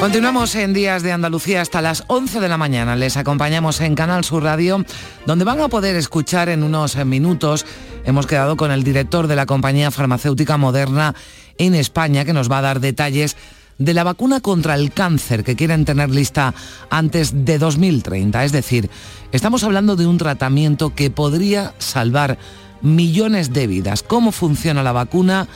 Continuamos 0.00 0.54
en 0.54 0.74
Días 0.74 1.02
de 1.02 1.10
Andalucía 1.10 1.60
hasta 1.60 1.82
las 1.82 2.04
11 2.06 2.38
de 2.38 2.48
la 2.48 2.56
mañana. 2.56 2.94
Les 2.94 3.16
acompañamos 3.16 3.80
en 3.80 3.96
Canal 3.96 4.22
Sur 4.22 4.44
Radio, 4.44 4.84
donde 5.26 5.44
van 5.44 5.60
a 5.60 5.68
poder 5.68 5.96
escuchar 5.96 6.48
en 6.48 6.62
unos 6.62 6.94
minutos. 7.04 7.66
Hemos 8.04 8.28
quedado 8.28 8.56
con 8.56 8.70
el 8.70 8.84
director 8.84 9.26
de 9.26 9.34
la 9.34 9.44
compañía 9.44 9.90
farmacéutica 9.90 10.56
moderna 10.56 11.16
en 11.58 11.74
España, 11.74 12.24
que 12.24 12.32
nos 12.32 12.48
va 12.50 12.58
a 12.58 12.62
dar 12.62 12.78
detalles 12.78 13.36
de 13.78 13.92
la 13.92 14.04
vacuna 14.04 14.40
contra 14.40 14.76
el 14.76 14.92
cáncer 14.92 15.42
que 15.42 15.56
quieren 15.56 15.84
tener 15.84 16.10
lista 16.10 16.54
antes 16.90 17.44
de 17.44 17.58
2030. 17.58 18.44
Es 18.44 18.52
decir, 18.52 18.88
estamos 19.32 19.64
hablando 19.64 19.96
de 19.96 20.06
un 20.06 20.16
tratamiento 20.16 20.94
que 20.94 21.10
podría 21.10 21.74
salvar 21.78 22.38
millones 22.82 23.52
de 23.52 23.66
vidas. 23.66 24.04
¿Cómo 24.04 24.30
funciona 24.30 24.84
la 24.84 24.92
vacuna? 24.92 25.48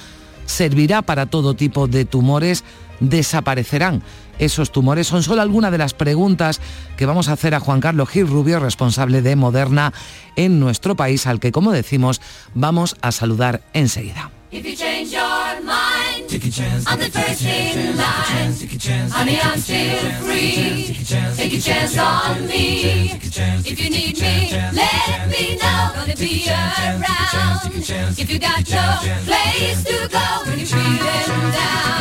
¿Servirá 0.47 1.03
para 1.03 1.27
todo 1.27 1.55
tipo 1.55 1.87
de 1.87 2.05
tumores? 2.05 2.65
¿Desaparecerán? 2.99 4.03
Esos 4.39 4.73
tumores? 4.73 5.07
Son 5.07 5.23
solo 5.23 5.43
algunas 5.43 5.73
de 5.73 5.79
las 5.79 5.95
preguntas 5.95 6.61
que 6.97 7.07
vamos 7.07 7.29
a 7.29 7.33
hacer 7.33 7.55
a 7.55 7.61
Juan 7.61 7.81
Carlos 7.81 8.09
Gil 8.09 8.27
Rubio, 8.27 8.61
responsable 8.61 9.23
de 9.23 9.37
Moderna 9.37 9.93
en 10.37 10.61
nuestro 10.61 10.97
país, 10.97 11.27
al 11.27 11.41
que, 11.41 11.53
como 11.53 11.73
decimos, 11.73 12.21
vamos 12.55 12.97
a 13.03 13.13
saludar 13.13 13.63
enseguida. 13.73 14.31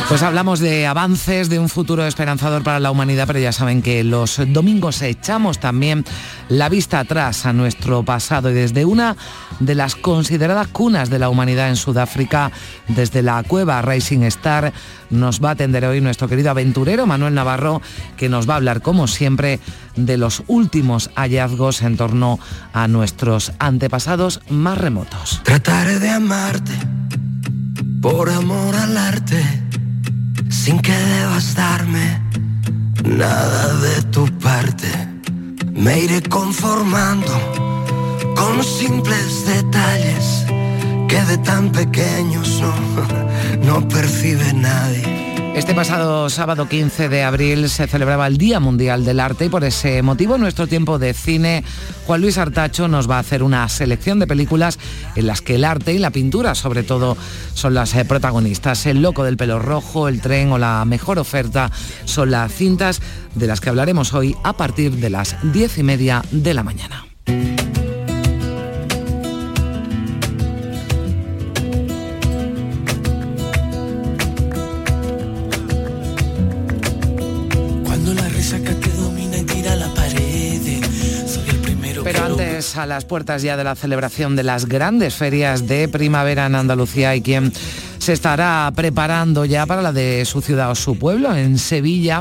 Pues 0.08 0.22
hablamos 0.22 0.60
de 0.60 0.86
avances, 0.86 1.48
de 1.48 1.58
un 1.58 1.68
futuro 1.70 2.06
esperanzador 2.06 2.62
para 2.62 2.80
la 2.80 2.90
humanidad, 2.90 3.26
pero 3.26 3.38
ya 3.38 3.52
saben 3.52 3.80
que 3.80 4.04
los 4.04 4.40
domingos 4.48 5.00
echamos 5.00 5.58
también 5.58 6.04
la 6.52 6.68
vista 6.68 7.00
atrás 7.00 7.46
a 7.46 7.54
nuestro 7.54 8.02
pasado 8.04 8.50
y 8.50 8.54
desde 8.54 8.84
una 8.84 9.16
de 9.58 9.74
las 9.74 9.96
consideradas 9.96 10.68
cunas 10.68 11.08
de 11.08 11.18
la 11.18 11.30
humanidad 11.30 11.70
en 11.70 11.76
Sudáfrica, 11.76 12.52
desde 12.88 13.22
la 13.22 13.42
cueva 13.42 13.80
Rising 13.80 14.20
Star, 14.24 14.72
nos 15.08 15.42
va 15.42 15.50
a 15.50 15.52
atender 15.52 15.86
hoy 15.86 16.02
nuestro 16.02 16.28
querido 16.28 16.50
aventurero 16.50 17.06
Manuel 17.06 17.34
Navarro, 17.34 17.80
que 18.18 18.28
nos 18.28 18.48
va 18.48 18.54
a 18.54 18.56
hablar, 18.58 18.82
como 18.82 19.06
siempre, 19.06 19.60
de 19.96 20.18
los 20.18 20.42
últimos 20.46 21.10
hallazgos 21.16 21.80
en 21.80 21.96
torno 21.96 22.38
a 22.74 22.86
nuestros 22.86 23.52
antepasados 23.58 24.42
más 24.50 24.76
remotos. 24.76 25.40
Trataré 25.44 25.98
de 26.00 26.10
amarte 26.10 26.72
por 28.02 28.28
amor 28.28 28.76
al 28.76 28.98
arte, 28.98 29.42
sin 30.50 30.80
que 30.80 30.92
debas 30.92 31.54
darme 31.54 32.20
nada 33.04 33.72
de 33.80 34.02
tu 34.02 34.26
parte. 34.38 35.11
Me 35.82 35.98
iré 35.98 36.22
conformando 36.22 37.32
con 38.36 38.62
simples 38.62 39.44
detalles 39.46 40.44
que 41.08 41.20
de 41.24 41.38
tan 41.38 41.72
pequeños 41.72 42.60
no, 42.60 42.72
no 43.80 43.88
percibe 43.88 44.52
nadie. 44.52 45.21
Este 45.54 45.74
pasado 45.74 46.30
sábado 46.30 46.66
15 46.66 47.10
de 47.10 47.24
abril 47.24 47.68
se 47.68 47.86
celebraba 47.86 48.26
el 48.26 48.38
Día 48.38 48.58
Mundial 48.58 49.04
del 49.04 49.20
Arte 49.20 49.44
y 49.44 49.48
por 49.50 49.64
ese 49.64 50.00
motivo 50.00 50.38
nuestro 50.38 50.66
tiempo 50.66 50.98
de 50.98 51.12
cine 51.12 51.62
Juan 52.06 52.22
Luis 52.22 52.38
Artacho 52.38 52.88
nos 52.88 53.08
va 53.08 53.16
a 53.16 53.20
hacer 53.20 53.42
una 53.42 53.68
selección 53.68 54.18
de 54.18 54.26
películas 54.26 54.78
en 55.14 55.26
las 55.26 55.42
que 55.42 55.56
el 55.56 55.64
arte 55.64 55.92
y 55.92 55.98
la 55.98 56.10
pintura 56.10 56.54
sobre 56.54 56.82
todo 56.82 57.18
son 57.52 57.74
las 57.74 57.94
eh, 57.94 58.06
protagonistas. 58.06 58.86
El 58.86 59.02
loco 59.02 59.24
del 59.24 59.36
pelo 59.36 59.58
rojo, 59.58 60.08
el 60.08 60.22
tren 60.22 60.52
o 60.52 60.58
la 60.58 60.86
mejor 60.86 61.18
oferta 61.18 61.70
son 62.06 62.30
las 62.30 62.50
cintas 62.50 63.02
de 63.34 63.46
las 63.46 63.60
que 63.60 63.68
hablaremos 63.68 64.14
hoy 64.14 64.34
a 64.44 64.54
partir 64.54 64.92
de 64.92 65.10
las 65.10 65.36
diez 65.52 65.76
y 65.76 65.82
media 65.82 66.24
de 66.30 66.54
la 66.54 66.62
mañana. 66.62 67.11
Las 82.92 83.06
puertas 83.06 83.40
ya 83.40 83.56
de 83.56 83.64
la 83.64 83.74
celebración 83.74 84.36
de 84.36 84.42
las 84.42 84.66
grandes 84.66 85.14
ferias 85.14 85.66
de 85.66 85.88
primavera 85.88 86.44
en 86.44 86.54
Andalucía 86.54 87.16
y 87.16 87.22
quien 87.22 87.50
se 87.96 88.12
estará 88.12 88.70
preparando 88.76 89.46
ya 89.46 89.64
para 89.64 89.80
la 89.80 89.92
de 89.92 90.26
su 90.26 90.42
ciudad 90.42 90.70
o 90.70 90.74
su 90.74 90.98
pueblo, 90.98 91.34
en 91.34 91.56
Sevilla. 91.56 92.20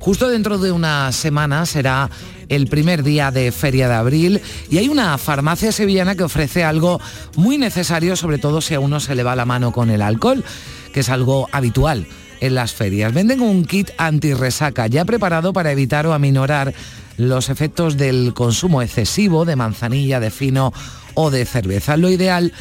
Justo 0.00 0.28
dentro 0.28 0.58
de 0.58 0.72
una 0.72 1.10
semana 1.10 1.64
será 1.64 2.10
el 2.50 2.66
primer 2.66 3.02
día 3.02 3.30
de 3.30 3.50
Feria 3.50 3.88
de 3.88 3.94
Abril 3.94 4.42
y 4.68 4.76
hay 4.76 4.90
una 4.90 5.16
farmacia 5.16 5.72
sevillana 5.72 6.16
que 6.16 6.24
ofrece 6.24 6.64
algo 6.64 7.00
muy 7.36 7.56
necesario, 7.56 8.14
sobre 8.14 8.36
todo 8.36 8.60
si 8.60 8.74
a 8.74 8.80
uno 8.80 9.00
se 9.00 9.14
le 9.14 9.22
va 9.22 9.34
la 9.34 9.46
mano 9.46 9.72
con 9.72 9.88
el 9.88 10.02
alcohol, 10.02 10.44
que 10.92 11.00
es 11.00 11.08
algo 11.08 11.48
habitual 11.50 12.06
en 12.40 12.54
las 12.54 12.74
ferias. 12.74 13.14
Venden 13.14 13.40
un 13.40 13.64
kit 13.64 13.88
anti-resaca 13.96 14.86
ya 14.86 15.06
preparado 15.06 15.54
para 15.54 15.72
evitar 15.72 16.06
o 16.06 16.12
aminorar 16.12 16.74
los 17.16 17.48
efectos 17.48 17.96
del 17.96 18.34
consumo 18.34 18.82
excesivo 18.82 19.44
de 19.44 19.56
manzanilla, 19.56 20.20
de 20.20 20.30
fino 20.30 20.72
o 21.14 21.30
de 21.30 21.44
cerveza. 21.44 21.96
Lo 21.96 22.10
ideal 22.10 22.52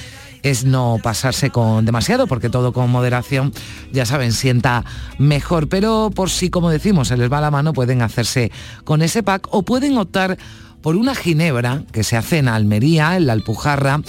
es 0.44 0.66
no 0.66 1.00
pasarse 1.02 1.50
con 1.50 1.86
demasiado, 1.86 2.28
porque 2.28 2.50
todo 2.50 2.74
con 2.74 2.90
moderación, 2.90 3.54
ya 3.92 4.06
saben, 4.06 4.34
sienta 4.34 4.84
mejor. 5.18 5.70
Pero 5.70 6.12
por 6.14 6.30
si, 6.30 6.50
como 6.50 6.70
decimos, 6.70 7.08
se 7.08 7.18
les 7.18 7.32
va 7.32 7.42
la 7.42 7.50
mano, 7.50 7.74
pueden 7.74 8.02
hacerse 8.02 8.52
con 8.84 9.02
ese 9.02 9.24
pack 9.24 9.48
o 9.52 9.64
pueden 9.64 9.98
optar 9.98 10.38
por 10.82 10.98
una 10.98 11.16
ginebra 11.16 11.84
que 11.94 12.04
se 12.04 12.18
hace 12.18 12.40
en 12.40 12.50
Almería, 12.50 13.16
en 13.16 13.26
la 13.26 13.34
Alpujarra, 13.34 14.02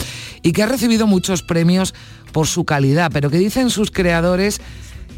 y 0.42 0.52
que 0.52 0.64
ha 0.64 0.66
recibido 0.66 1.06
muchos 1.06 1.42
premios 1.42 1.94
por 2.32 2.48
su 2.48 2.64
calidad, 2.64 3.12
pero 3.12 3.30
que 3.30 3.38
dicen 3.38 3.70
sus 3.70 3.92
creadores 3.92 4.60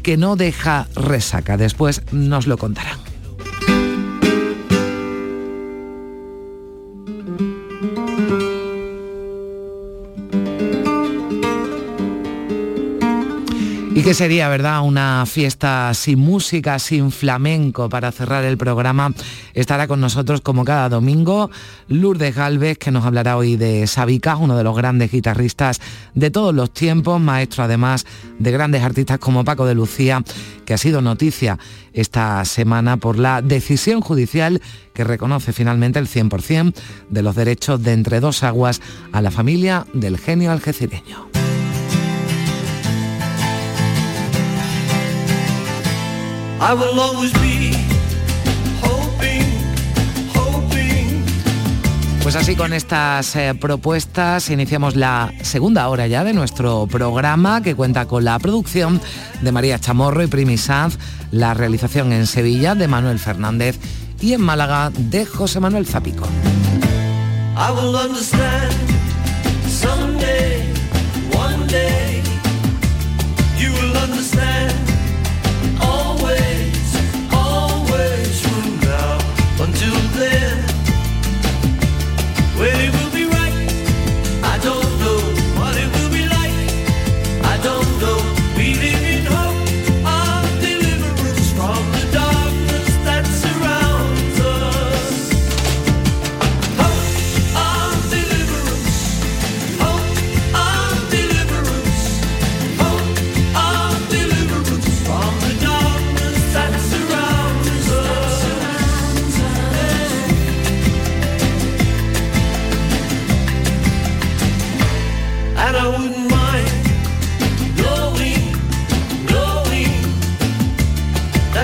que 0.03 0.17
no 0.17 0.35
deja 0.35 0.87
resaca. 0.95 1.57
Después 1.57 2.03
nos 2.11 2.45
lo 2.45 2.59
contarán. 2.59 3.16
¿Y 14.07 14.11
qué 14.11 14.13
sería, 14.13 14.47
verdad? 14.47 14.83
Una 14.83 15.25
fiesta 15.25 15.93
sin 15.93 16.19
música, 16.19 16.79
sin 16.79 17.11
flamenco 17.11 17.89
para 17.89 18.13
cerrar 18.13 18.45
el 18.45 18.57
programa. 18.57 19.11
Estará 19.53 19.85
con 19.85 19.99
nosotros 19.99 20.39
como 20.39 20.63
cada 20.63 20.87
domingo 20.87 21.51
Lourdes 21.89 22.33
Galvez, 22.33 22.77
que 22.77 22.89
nos 22.89 23.03
hablará 23.03 23.35
hoy 23.35 23.57
de 23.57 23.85
Sabica, 23.85 24.37
uno 24.37 24.55
de 24.55 24.63
los 24.63 24.77
grandes 24.77 25.11
guitarristas 25.11 25.81
de 26.13 26.31
todos 26.31 26.55
los 26.55 26.71
tiempos, 26.71 27.19
maestro 27.19 27.65
además 27.65 28.05
de 28.39 28.49
grandes 28.49 28.81
artistas 28.81 29.19
como 29.19 29.43
Paco 29.43 29.65
de 29.65 29.75
Lucía, 29.75 30.23
que 30.63 30.73
ha 30.73 30.77
sido 30.77 31.01
noticia 31.01 31.59
esta 31.91 32.45
semana 32.45 32.95
por 32.95 33.19
la 33.19 33.41
decisión 33.41 33.99
judicial 33.99 34.61
que 34.93 35.03
reconoce 35.03 35.51
finalmente 35.51 35.99
el 35.99 36.07
100% 36.07 36.73
de 37.09 37.21
los 37.23 37.35
derechos 37.35 37.83
de 37.83 37.91
entre 37.91 38.21
dos 38.21 38.43
aguas 38.43 38.79
a 39.11 39.21
la 39.21 39.31
familia 39.31 39.85
del 39.93 40.17
genio 40.17 40.53
algecireño. 40.53 41.46
Pues 52.23 52.35
así 52.35 52.55
con 52.55 52.73
estas 52.73 53.35
eh, 53.37 53.55
propuestas 53.55 54.49
iniciamos 54.49 54.97
la 54.97 55.31
segunda 55.43 55.87
hora 55.87 56.07
ya 56.07 56.25
de 56.25 56.33
nuestro 56.33 56.85
programa 56.87 57.61
que 57.61 57.73
cuenta 57.73 58.05
con 58.05 58.25
la 58.25 58.37
producción 58.39 58.99
de 59.41 59.51
María 59.53 59.79
Chamorro 59.79 60.23
y 60.23 60.27
Primi 60.27 60.57
Sanz, 60.57 60.97
la 61.31 61.53
realización 61.53 62.11
en 62.11 62.27
Sevilla 62.27 62.75
de 62.75 62.89
Manuel 62.89 63.19
Fernández 63.19 63.79
y 64.19 64.33
en 64.33 64.41
Málaga 64.41 64.91
de 64.93 65.25
José 65.25 65.61
Manuel 65.61 65.85
Zapico. 65.85 66.27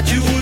you 0.06 0.33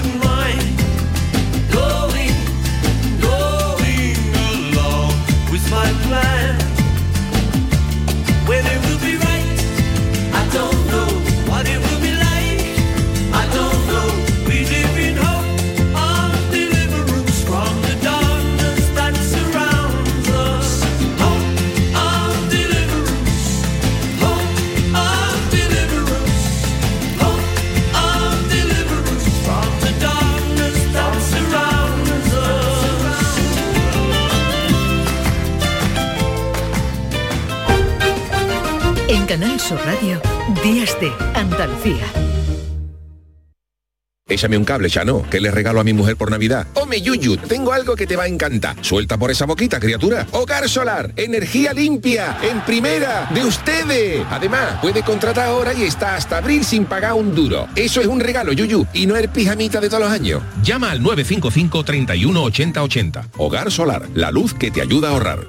Échame 44.42 44.58
un 44.58 44.66
cable, 44.66 44.90
Chano, 44.90 45.22
que 45.30 45.40
le 45.40 45.52
regalo 45.52 45.80
a 45.80 45.84
mi 45.84 45.94
mujer 45.94 46.18
por 46.18 46.32
Navidad. 46.32 46.66
Home, 46.74 47.00
Yuyu, 47.00 47.38
tengo 47.38 47.74
algo 47.74 47.96
que 47.96 48.08
te 48.08 48.16
va 48.16 48.24
a 48.24 48.28
encantar. 48.28 48.76
Suelta 48.82 49.16
por 49.16 49.30
esa 49.30 49.46
boquita, 49.46 49.80
criatura. 49.80 50.26
Hogar 50.32 50.68
Solar, 50.68 51.14
energía 51.16 51.74
limpia, 51.74 52.40
en 52.42 52.60
primera, 52.62 53.30
de 53.32 53.46
ustedes. 53.46 54.26
Además, 54.32 54.80
puede 54.82 55.04
contratar 55.04 55.46
ahora 55.46 55.76
y 55.76 55.84
está 55.84 56.16
hasta 56.16 56.38
abril 56.38 56.66
sin 56.66 56.86
pagar 56.86 57.14
un 57.14 57.36
duro. 57.36 57.68
Eso 57.76 58.02
es 58.02 58.08
un 58.08 58.20
regalo, 58.20 58.52
Yuyu, 58.52 58.88
y 58.96 59.06
no 59.06 59.16
es 59.16 59.28
pijamita 59.28 59.80
de 59.80 59.90
todos 59.90 60.06
los 60.06 60.12
años. 60.12 60.42
Llama 60.64 60.90
al 60.90 61.04
955 61.04 61.84
31 61.84 62.42
80 62.42 62.82
80. 62.82 63.28
Hogar 63.38 63.72
Solar, 63.72 64.10
la 64.16 64.32
luz 64.32 64.56
que 64.56 64.72
te 64.72 64.82
ayuda 64.82 65.10
a 65.10 65.12
ahorrar. 65.12 65.46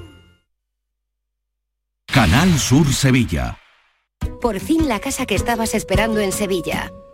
Canal 2.13 2.59
Sur 2.59 2.93
Sevilla. 2.93 3.57
Por 4.43 4.61
fin 4.61 4.87
la 4.87 5.01
casa 5.01 5.25
que 5.25 5.35
estabas 5.35 5.75
esperando 5.75 6.21
en 6.21 6.31
Sevilla. 6.31 6.93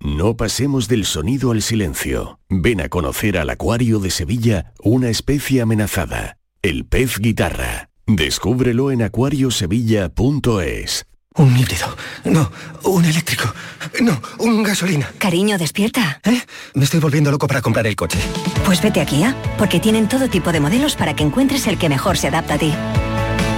No 0.00 0.36
pasemos 0.36 0.88
del 0.88 1.04
sonido 1.04 1.52
al 1.52 1.62
silencio. 1.62 2.38
Ven 2.48 2.80
a 2.80 2.88
conocer 2.88 3.38
al 3.38 3.50
Acuario 3.50 3.98
de 3.98 4.10
Sevilla 4.10 4.72
una 4.82 5.08
especie 5.08 5.62
amenazada, 5.62 6.38
el 6.62 6.84
pez 6.84 7.18
guitarra. 7.18 7.90
Descúbrelo 8.06 8.90
en 8.90 9.02
acuariosevilla.es. 9.02 11.06
Un 11.36 11.58
híbrido. 11.58 11.96
No, 12.24 12.50
un 12.84 13.04
eléctrico. 13.04 13.52
No, 14.00 14.20
un 14.38 14.62
gasolina. 14.62 15.10
Cariño, 15.18 15.58
despierta. 15.58 16.20
¿Eh? 16.22 16.40
Me 16.74 16.84
estoy 16.84 17.00
volviendo 17.00 17.32
loco 17.32 17.48
para 17.48 17.60
comprar 17.60 17.88
el 17.88 17.96
coche. 17.96 18.18
Pues 18.64 18.80
vete 18.80 19.00
a 19.00 19.06
Kia, 19.06 19.34
porque 19.58 19.80
tienen 19.80 20.08
todo 20.08 20.28
tipo 20.28 20.52
de 20.52 20.60
modelos 20.60 20.94
para 20.94 21.16
que 21.16 21.24
encuentres 21.24 21.66
el 21.66 21.76
que 21.76 21.88
mejor 21.88 22.18
se 22.18 22.28
adapta 22.28 22.54
a 22.54 22.58
ti. 22.58 22.72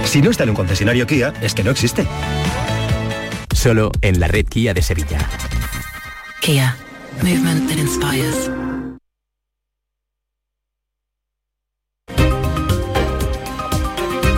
Si 0.05 0.23
no 0.23 0.31
está 0.31 0.43
en 0.43 0.51
un 0.51 0.55
concesionario 0.55 1.05
Kia, 1.05 1.33
es 1.41 1.53
que 1.53 1.63
no 1.63 1.69
existe. 1.69 2.07
Solo 3.53 3.91
en 4.01 4.19
la 4.19 4.27
red 4.27 4.47
Kia 4.47 4.73
de 4.73 4.81
Sevilla. 4.81 5.19
Kia. 6.41 6.75
Movement 7.23 7.67
that 7.67 7.77
inspires. 7.77 8.49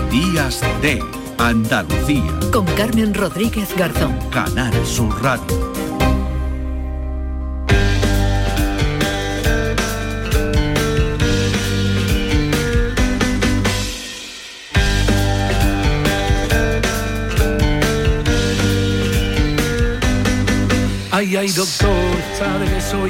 Días 0.09 0.61
de 0.81 1.03
Andalucía. 1.37 2.23
Con 2.51 2.65
Carmen 2.77 3.13
Rodríguez 3.13 3.75
Garzón. 3.75 4.17
Canal 4.31 4.73
Sur 4.85 5.21
Radio. 5.21 5.78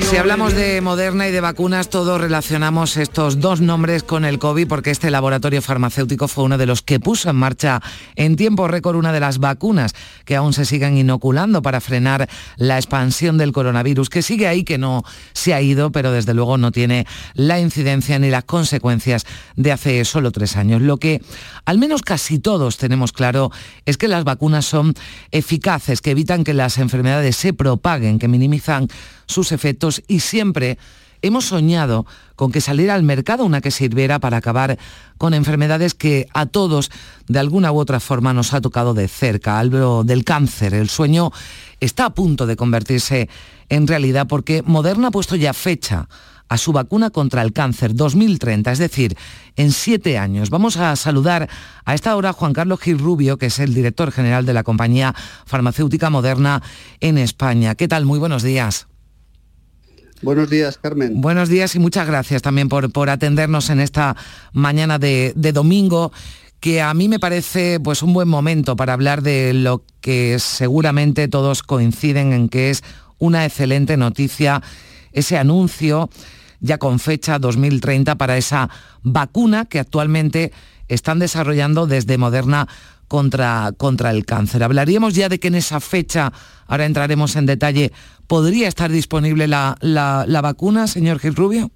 Si 0.02 0.18
hablamos 0.18 0.56
de 0.56 0.82
Moderna 0.82 1.28
y 1.28 1.32
de 1.32 1.42
vacunas, 1.42 1.90
todos 1.90 2.20
relacionamos 2.20 2.98
estos 2.98 3.40
dos 3.40 3.62
nombres 3.62 4.02
con 4.02 4.26
el 4.26 4.40
COVID 4.40 4.68
porque 4.68 4.90
este 4.90 5.12
laboratorio 5.12 5.62
farmacéutico 5.62 6.28
fue 6.28 6.44
uno 6.44 6.58
de 6.58 6.66
los 6.66 6.82
que 6.82 7.00
puso 7.00 7.30
en 7.30 7.36
marcha 7.36 7.84
en 8.16 8.36
tiempo 8.36 8.68
récord 8.68 8.96
una 8.96 9.14
de 9.14 9.20
las 9.20 9.38
vacunas 9.38 9.94
que 10.26 10.36
aún 10.36 10.54
se 10.54 10.66
siguen 10.66 10.98
inoculando 10.98 11.62
para 11.62 11.82
frenar 11.82 12.28
la 12.58 12.78
expansión 12.78 13.38
del 13.38 13.52
coronavirus, 13.52 14.10
que 14.10 14.24
sigue 14.24 14.48
ahí, 14.48 14.64
que 14.64 14.80
no 14.80 15.04
se 15.34 15.54
ha 15.54 15.62
ido, 15.62 15.92
pero 15.92 16.12
desde 16.12 16.34
luego 16.34 16.58
no 16.58 16.72
tiene 16.72 17.06
la 17.36 17.60
incidencia 17.60 18.18
ni 18.18 18.32
las 18.32 18.46
consecuencias 18.46 19.28
de 19.56 19.72
hace 19.72 20.04
solo 20.04 20.32
tres 20.32 20.58
años. 20.58 20.82
Lo 20.82 20.98
que 20.98 21.22
al 21.66 21.78
menos 21.78 22.02
casi 22.02 22.40
todos 22.40 22.78
tenemos 22.78 23.12
claro 23.12 23.52
es 23.86 23.98
que 23.98 24.08
las 24.08 24.24
vacunas 24.24 24.66
son 24.66 24.96
eficaces, 25.30 26.02
que 26.02 26.12
evitan 26.12 26.44
que 26.44 26.56
las 26.56 26.80
enfermedades 26.80 27.36
se 27.36 27.54
propaguen 27.54 27.99
que 28.00 28.28
minimizan 28.28 28.88
sus 29.26 29.52
efectos 29.52 30.02
y 30.08 30.22
siempre 30.22 30.78
hemos 31.22 31.46
soñado 31.46 32.06
con 32.36 32.52
que 32.52 32.62
saliera 32.62 32.96
al 32.96 33.04
mercado 33.04 33.46
una 33.46 33.62
que 33.62 33.72
sirviera 33.72 34.20
para 34.20 34.38
acabar 34.38 34.78
con 35.18 35.34
enfermedades 35.34 35.94
que 35.94 36.28
a 36.34 36.46
todos 36.46 36.92
de 37.28 37.40
alguna 37.40 37.72
u 37.72 37.80
otra 37.80 38.00
forma 38.00 38.34
nos 38.34 38.54
ha 38.54 38.62
tocado 38.62 38.94
de 38.94 39.08
cerca. 39.08 39.60
Algo 39.60 40.04
del 40.04 40.24
cáncer, 40.24 40.74
el 40.74 40.90
sueño 40.90 41.32
está 41.80 42.06
a 42.06 42.14
punto 42.14 42.46
de 42.46 42.56
convertirse 42.56 43.30
en 43.68 43.88
realidad 43.88 44.28
porque 44.28 44.64
Moderna 44.64 45.10
ha 45.10 45.12
puesto 45.12 45.36
ya 45.36 45.54
fecha 45.54 46.08
a 46.50 46.58
su 46.58 46.74
vacuna 46.74 47.12
contra 47.12 47.42
el 47.44 47.54
cáncer 47.54 47.96
2030, 47.96 48.72
es 48.72 48.80
decir, 48.80 49.16
en 49.56 49.72
siete 49.72 50.18
años. 50.18 50.50
Vamos 50.50 50.78
a 50.78 50.96
saludar 50.96 51.48
a 51.86 51.96
esta 51.96 52.16
hora 52.16 52.30
a 52.30 52.34
Juan 52.34 52.54
Carlos 52.54 52.80
Gil 52.82 53.00
Rubio, 53.00 53.38
que 53.38 53.46
es 53.46 53.60
el 53.60 53.74
director 53.74 54.12
general 54.12 54.46
de 54.46 54.54
la 54.54 54.64
compañía 54.64 55.16
farmacéutica 55.46 56.10
moderna 56.10 56.62
en 57.00 57.18
España. 57.18 57.76
¿Qué 57.76 57.88
tal? 57.88 58.06
Muy 58.06 58.20
buenos 58.20 58.44
días. 58.44 58.88
Buenos 60.22 60.50
días, 60.50 60.78
Carmen. 60.78 61.22
Buenos 61.22 61.48
días 61.48 61.76
y 61.76 61.80
muchas 61.80 62.06
gracias 62.06 62.42
también 62.42 62.68
por, 62.68 62.92
por 62.92 63.10
atendernos 63.10 63.70
en 63.70 63.80
esta 63.80 64.18
mañana 64.52 65.00
de, 65.00 65.32
de 65.36 65.54
domingo 65.54 66.12
que 66.60 66.82
a 66.82 66.94
mí 66.94 67.08
me 67.08 67.20
parece 67.20 67.80
pues 67.80 68.04
un 68.04 68.14
buen 68.14 68.28
momento 68.28 68.76
para 68.76 68.94
hablar 68.94 69.22
de 69.22 69.54
lo 69.54 69.84
que 70.02 70.38
seguramente 70.40 71.30
todos 71.30 71.64
coinciden 71.64 72.34
en 72.34 72.50
que 72.50 72.70
es 72.70 72.84
una 73.18 73.46
excelente 73.46 73.96
noticia, 73.96 74.62
ese 75.14 75.38
anuncio 75.38 76.10
ya 76.60 76.78
con 76.78 77.00
fecha 77.00 77.40
2030 77.40 78.16
para 78.16 78.38
esa 78.38 78.70
vacuna 79.04 79.66
que 79.66 79.80
actualmente 79.80 80.52
están 80.88 81.20
desarrollando 81.20 81.88
desde 81.88 82.18
Moderna 82.18 82.68
contra, 83.10 83.74
contra 83.76 84.12
el 84.12 84.26
cáncer. 84.26 84.64
Hablaríamos 84.64 85.16
ya 85.16 85.28
de 85.28 85.40
que 85.40 85.50
en 85.50 85.56
esa 85.56 85.82
fecha, 85.82 86.32
ahora 86.68 86.86
entraremos 86.86 87.36
en 87.36 87.46
detalle, 87.46 87.92
¿podría 88.28 88.68
estar 88.70 88.92
disponible 88.92 89.48
la, 89.48 89.78
la, 89.82 90.42
vacuna, 90.42 90.88
señor 90.88 91.20
Gil 91.20 91.36
Rubio? 91.36 91.72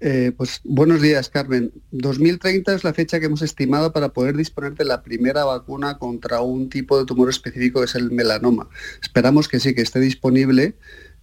Eh, 0.00 0.32
pues 0.36 0.60
buenos 0.64 1.00
días, 1.00 1.30
Carmen. 1.30 1.72
2030 1.92 2.74
es 2.74 2.84
la 2.84 2.92
fecha 2.92 3.18
que 3.18 3.26
hemos 3.26 3.40
estimado 3.40 3.92
para 3.92 4.10
poder 4.10 4.36
disponer 4.36 4.74
de 4.74 4.84
la 4.84 5.02
primera 5.02 5.44
vacuna 5.44 5.98
contra 5.98 6.42
un 6.42 6.68
tipo 6.68 6.98
de 6.98 7.06
tumor 7.06 7.30
específico 7.30 7.80
que 7.80 7.86
es 7.86 7.94
el 7.94 8.10
melanoma. 8.10 8.68
Esperamos 9.00 9.48
que 9.48 9.60
sí, 9.60 9.74
que 9.74 9.80
esté 9.80 10.00
disponible 10.00 10.74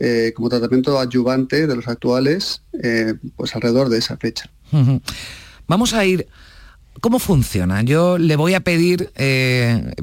eh, 0.04 0.34
como 0.36 0.50
tratamiento 0.50 0.98
adyuvante 0.98 1.68
de 1.68 1.76
los 1.76 1.88
actuales, 1.88 2.64
eh, 2.82 3.14
pues 3.36 3.56
alrededor 3.56 3.88
de 3.90 4.00
esa 4.00 4.18
fecha. 4.18 4.50
Vamos 5.68 5.94
a 5.94 6.04
ir 6.06 6.28
¿Cómo 7.02 7.20
funciona? 7.20 7.84
Yo 7.84 8.18
le 8.18 8.36
voy 8.36 8.54
a 8.56 8.62
pedir 8.62 9.12
eh, 9.16 9.94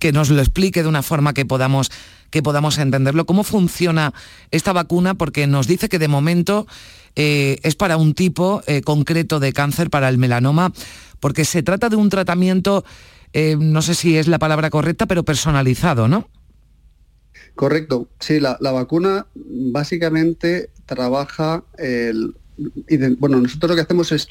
que 0.00 0.10
nos 0.12 0.30
lo 0.30 0.40
explique 0.40 0.82
de 0.82 0.88
una 0.88 1.02
forma 1.02 1.34
que 1.34 1.44
podamos, 1.44 1.90
que 2.30 2.42
podamos 2.42 2.78
entenderlo. 2.78 3.26
¿Cómo 3.26 3.44
funciona 3.44 4.12
esta 4.50 4.72
vacuna? 4.72 5.14
Porque 5.14 5.46
nos 5.46 5.66
dice 5.66 5.88
que 5.88 5.98
de 5.98 6.08
momento 6.08 6.66
es 7.14 7.74
para 7.76 7.96
un 7.96 8.14
tipo 8.14 8.62
concreto 8.84 9.38
de 9.38 9.52
cáncer, 9.52 9.88
para 9.88 10.08
el 10.08 10.18
melanoma, 10.18 10.72
porque 11.20 11.44
se 11.44 11.62
trata 11.62 11.88
de 11.88 11.96
un 11.96 12.08
tratamiento, 12.08 12.84
no 13.58 13.82
sé 13.82 13.94
si 13.94 14.16
es 14.16 14.28
la 14.28 14.38
palabra 14.38 14.68
correcta, 14.68 15.06
pero 15.06 15.24
personalizado, 15.24 16.08
¿no? 16.08 16.28
Correcto, 17.54 18.08
sí, 18.18 18.40
la, 18.40 18.56
vacuna 18.60 19.26
básicamente 19.34 20.70
trabaja 20.86 21.64
el, 21.78 22.34
bueno, 23.18 23.40
nosotros 23.40 23.70
lo 23.70 23.76
que 23.76 23.82
hacemos 23.82 24.12
es 24.12 24.28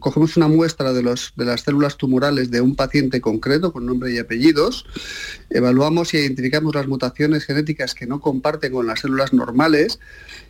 cogemos 0.00 0.36
una 0.36 0.48
muestra 0.48 0.92
de, 0.92 1.02
los, 1.02 1.32
de 1.36 1.44
las 1.44 1.62
células 1.62 1.96
tumorales 1.96 2.50
de 2.50 2.60
un 2.60 2.76
paciente 2.76 3.20
concreto 3.20 3.72
con 3.72 3.86
nombre 3.86 4.12
y 4.12 4.18
apellidos, 4.18 4.86
evaluamos 5.50 6.14
y 6.14 6.18
identificamos 6.18 6.74
las 6.74 6.88
mutaciones 6.88 7.44
genéticas 7.44 7.94
que 7.94 8.06
no 8.06 8.20
comparten 8.20 8.72
con 8.72 8.86
las 8.86 9.00
células 9.00 9.32
normales 9.32 9.98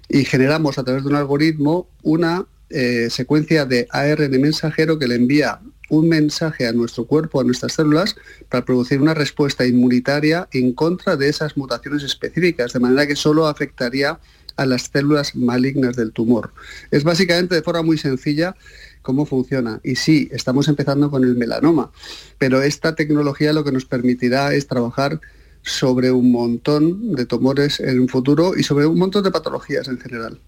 y 0.09 0.25
generamos 0.25 0.79
a 0.79 0.85
través 0.85 1.05
de 1.05 1.11
un 1.11 1.17
algoritmo 1.17 1.89
una 2.03 2.47
eh, 2.71 3.09
secuencia 3.11 3.65
de 3.65 3.87
ARN 3.91 4.41
mensajero 4.41 4.99
que 4.99 5.09
le 5.09 5.15
envía 5.15 5.61
un 5.89 6.09
mensaje 6.09 6.67
a 6.67 6.73
nuestro 6.73 7.05
cuerpo, 7.07 7.41
a 7.41 7.45
nuestras 7.45 7.73
células, 7.75 8.17
para 8.49 8.65
producir 8.65 9.01
una 9.01 9.15
respuesta 9.15 9.67
inmunitaria 9.67 10.49
en 10.53 10.73
contra 10.73 11.17
de 11.17 11.29
esas 11.29 11.57
mutaciones 11.57 12.03
específicas, 12.03 12.73
de 12.73 12.81
manera 12.81 13.07
que 13.07 13.17
solo 13.17 13.47
afectaría 13.47 14.19
a 14.57 14.67
las 14.67 14.91
células 14.93 15.37
malignas 15.37 15.97
del 15.97 16.13
tumor. 16.13 16.53
Es 16.91 17.05
básicamente 17.05 17.55
de 17.55 17.63
forma 17.63 17.83
muy 17.83 17.97
sencilla 17.97 18.57
cómo 19.03 19.25
funciona. 19.25 19.81
Y 19.85 19.97
sí, 19.97 20.29
estamos 20.33 20.69
empezando 20.69 21.11
con 21.11 21.25
el 21.25 21.37
melanoma, 21.37 21.91
pero 22.39 22.61
esta 22.63 22.95
tecnología 22.95 23.53
lo 23.53 23.65
que 23.65 23.73
nos 23.73 23.85
permitirá 23.85 24.53
es 24.53 24.67
trabajar 24.67 25.21
sobre 25.63 26.11
un 26.11 26.33
montón 26.33 27.15
de 27.15 27.25
tumores 27.27 27.81
en 27.81 28.01
un 28.01 28.09
futuro 28.09 28.53
y 28.57 28.63
sobre 28.63 28.87
un 28.87 28.99
montón 28.99 29.23
de 29.23 29.31
patologías 29.31 29.89
en 29.89 29.99
general. 29.99 30.41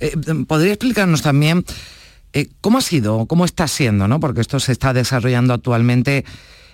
Eh, 0.00 0.16
¿Podría 0.46 0.72
explicarnos 0.72 1.22
también 1.22 1.64
eh, 2.36 2.50
cómo 2.60 2.76
ha 2.76 2.82
sido, 2.82 3.24
cómo 3.24 3.46
está 3.46 3.66
siendo, 3.66 4.08
¿no? 4.08 4.20
porque 4.20 4.42
esto 4.42 4.60
se 4.60 4.70
está 4.70 4.92
desarrollando 4.92 5.54
actualmente, 5.54 6.26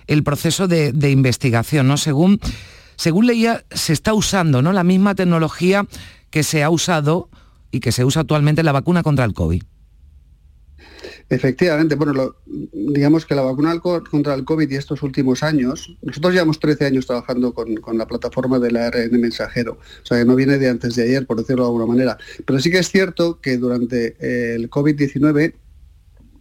el 0.07 0.21
proceso 0.21 0.67
de, 0.67 1.09
investigación? 1.09 1.87
¿no? 1.87 1.95
Según, 1.95 2.41
según 2.97 3.27
leía, 3.27 3.63
se 3.71 3.93
está 3.93 4.13
usando 4.13 4.61
¿no? 4.61 4.73
la 4.73 4.83
misma 4.83 5.15
tecnología 5.15 5.87
que 6.31 6.43
se 6.43 6.63
ha 6.63 6.69
usado 6.69 7.29
y 7.71 7.79
que 7.79 7.93
se 7.93 8.03
usa 8.03 8.23
actualmente 8.23 8.59
en 8.59 8.65
la 8.65 8.73
vacuna 8.73 9.03
contra 9.03 9.23
el 9.23 9.33
COVID. 9.33 9.63
Efectivamente, 11.29 11.95
bueno, 11.95 12.35
digamos 12.45 13.25
que 13.25 13.35
la 13.35 13.41
vacuna 13.41 13.79
contra 13.79 14.33
el 14.33 14.45
COVID 14.45 14.69
y 14.69 14.75
estos 14.75 15.01
últimos 15.03 15.43
años, 15.43 15.95
nosotros 16.01 16.33
llevamos 16.33 16.59
13 16.59 16.85
años 16.85 17.07
trabajando 17.07 17.53
con, 17.53 17.97
la 17.97 18.07
plataforma 18.07 18.59
del 18.59 18.77
ARN 18.77 19.19
mensajero, 19.19 19.73
o 19.73 20.05
sea 20.05 20.19
que 20.19 20.25
no 20.25 20.35
viene 20.35 20.57
de 20.57 20.69
antes 20.69 20.95
de 20.95 21.03
ayer, 21.03 21.25
por 21.25 21.37
decirlo 21.37 21.63
de 21.63 21.67
alguna 21.69 21.85
manera, 21.85 22.17
pero 22.45 22.59
sí 22.59 22.69
que 22.69 22.79
es 22.79 22.89
cierto 22.89 23.39
que 23.41 23.57
durante 23.57 24.15
eh, 24.19 24.55
el 24.55 24.69
COVID-19 24.69 25.53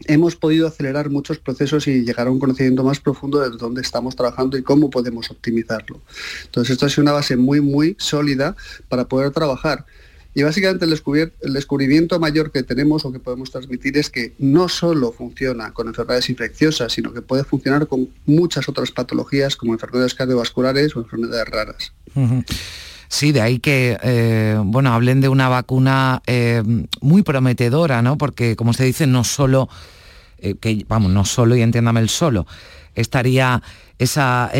hemos 0.07 0.37
podido 0.37 0.67
acelerar 0.67 1.11
muchos 1.11 1.39
procesos 1.39 1.87
y 1.87 2.05
llegar 2.05 2.27
a 2.27 2.31
un 2.31 2.39
conocimiento 2.39 2.83
más 2.85 3.01
profundo 3.01 3.39
de 3.41 3.57
dónde 3.57 3.83
estamos 3.83 4.17
trabajando 4.17 4.57
y 4.57 4.63
cómo 4.63 4.91
podemos 4.91 5.31
optimizarlo. 5.31 6.01
Entonces, 6.45 6.73
esto 6.73 6.87
ha 6.87 6.89
sido 6.89 7.03
una 7.03 7.13
base 7.13 7.37
muy, 7.37 7.61
muy 7.61 7.97
sólida 7.99 8.57
para 8.89 9.07
poder 9.07 9.31
trabajar. 9.31 9.87
Y 10.35 10.43
básicamente 10.43 10.87
el, 10.87 11.53
descubrimiento 11.53 12.19
mayor 12.19 12.51
que 12.51 12.63
tenemos 12.63 13.05
o 13.05 13.13
que 13.13 13.19
podemos 13.19 13.51
transmitir 13.51 13.99
es 13.99 14.09
que 14.09 14.33
no 14.39 14.69
solo 14.69 15.13
funciona 15.13 15.73
con 15.73 15.89
enfermedades 15.89 16.31
infecciosas, 16.31 16.93
sino 16.93 17.13
que 17.13 17.21
puede 17.21 17.45
funcionar 17.45 17.87
con 17.87 18.09
muchas 18.25 18.69
otras 18.69 18.91
patologías 18.91 19.57
como 19.57 19.75
enfermedades 19.75 20.15
cardiovasculares 20.15 20.97
o 20.97 21.01
enfermedades 21.01 21.49
raras. 21.49 21.93
Sí, 23.09 23.31
de 23.31 23.43
ahí 23.43 23.59
que, 23.59 23.99
eh, 24.03 24.59
bueno, 24.65 24.95
hablen 24.95 25.21
de 25.21 25.29
una 25.29 25.51
vacuna 25.51 26.23
eh, 26.27 26.63
muy 27.03 27.23
prometedora, 27.23 28.01
¿no? 28.01 28.17
Porque, 28.17 28.57
como 28.57 28.73
se 28.73 28.85
dice, 28.85 29.07
no 29.07 29.25
solo, 29.25 29.69
eh, 30.39 30.55
que, 30.59 30.87
vamos, 30.89 31.13
no 31.13 31.27
solo, 31.27 31.55
y 31.55 31.61
entiéndame 31.61 32.01
el 32.01 32.09
solo, 32.09 32.47
estaría, 32.95 33.63
esa 33.99 34.51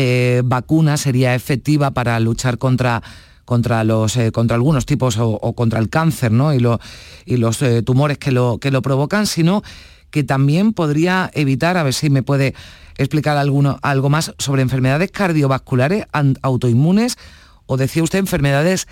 vacuna 0.43 0.97
sería 0.97 1.33
efectiva 1.33 1.91
para 1.91 2.19
luchar 2.19 2.59
contra 2.59 3.01
contra, 3.45 3.83
los, 3.83 4.15
eh, 4.17 4.31
contra 4.31 4.55
algunos 4.55 4.85
tipos 4.85 5.17
o, 5.19 5.53
contra 5.53 5.79
el 5.79 5.89
cáncer 5.89 6.31
¿no? 6.31 6.53
y, 6.53 6.65
y 7.25 7.37
los 7.37 7.61
eh, 7.61 7.81
tumores 7.81 8.17
que 8.17 8.31
lo, 8.31 8.57
que 8.59 8.71
lo 8.71 8.81
provocan, 8.81 9.27
sino 9.27 9.63
que 10.11 10.23
también 10.23 10.73
podría 10.73 11.31
evitar, 11.33 11.77
a 11.77 11.83
ver 11.83 11.93
si 11.93 12.09
me 12.09 12.23
puede 12.23 12.53
explicar 12.97 13.37
alguno, 13.37 13.79
algo 13.81 14.09
más 14.09 14.33
sobre 14.37 14.61
enfermedades 14.61 15.11
cardiovasculares, 15.11 16.05
autoinmunes 16.41 17.17
o 17.65 17.77
decía 17.77 18.03
usted 18.03 18.19
enfermedades 18.19 18.87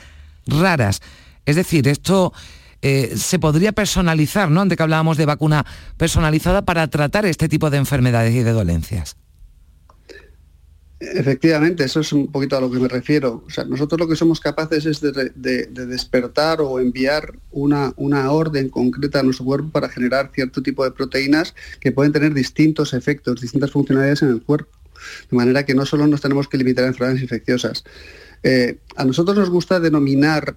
raras. 0.48 1.01
Es 1.46 1.55
decir, 1.55 1.88
esto 1.88 2.34
eh, 2.81 3.13
se 3.15 3.38
podría 3.38 3.72
personalizar, 3.72 4.50
¿no? 4.50 4.62
Antes 4.62 4.77
que 4.77 4.84
hablábamos 4.84 5.17
de 5.17 5.25
vacuna 5.25 5.65
personalizada 5.98 6.63
para 6.63 6.88
tratar 6.88 7.25
este 7.25 7.48
tipo 7.48 7.70
de 7.70 7.77
enfermedades 7.77 8.34
y 8.34 8.41
de 8.41 8.51
dolencias. 8.51 9.15
Efectivamente, 11.01 11.84
eso 11.84 12.01
es 12.01 12.13
un 12.13 12.31
poquito 12.31 12.55
a 12.55 12.62
lo 12.62 12.70
que 12.70 12.77
me 12.77 12.88
refiero. 12.88 13.43
O 13.48 13.50
sea, 13.50 13.63
nosotros 13.63 14.00
lo 14.00 14.08
que 14.08 14.15
somos 14.15 14.39
capaces 14.39 14.86
es 14.86 15.01
de, 15.01 15.31
despertar 15.34 16.62
o 16.62 16.79
enviar 16.79 17.34
una, 17.50 17.91
una, 17.96 18.31
orden 18.31 18.70
concreta 18.70 19.20
a 19.20 19.24
nuestro 19.24 19.46
cuerpo 19.46 19.70
para 19.72 19.89
generar 19.89 20.29
cierto 20.31 20.62
tipo 20.62 20.84
de 20.84 20.91
proteínas 20.91 21.55
que 21.79 21.91
pueden 21.91 22.12
tener 22.12 22.36
distintos 22.36 22.93
efectos, 22.93 23.41
distintas 23.41 23.72
funcionalidades 23.72 24.22
en 24.22 24.29
el 24.29 24.43
cuerpo. 24.43 24.70
De 25.31 25.36
manera 25.36 25.65
que 25.65 25.74
no 25.74 25.88
solo 25.88 26.05
nos 26.05 26.22
tenemos 26.22 26.48
que 26.48 26.60
limitar 26.60 26.86
a 26.86 26.89
enfermedades 26.89 27.24
infecciosas. 27.24 27.84
Eh, 28.43 28.77
a 28.96 29.03
nosotros 29.03 29.36
nos 29.36 29.50
gusta 29.50 29.79
denominar 29.79 30.55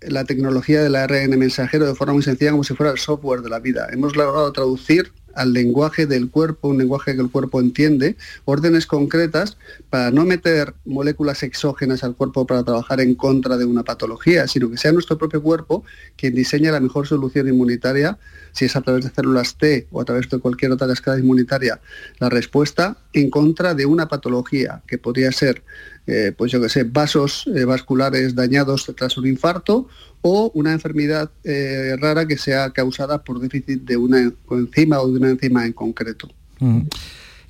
la 0.00 0.24
tecnología 0.24 0.82
del 0.82 0.96
ARN 0.96 1.38
mensajero 1.38 1.86
de 1.86 1.94
forma 1.94 2.14
muy 2.14 2.22
sencilla 2.22 2.52
como 2.52 2.64
si 2.64 2.74
fuera 2.74 2.90
el 2.90 2.98
software 2.98 3.42
de 3.42 3.50
la 3.50 3.60
vida. 3.60 3.86
Hemos 3.92 4.16
logrado 4.16 4.50
traducir 4.50 5.12
al 5.36 5.52
lenguaje 5.52 6.06
del 6.06 6.30
cuerpo, 6.30 6.68
un 6.68 6.78
lenguaje 6.78 7.14
que 7.14 7.20
el 7.20 7.30
cuerpo 7.30 7.60
entiende, 7.60 8.16
órdenes 8.44 8.86
concretas 8.86 9.56
para 9.90 10.10
no 10.10 10.24
meter 10.24 10.74
moléculas 10.84 11.42
exógenas 11.42 12.04
al 12.04 12.14
cuerpo 12.14 12.46
para 12.46 12.62
trabajar 12.62 13.00
en 13.00 13.14
contra 13.14 13.56
de 13.56 13.64
una 13.64 13.82
patología, 13.82 14.46
sino 14.48 14.70
que 14.70 14.76
sea 14.76 14.92
nuestro 14.92 15.18
propio 15.18 15.42
cuerpo 15.42 15.84
quien 16.16 16.34
diseña 16.34 16.72
la 16.72 16.80
mejor 16.80 17.06
solución 17.06 17.48
inmunitaria, 17.48 18.18
si 18.52 18.66
es 18.66 18.76
a 18.76 18.82
través 18.82 19.04
de 19.04 19.10
células 19.10 19.56
T 19.56 19.88
o 19.90 20.00
a 20.00 20.04
través 20.04 20.28
de 20.28 20.38
cualquier 20.38 20.72
otra 20.72 20.86
cascada 20.86 21.18
inmunitaria, 21.18 21.80
la 22.18 22.28
respuesta 22.28 22.96
en 23.12 23.30
contra 23.30 23.74
de 23.74 23.86
una 23.86 24.08
patología 24.08 24.82
que 24.86 24.98
podría 24.98 25.32
ser, 25.32 25.62
eh, 26.06 26.32
pues 26.36 26.52
yo 26.52 26.60
que 26.60 26.68
sé, 26.68 26.84
vasos 26.84 27.46
eh, 27.54 27.64
vasculares 27.64 28.34
dañados 28.34 28.92
tras 28.96 29.16
un 29.16 29.26
infarto 29.26 29.88
o 30.26 30.50
una 30.54 30.72
enfermedad 30.72 31.30
eh, 31.44 31.96
rara 32.00 32.26
que 32.26 32.38
sea 32.38 32.70
causada 32.70 33.22
por 33.22 33.40
déficit 33.40 33.82
de 33.82 33.98
una 33.98 34.20
enzima 34.50 34.98
o 35.00 35.12
de 35.12 35.18
una 35.18 35.28
enzima 35.28 35.66
en 35.66 35.74
concreto. 35.74 36.30
Mm. 36.60 36.80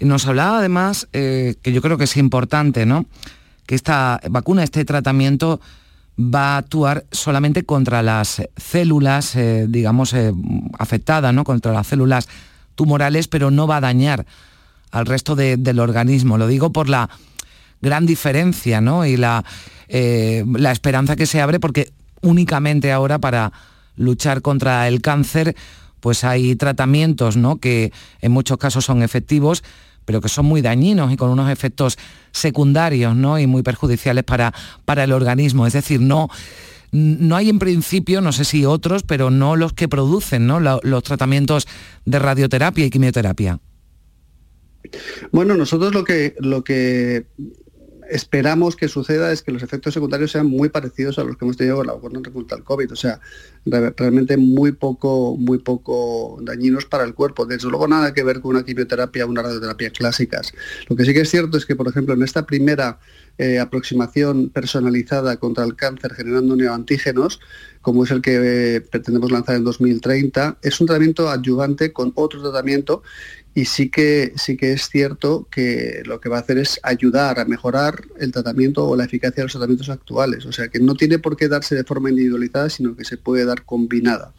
Nos 0.01 0.27
hablaba 0.27 0.59
además, 0.59 1.07
eh, 1.13 1.55
que 1.63 1.73
yo 1.73 1.81
creo 1.81 1.97
que 1.97 2.05
es 2.05 2.17
importante, 2.17 2.85
¿no? 2.85 3.07
que 3.65 3.77
esta 3.77 4.21
vacuna, 4.29 4.65
este 4.65 4.85
tratamiento 4.85 5.61
va 6.19 6.55
a 6.55 6.59
actuar 6.59 7.05
solamente 7.13 7.65
contra 7.65 8.03
las 8.03 8.43
células, 8.57 9.37
eh, 9.37 9.67
digamos, 9.69 10.13
afectadas, 10.77 11.33
¿no? 11.33 11.45
contra 11.45 11.73
las 11.73 11.87
células 11.87 12.29
tumorales, 12.75 13.29
pero 13.29 13.53
no 13.53 13.69
va 13.69 13.77
a 13.77 13.83
dañar 13.83 14.27
al 14.91 15.07
resto 15.07 15.37
del 15.37 15.79
organismo. 15.79 16.39
Lo 16.39 16.49
digo 16.49 16.73
por 16.73 16.89
la 16.89 17.09
gran 17.81 18.05
diferencia 18.05 18.81
¿no? 18.81 19.07
y 19.07 19.17
la, 19.17 19.45
la 19.89 20.73
esperanza 20.73 21.15
que 21.15 21.27
se 21.27 21.41
abre, 21.41 21.61
porque 21.61 21.93
únicamente 22.25 22.91
ahora 22.91 23.19
para 23.19 23.53
luchar 23.97 24.43
contra 24.43 24.89
el 24.89 25.01
cáncer, 25.01 25.55
pues 26.01 26.25
hay 26.25 26.57
tratamientos 26.57 27.37
¿no? 27.37 27.59
que 27.59 27.93
en 28.21 28.33
muchos 28.33 28.59
casos 28.59 28.85
son 28.85 29.03
efectivos, 29.03 29.63
pero 30.05 30.21
que 30.21 30.29
son 30.29 30.47
muy 30.47 30.61
dañinos 30.61 31.13
y 31.13 31.17
con 31.17 31.31
unos 31.31 31.51
efectos 31.51 31.97
secundarios 32.33 33.15
¿no? 33.15 33.39
y 33.39 33.47
muy 33.47 33.63
perjudiciales 33.63 34.25
para, 34.25 34.53
para 34.85 35.05
el 35.05 35.13
organismo. 35.13 35.67
Es 35.67 35.73
decir, 35.73 36.01
no, 36.01 36.29
no 36.93 37.37
hay 37.37 37.49
en 37.49 37.59
principio, 37.59 38.21
no 38.21 38.33
sé 38.33 38.45
si 38.45 38.65
otros, 38.67 39.03
pero 39.03 39.31
no 39.31 39.57
los 39.57 39.73
que 39.73 39.89
producen 39.89 40.47
¿no? 40.47 40.61
los 40.61 41.03
tratamientos 41.05 41.67
de 42.05 42.19
radioterapia 42.19 42.85
y 42.85 42.91
quimioterapia. 42.91 43.61
Bueno, 45.33 45.55
nosotros 45.55 45.95
lo 45.95 46.05
que, 46.05 46.35
lo 46.39 46.63
que 46.63 47.27
esperamos 48.11 48.77
que 48.77 48.89
suceda 48.89 49.33
es 49.33 49.43
que 49.43 49.53
los 49.53 49.63
efectos 49.63 49.95
secundarios 49.95 50.31
sean 50.31 50.47
muy 50.47 50.69
parecidos 50.69 51.19
a 51.19 51.25
los 51.25 51.37
que 51.37 51.45
hemos 51.45 51.57
tenido 51.57 51.77
con 51.77 51.87
la 51.87 51.95
vacuna 51.95 52.21
contra 52.33 52.57
el 52.57 52.65
COVID, 52.65 52.93
o 52.93 52.97
sea, 52.97 53.21
realmente 53.65 54.37
muy 54.37 54.73
poco, 54.73 55.37
muy 55.37 55.59
poco 55.59 56.39
dañinos 56.43 56.85
para 56.85 57.05
el 57.05 57.15
cuerpo. 57.15 57.47
Desde 57.47 57.69
luego 57.69 57.89
nada 57.89 58.13
que 58.13 58.23
ver 58.23 58.41
con 58.41 58.57
una 58.57 58.65
quimioterapia 58.65 59.25
o 59.25 59.29
una 59.29 59.43
radioterapia 59.43 59.91
clásicas. 59.91 60.53
Lo 60.89 60.97
que 60.97 61.05
sí 61.05 61.15
que 61.15 61.21
es 61.21 61.31
cierto 61.31 61.57
es 61.57 61.67
que, 61.67 61.77
por 61.77 61.89
ejemplo, 61.89 62.15
en 62.15 62.23
esta 62.23 62.47
primera 62.47 62.99
eh, 63.39 63.59
aproximación 63.59 64.51
personalizada 64.51 65.39
contra 65.39 65.65
el 65.65 65.75
cáncer 65.75 66.15
generando 66.15 66.57
neoantígenos, 66.57 67.41
como 67.81 68.05
es 68.05 68.11
el 68.11 68.23
que 68.23 68.77
eh, 68.77 68.81
pretendemos 68.81 69.33
lanzar 69.33 69.57
en 69.57 69.65
2030, 69.65 70.59
es 70.63 70.81
un 70.81 70.87
tratamiento 70.87 71.29
adyuvante 71.29 71.93
con 71.93 72.13
otro 72.15 72.41
tratamiento 72.41 73.03
y 73.55 73.67
sí 73.67 73.89
que, 73.89 74.33
sí 74.37 74.57
que 74.57 74.73
es 74.73 74.89
cierto 74.89 75.47
que 75.49 76.03
lo 76.05 76.21
que 76.21 76.29
va 76.29 76.39
a 76.39 76.41
hacer 76.41 76.59
es 76.59 76.81
ayudar 76.83 77.39
a 77.39 77.45
mejorar 77.45 78.03
el 78.19 78.33
tratamiento 78.33 78.87
o 78.87 78.97
la 78.97 79.05
eficacia 79.05 79.37
de 79.37 79.43
los 79.45 79.53
tratamientos 79.53 79.89
actuales. 79.91 80.45
O 80.45 80.53
sea, 80.53 80.69
que 80.69 80.81
no 80.81 80.97
tiene 80.97 81.21
por 81.21 81.37
qué 81.37 81.47
darse 81.47 81.77
de 81.77 81.85
forma 81.85 82.11
individualizada, 82.11 82.69
sino 82.69 82.97
que 82.97 83.05
se 83.05 83.17
puede 83.17 83.45
dar 83.45 83.63
combinada. 83.63 84.33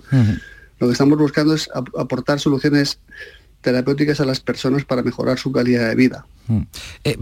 Lo 0.80 0.88
que 0.88 0.92
estamos 0.92 1.18
buscando 1.18 1.54
es 1.54 1.70
aportar 1.98 2.42
soluciones 2.42 3.00
terapéuticas 3.62 4.20
a 4.20 4.26
las 4.26 4.42
personas 4.42 4.84
para 4.84 5.02
mejorar 5.02 5.40
su 5.40 5.52
calidad 5.54 5.88
de 5.88 5.96
vida. 5.96 6.26
Eh, 7.06 7.18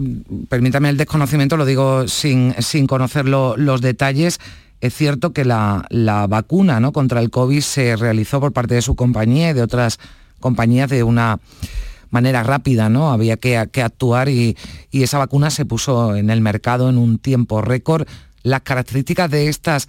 permítame 0.48 0.90
el 0.90 0.96
desconocimiento, 0.96 1.56
lo 1.56 1.64
digo 1.64 2.08
sin, 2.08 2.54
sin 2.58 2.88
conocer 2.88 3.26
los 3.28 3.80
detalles. 3.80 4.40
Es 4.80 4.94
cierto 4.94 5.32
que 5.32 5.44
la, 5.44 5.86
la 5.90 6.26
vacuna 6.26 6.80
¿no? 6.80 6.92
contra 6.92 7.20
el 7.20 7.30
COVID 7.30 7.60
se 7.60 7.94
realizó 7.94 8.40
por 8.40 8.52
parte 8.52 8.74
de 8.74 8.82
su 8.82 8.96
compañía 8.96 9.50
y 9.50 9.52
de 9.54 9.62
otras 9.62 10.00
compañías 10.44 10.90
de 10.90 11.02
una 11.02 11.40
manera 12.10 12.42
rápida, 12.42 12.90
¿no? 12.90 13.10
Había 13.10 13.38
que, 13.38 13.56
actuar 13.56 14.28
y, 14.28 14.58
esa 14.92 15.16
vacuna 15.16 15.48
se 15.48 15.64
puso 15.64 16.14
en 16.16 16.28
el 16.28 16.42
mercado 16.42 16.90
en 16.90 16.98
un 16.98 17.18
tiempo 17.18 17.62
récord. 17.62 18.06
Las 18.42 18.60
características 18.60 19.30
de 19.30 19.48
estas, 19.48 19.88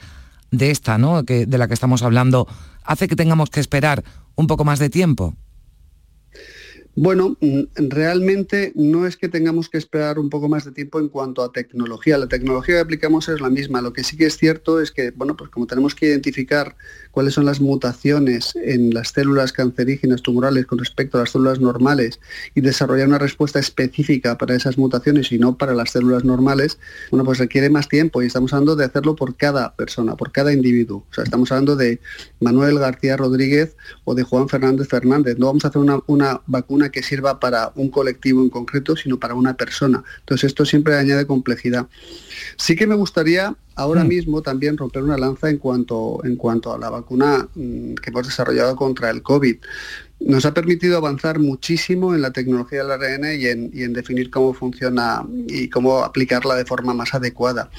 de 0.51 0.71
esta, 0.71 0.97
¿no? 0.97 1.25
Que, 1.25 1.45
de 1.45 1.57
la 1.57 1.67
que 1.67 1.73
estamos 1.73 2.03
hablando, 2.03 2.47
hace 2.85 3.09
que 3.09 3.17
tengamos 3.17 3.49
que 3.49 3.59
esperar 3.59 4.05
un 4.35 4.47
poco 4.47 4.63
más 4.63 4.79
de 4.79 4.89
tiempo? 4.89 5.35
Bueno, 6.97 7.35
mm, 7.41 7.63
realmente 7.89 8.71
no 8.75 9.05
es 9.05 9.17
que 9.17 9.27
tengamos 9.27 9.67
que 9.67 9.77
esperar 9.77 10.17
un 10.17 10.29
poco 10.29 10.47
más 10.47 10.63
de 10.63 10.71
tiempo 10.71 11.01
en 11.01 11.09
cuanto 11.09 11.43
a 11.43 11.51
tecnología. 11.51 12.17
La 12.17 12.27
tecnología 12.27 12.75
que 12.75 12.81
aplicamos 12.81 13.27
es 13.27 13.41
la 13.41 13.49
misma. 13.49 13.81
Lo 13.81 13.91
que 13.91 14.05
sí 14.05 14.15
que 14.15 14.27
es 14.27 14.37
cierto 14.37 14.79
es 14.79 14.91
que, 14.91 15.11
bueno, 15.11 15.35
pues 15.35 15.49
como 15.49 15.67
tenemos 15.67 15.93
que 15.93 16.05
identificar 16.05 16.77
cuáles 17.15 17.33
son 17.33 17.45
las 17.45 17.61
mutaciones 17.61 18.57
en 18.57 18.93
las 18.93 19.13
células 19.13 19.53
cancerígenas 19.53 20.21
tumorales 20.21 20.65
con 20.65 20.77
respecto 20.77 21.17
a 21.17 21.21
las 21.21 21.31
células 21.31 21.61
normales 21.61 22.19
y 22.55 22.59
desarrollar 22.59 23.07
una 23.07 23.19
respuesta 23.19 23.57
específica 23.57 24.37
para 24.37 24.53
esas 24.53 24.77
mutaciones 24.77 25.31
y 25.31 25.39
no 25.39 25.57
para 25.57 25.73
las 25.73 25.91
células 25.91 26.25
normales, 26.25 26.77
bueno, 27.11 27.23
pues 27.23 27.37
requiere 27.37 27.69
más 27.69 27.87
tiempo 27.87 28.21
y 28.21 28.25
estamos 28.25 28.51
hablando 28.51 28.75
de 28.75 28.83
hacerlo 28.83 29.15
por 29.15 29.37
cada 29.37 29.77
persona, 29.77 30.17
por 30.17 30.33
cada 30.33 30.51
individuo. 30.51 31.05
O 31.09 31.13
sea, 31.13 31.23
estamos 31.23 31.49
hablando 31.53 31.77
de 31.77 32.01
Manuel 32.41 32.79
García 32.79 33.15
Rodríguez 33.15 33.77
o 34.03 34.13
de 34.13 34.23
Juan 34.23 34.49
Fernández 34.49 34.89
Fernández. 34.89 35.37
No 35.39 35.45
vamos 35.45 35.63
a 35.63 35.69
hacer 35.69 35.81
una, 35.81 35.99
una 36.07 36.41
vacuna 36.47 36.89
que 36.89 37.01
sirva 37.01 37.39
para 37.39 37.71
un 37.75 37.89
colectivo 37.89 38.41
en 38.41 38.49
concreto, 38.49 38.97
sino 38.97 39.17
para 39.21 39.35
una 39.35 39.55
persona. 39.55 40.03
Entonces 40.19 40.49
esto 40.49 40.65
siempre 40.65 40.97
añade 40.97 41.25
complejidad. 41.25 41.87
Sí 42.57 42.75
que 42.75 42.87
me 42.87 42.95
gustaría 42.95 43.55
ahora 43.75 44.03
mm. 44.03 44.07
mismo 44.07 44.41
también 44.41 44.77
romper 44.77 45.03
una 45.03 45.17
lanza 45.17 45.49
en 45.49 45.57
cuanto, 45.57 46.19
en 46.23 46.35
cuanto 46.35 46.73
a 46.73 46.77
la 46.77 46.89
vacuna 46.89 47.47
mm, 47.55 47.95
que 47.95 48.09
hemos 48.09 48.25
desarrollado 48.25 48.75
contra 48.75 49.09
el 49.09 49.21
COVID. 49.21 49.57
Nos 50.21 50.45
ha 50.45 50.53
permitido 50.53 50.97
avanzar 50.97 51.39
muchísimo 51.39 52.15
en 52.15 52.21
la 52.21 52.31
tecnología 52.31 52.83
del 52.83 52.91
ARN 52.91 53.39
y 53.39 53.45
en, 53.47 53.69
y 53.73 53.83
en, 53.83 53.93
definir 53.93 54.29
cómo 54.29 54.53
funciona 54.53 55.25
y 55.47 55.69
cómo 55.69 55.99
aplicarla 55.99 56.55
de 56.55 56.65
forma 56.65 56.93
más 56.93 57.13
adecuada. 57.13 57.69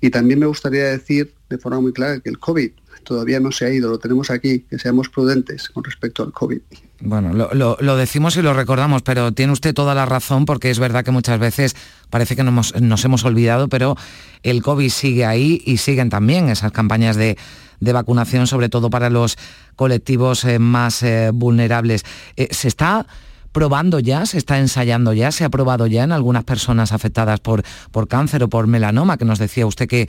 Y 0.00 0.10
también 0.10 0.40
me 0.40 0.46
gustaría 0.46 0.84
decir 0.84 1.32
de 1.48 1.58
forma 1.58 1.80
muy 1.80 1.92
clara 1.92 2.18
que 2.18 2.30
el 2.30 2.38
COVID 2.38 2.72
todavía 3.04 3.38
no 3.38 3.52
se 3.52 3.66
ha 3.66 3.70
ido, 3.70 3.90
lo 3.90 3.98
tenemos 3.98 4.30
aquí, 4.30 4.60
que 4.60 4.78
seamos 4.78 5.08
prudentes 5.08 5.68
con 5.68 5.84
respecto 5.84 6.24
al 6.24 6.32
COVID. 6.32 6.60
Bueno, 7.00 7.32
lo, 7.32 7.96
decimos 7.96 8.36
y 8.36 8.42
lo 8.42 8.54
recordamos, 8.54 9.02
pero 9.02 9.32
tiene 9.32 9.52
usted 9.52 9.74
toda 9.74 9.94
la 9.94 10.06
razón 10.06 10.44
porque 10.44 10.70
es 10.70 10.78
verdad 10.78 11.04
que 11.04 11.10
muchas 11.10 11.38
veces 11.40 11.74
parece 12.08 12.36
que 12.36 12.44
nos, 12.44 12.72
hemos 13.04 13.24
olvidado, 13.24 13.68
pero 13.68 13.96
el 14.42 14.62
COVID 14.62 14.88
sigue 14.88 15.26
ahí 15.26 15.60
y 15.66 15.78
siguen 15.78 16.08
también 16.08 16.48
esas 16.48 16.72
campañas 16.72 17.16
de, 17.16 17.36
vacunación, 17.80 18.46
sobre 18.46 18.68
todo 18.68 18.90
para 18.90 19.10
los 19.10 19.36
colectivos 19.76 20.44
eh, 20.44 20.58
más 20.58 21.02
eh, 21.02 21.30
vulnerables. 21.34 22.04
Eh, 22.36 22.48
¿Se 22.52 22.68
está 22.68 23.06
probando 23.52 23.98
ya, 23.98 24.24
se 24.24 24.38
está 24.38 24.58
ensayando 24.58 25.12
ya, 25.12 25.30
se 25.30 25.44
ha 25.44 25.50
probado 25.50 25.86
ya 25.86 26.04
en 26.04 26.12
algunas 26.12 26.44
personas 26.44 26.92
afectadas 26.92 27.40
por, 27.40 27.62
por 27.90 28.08
cáncer 28.08 28.42
o 28.44 28.48
por 28.48 28.66
melanoma, 28.66 29.18
que 29.18 29.24
nos 29.24 29.38
decía 29.38 29.66
usted 29.66 29.86
que 29.86 30.08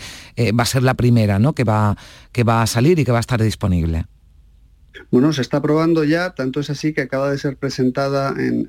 va 0.58 0.64
a 0.64 0.68
ser 0.68 0.84
la 0.84 0.94
primera 0.94 1.38
¿no? 1.38 1.54
que, 1.54 1.64
va, 1.64 1.98
que 2.32 2.44
va 2.44 2.62
a 2.62 2.68
salir 2.68 2.98
y 2.98 3.06
que 3.06 3.12
va 3.12 3.20
a 3.20 3.22
estar 3.22 3.42
disponible? 3.42 4.06
Bueno, 5.12 5.34
se 5.34 5.42
está 5.42 5.62
probando 5.62 6.04
ya, 6.04 6.32
tanto 6.32 6.60
es 6.60 6.70
así 6.70 6.94
que 6.94 7.02
acaba 7.02 7.32
de 7.32 7.38
ser 7.38 7.58
presentada 7.58 8.34
en, 8.38 8.68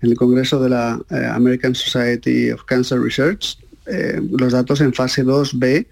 el 0.00 0.16
Congreso 0.16 0.62
de 0.62 0.70
la 0.70 1.00
eh, 1.10 1.26
American 1.32 1.74
Society 1.74 2.50
of 2.50 2.64
Cancer 2.64 3.00
Research 3.00 3.58
eh, 3.86 4.20
los 4.32 4.52
datos 4.52 4.80
en 4.80 4.92
fase 4.92 5.24
2B 5.24 5.86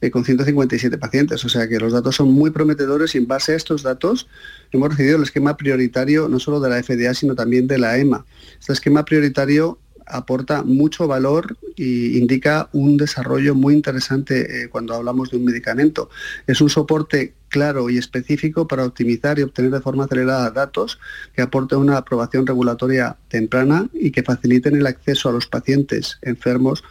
eh, 0.00 0.10
con 0.10 0.24
157 0.24 0.98
pacientes. 0.98 1.44
O 1.44 1.48
sea 1.48 1.68
que 1.68 1.78
los 1.78 1.92
datos 1.92 2.16
son 2.16 2.30
muy 2.32 2.50
prometedores 2.50 3.14
y 3.14 3.18
en 3.18 3.26
base 3.26 3.52
a 3.52 3.56
estos 3.56 3.82
datos 3.82 4.28
hemos 4.70 4.90
recibido 4.90 5.16
el 5.16 5.24
esquema 5.24 5.56
prioritario 5.56 6.28
no 6.28 6.38
solo 6.38 6.60
de 6.60 6.70
la 6.70 6.82
FDA, 6.82 7.12
sino 7.14 7.34
también 7.34 7.66
de 7.66 7.78
la 7.78 7.98
EMA. 7.98 8.24
Este 8.58 8.72
esquema 8.72 9.04
prioritario 9.04 9.78
aporta 10.06 10.62
mucho 10.62 11.06
valor 11.06 11.56
e 11.76 12.18
indica 12.18 12.68
un 12.72 12.96
desarrollo 12.96 13.54
muy 13.54 13.74
interesante 13.74 14.68
cuando 14.70 14.94
hablamos 14.94 15.30
de 15.30 15.36
un 15.36 15.44
medicamento. 15.44 16.10
Es 16.48 16.60
un 16.60 16.68
soporte 16.68 17.34
claro 17.50 17.90
y 17.90 17.98
específico 17.98 18.66
para 18.66 18.86
optimizar 18.86 19.38
y 19.38 19.42
obtener 19.42 19.72
de 19.72 19.80
forma 19.80 20.04
acelerada 20.04 20.50
datos 20.50 20.98
que 21.34 21.42
aporten 21.42 21.78
una 21.78 21.98
aprobación 21.98 22.46
regulatoria 22.46 23.16
temprana 23.28 23.88
y 23.92 24.12
que 24.12 24.22
faciliten 24.22 24.76
el 24.76 24.86
acceso 24.86 25.28
a 25.28 25.32
los 25.32 25.46
pacientes 25.46 26.18
enfermos 26.22 26.82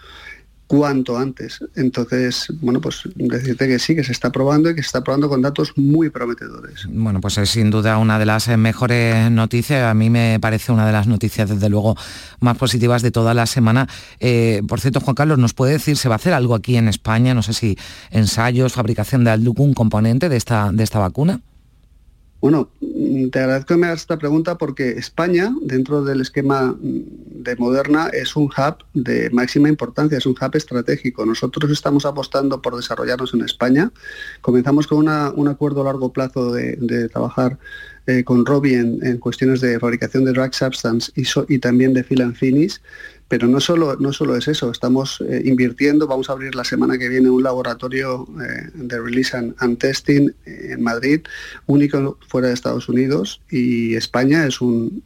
cuanto 0.70 1.18
antes. 1.18 1.60
Entonces, 1.76 2.46
bueno, 2.62 2.80
pues 2.80 3.02
decirte 3.16 3.68
que 3.68 3.80
sí, 3.80 3.96
que 3.96 4.04
se 4.04 4.12
está 4.12 4.32
probando 4.32 4.70
y 4.70 4.76
que 4.76 4.84
se 4.84 4.86
está 4.86 5.04
probando 5.04 5.28
con 5.28 5.42
datos 5.42 5.74
muy 5.76 6.12
prometedores. 6.12 6.86
Bueno, 6.88 7.20
pues 7.22 7.40
es 7.40 7.50
sin 7.50 7.72
duda 7.72 7.98
una 7.98 8.20
de 8.20 8.28
las 8.28 8.48
eh, 8.48 8.56
mejores 8.56 9.32
noticias. 9.32 9.90
A 9.90 9.96
mí 9.96 10.12
me 10.12 10.38
parece 10.40 10.72
una 10.72 10.86
de 10.86 10.92
las 10.92 11.08
noticias, 11.08 11.50
desde 11.50 11.70
luego, 11.70 11.98
más 12.40 12.56
positivas 12.56 13.02
de 13.02 13.10
toda 13.10 13.34
la 13.34 13.48
semana. 13.48 13.88
Eh, 14.20 14.62
por 14.68 14.80
cierto, 14.80 15.00
Juan 15.00 15.16
Carlos, 15.16 15.40
¿nos 15.40 15.56
puede 15.56 15.74
decir, 15.74 15.98
se 15.98 16.08
va 16.08 16.14
a 16.16 16.18
hacer 16.18 16.34
algo 16.34 16.54
aquí 16.54 16.78
en 16.78 16.88
España? 16.88 17.34
No 17.34 17.42
sé 17.42 17.54
si 17.54 17.76
ensayos, 18.12 18.74
fabricación 18.74 19.24
de 19.24 19.32
algún 19.32 19.74
componente 19.74 20.30
de 20.30 20.38
esta, 20.38 20.72
de 20.72 20.84
esta 20.84 21.00
vacuna. 21.00 21.42
Bueno, 22.42 22.70
mm, 22.80 23.30
te 23.30 23.40
agradezco 23.40 23.74
que 23.74 23.78
me 23.78 23.88
hagas 23.88 24.02
esta 24.02 24.18
pregunta 24.18 24.58
porque 24.58 24.92
España, 24.92 25.54
dentro 25.62 26.04
del 26.04 26.22
esquema 26.22 26.72
mm, 26.72 27.44
de 27.44 27.56
Moderna, 27.58 28.08
es 28.14 28.36
un 28.38 28.46
hub 28.46 28.78
de 28.94 29.30
máxima 29.32 29.68
importancia, 29.68 30.18
es 30.18 30.26
un 30.26 30.36
hub 30.40 30.56
estratégico. 30.56 31.26
Nosotros 31.26 31.70
estamos 31.70 32.06
apostando 32.06 32.62
por 32.62 32.78
desarrollarnos 32.78 33.34
en 33.34 33.42
España. 33.42 33.92
Comenzamos 34.42 34.88
con 34.88 35.00
un 35.00 35.48
acuerdo 35.48 35.82
a 35.82 35.86
largo 35.86 36.14
plazo 36.14 36.54
de, 36.54 37.10
trabajar 37.10 37.58
eh, 38.10 38.24
con 38.24 38.44
Robbie 38.44 38.74
en, 38.76 39.18
cuestiones 39.20 39.62
de 39.62 39.80
fabricación 39.80 40.26
de 40.26 40.34
drug 40.34 40.52
substance 40.56 41.12
y, 41.16 41.60
también 41.60 41.94
de 41.94 42.04
fill 42.04 42.24
and 42.24 42.36
finish 42.36 42.82
pero 43.28 43.48
no 43.48 43.60
solo, 43.60 43.98
no 43.98 44.12
solo 44.12 44.36
es 44.36 44.48
eso, 44.48 44.72
estamos 44.72 45.22
eh, 45.22 45.44
invirtiendo, 45.46 46.08
vamos 46.08 46.28
a 46.28 46.34
abrir 46.34 46.56
la 46.56 46.64
semana 46.64 46.98
que 46.98 47.08
viene 47.08 47.30
un 47.30 47.44
laboratorio 47.44 48.28
eh, 48.42 48.72
de 48.74 49.00
release 49.00 49.38
and, 49.38 49.78
testing 49.78 50.32
en 50.48 50.82
Madrid, 50.82 51.22
único 51.68 52.18
fuera 52.28 52.48
de 52.48 52.56
Estados 52.56 52.90
Unidos, 52.90 53.40
y 53.52 53.94
España 53.94 54.48
es 54.48 54.60
un, 54.60 55.04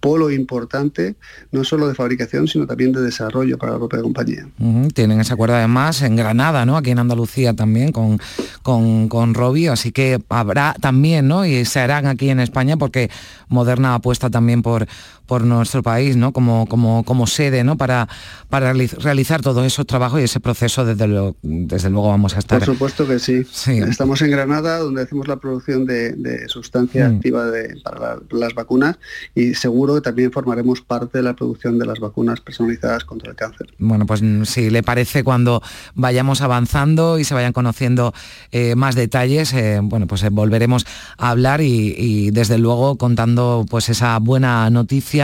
polo 0.00 0.30
importante, 0.30 1.16
no 1.50 1.64
solo 1.64 1.88
de 1.88 1.94
fabricación, 1.94 2.46
sino 2.46 2.66
también 2.66 2.92
de 2.92 3.00
desarrollo 3.00 3.58
para 3.58 3.72
la 3.72 3.78
propia 3.78 4.00
compañía. 4.00 4.48
Tienen 4.94 5.20
ese 5.20 5.32
acuerdo 5.32 5.56
además 5.56 6.02
en 6.02 6.16
Granada, 6.16 6.64
¿no? 6.64 6.76
Aquí 6.76 6.90
en 6.90 6.98
Andalucía 6.98 7.54
también 7.54 7.92
con, 7.92 8.20
con, 8.62 9.08
con 9.08 9.34
Robbie, 9.34 9.68
así 9.68 9.92
que 9.92 10.20
habrá 10.28 10.74
también, 10.80 11.28
¿no? 11.28 11.44
Y 11.44 11.64
se 11.64 11.80
harán 11.80 12.06
aquí 12.06 12.30
en 12.30 12.40
España 12.40 12.76
porque 12.76 13.10
Moderna 13.48 13.94
apuesta 13.94 14.30
también 14.30 14.62
por, 14.62 14.86
por 15.28 15.44
nuestro 15.44 15.82
país, 15.82 16.16
¿no? 16.16 16.32
Como, 16.32 16.66
como, 16.66 17.04
como 17.04 17.26
sede, 17.26 17.62
¿no? 17.62 17.76
Para, 17.76 18.08
para 18.48 18.72
realizar 18.72 19.42
todos 19.42 19.64
esos 19.64 19.86
trabajos 19.86 20.20
y 20.20 20.24
ese 20.24 20.40
proceso, 20.40 20.86
desde, 20.86 21.06
lo, 21.06 21.36
desde 21.42 21.90
luego 21.90 22.08
vamos 22.08 22.34
a 22.34 22.38
estar. 22.38 22.58
Por 22.58 22.66
supuesto 22.66 23.06
que 23.06 23.18
sí. 23.18 23.44
Estamos 23.66 24.22
en 24.22 24.30
Granada, 24.30 24.78
donde 24.78 25.02
hacemos 25.02 25.28
la 25.28 25.36
producción 25.36 25.84
de, 25.84 26.48
sustancia 26.48 27.08
mm. 27.08 27.16
activa 27.16 27.44
de, 27.50 27.76
para 27.84 28.16
las 28.30 28.54
vacunas 28.54 28.98
y 29.34 29.54
seguro 29.54 29.96
que 29.96 30.00
también 30.00 30.32
formaremos 30.32 30.80
parte 30.80 31.18
de 31.18 31.24
la 31.24 31.34
producción 31.34 31.78
de 31.78 31.84
las 31.84 32.00
vacunas 32.00 32.40
personalizadas 32.40 33.04
contra 33.04 33.30
el 33.30 33.36
cáncer. 33.36 33.68
Bueno, 33.78 34.06
pues 34.06 34.22
mm, 34.22 34.44
si 34.44 34.70
le 34.70 34.82
parece 34.82 35.24
cuando 35.24 35.62
vayamos 35.94 36.40
avanzando 36.40 37.18
y 37.18 37.24
se 37.24 37.34
vayan 37.34 37.52
conociendo 37.52 38.14
eh, 38.50 38.74
más 38.76 38.94
detalles, 38.94 39.52
eh, 39.52 39.80
bueno, 39.82 40.06
pues 40.06 40.22
eh, 40.22 40.30
volveremos 40.30 40.86
a 41.18 41.28
hablar 41.28 41.60
y, 41.60 41.94
y 41.98 42.30
desde 42.30 42.56
luego 42.56 42.96
contando 42.96 43.66
pues 43.68 43.90
esa 43.90 44.18
buena 44.20 44.70
noticia 44.70 45.17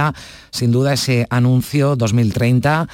sin 0.50 0.72
duda 0.72 0.92
ese 0.92 1.26
anuncio 1.30 1.96
2030 1.96 2.88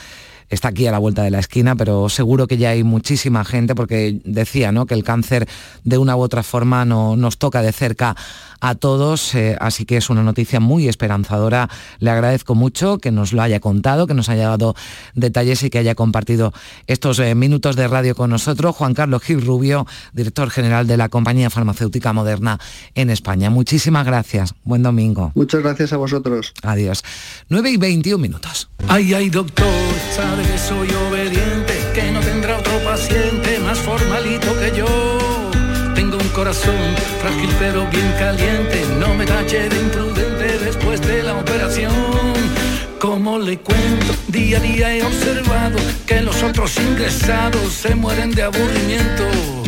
está 0.50 0.68
aquí 0.68 0.86
a 0.86 0.92
la 0.92 0.98
vuelta 0.98 1.22
de 1.22 1.30
la 1.30 1.38
esquina, 1.38 1.76
pero 1.76 2.08
seguro 2.08 2.46
que 2.46 2.58
ya 2.58 2.70
hay 2.70 2.84
muchísima 2.84 3.44
gente, 3.44 3.74
porque 3.74 4.20
decía 4.24 4.72
¿no? 4.72 4.86
que 4.86 4.94
el 4.94 5.04
cáncer 5.04 5.48
de 5.84 5.98
una 5.98 6.16
u 6.16 6.20
otra 6.20 6.42
forma 6.42 6.84
no, 6.84 7.16
nos 7.16 7.38
toca 7.38 7.62
de 7.62 7.72
cerca 7.72 8.16
a 8.60 8.74
todos, 8.74 9.34
eh, 9.34 9.56
así 9.58 9.86
que 9.86 9.96
es 9.96 10.10
una 10.10 10.22
noticia 10.22 10.60
muy 10.60 10.88
esperanzadora. 10.88 11.68
Le 11.98 12.10
agradezco 12.10 12.54
mucho 12.54 12.98
que 12.98 13.10
nos 13.10 13.32
lo 13.32 13.42
haya 13.42 13.60
contado, 13.60 14.06
que 14.06 14.14
nos 14.14 14.28
haya 14.28 14.48
dado 14.48 14.74
detalles 15.14 15.62
y 15.62 15.70
que 15.70 15.78
haya 15.78 15.94
compartido 15.94 16.52
estos 16.86 17.18
eh, 17.18 17.34
minutos 17.34 17.76
de 17.76 17.88
radio 17.88 18.14
con 18.14 18.30
nosotros. 18.30 18.76
Juan 18.76 18.94
Carlos 18.94 19.22
Gil 19.22 19.40
Rubio, 19.40 19.86
director 20.12 20.50
general 20.50 20.86
de 20.86 20.96
la 20.96 21.08
compañía 21.08 21.50
farmacéutica 21.50 22.12
moderna 22.12 22.58
en 22.94 23.10
España. 23.10 23.50
Muchísimas 23.50 24.04
gracias. 24.04 24.54
Buen 24.64 24.82
domingo. 24.82 25.32
Muchas 25.34 25.62
gracias 25.62 25.92
a 25.92 25.96
vosotros. 25.96 26.52
Adiós. 26.62 27.02
9 27.48 27.70
y 27.70 27.76
21 27.76 28.20
minutos. 28.20 28.69
Ay, 28.88 29.14
ay, 29.14 29.30
doctor, 29.30 29.66
sabe 30.14 30.42
que 30.42 30.58
soy 30.58 30.88
obediente, 31.08 31.74
que 31.94 32.10
no 32.10 32.20
tendrá 32.20 32.58
otro 32.58 32.78
paciente 32.84 33.58
más 33.60 33.78
formalito 33.78 34.58
que 34.58 34.76
yo 34.76 35.20
corazón, 36.32 36.74
frágil 37.20 37.50
pero 37.58 37.86
bien 37.90 38.12
caliente, 38.18 38.84
no 38.98 39.14
me 39.14 39.26
tache 39.26 39.68
de 39.68 39.80
imprudente 39.80 40.58
después 40.64 41.00
de 41.02 41.22
la 41.22 41.34
operación. 41.34 41.92
Como 42.98 43.38
le 43.38 43.58
cuento, 43.58 44.14
día 44.28 44.58
a 44.58 44.60
día 44.60 44.96
he 44.96 45.02
observado 45.02 45.78
que 46.06 46.20
los 46.20 46.42
otros 46.42 46.78
ingresados 46.78 47.72
se 47.72 47.94
mueren 47.94 48.30
de 48.30 48.42
aburrimiento. 48.42 49.59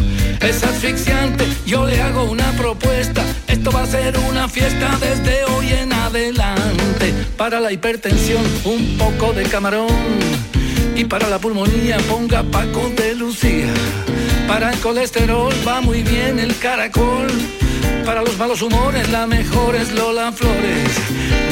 Es 0.43 0.65
asfixiante, 0.65 1.47
yo 1.65 1.87
le 1.87 2.01
hago 2.03 2.25
una 2.25 2.51
propuesta, 2.53 3.23
esto 3.47 3.71
va 3.71 3.83
a 3.83 3.87
ser 3.87 4.19
una 4.29 4.49
fiesta 4.49 4.99
desde 5.01 5.45
hoy 5.45 5.71
en 5.71 5.93
adelante. 5.93 7.15
Para 7.37 7.61
la 7.61 7.73
hipertensión, 7.73 8.43
un 8.65 8.99
poco 8.99 9.33
de 9.33 9.45
camarón. 9.45 9.89
Y 10.97 11.05
para 11.05 11.29
la 11.29 11.39
pulmonía, 11.39 11.97
ponga 12.09 12.43
Paco 12.43 12.91
de 12.97 13.15
Lucía. 13.15 13.73
Para 14.49 14.73
el 14.73 14.81
colesterol 14.81 15.55
va 15.67 15.81
muy 15.81 16.03
bien 16.03 16.41
el 16.41 16.59
caracol. 16.59 17.29
Para 18.05 18.23
los 18.23 18.37
malos 18.37 18.61
humores 18.63 19.09
la 19.11 19.27
mejor 19.27 19.77
es 19.77 19.93
Lola 19.93 20.33
Flores. 20.33 20.91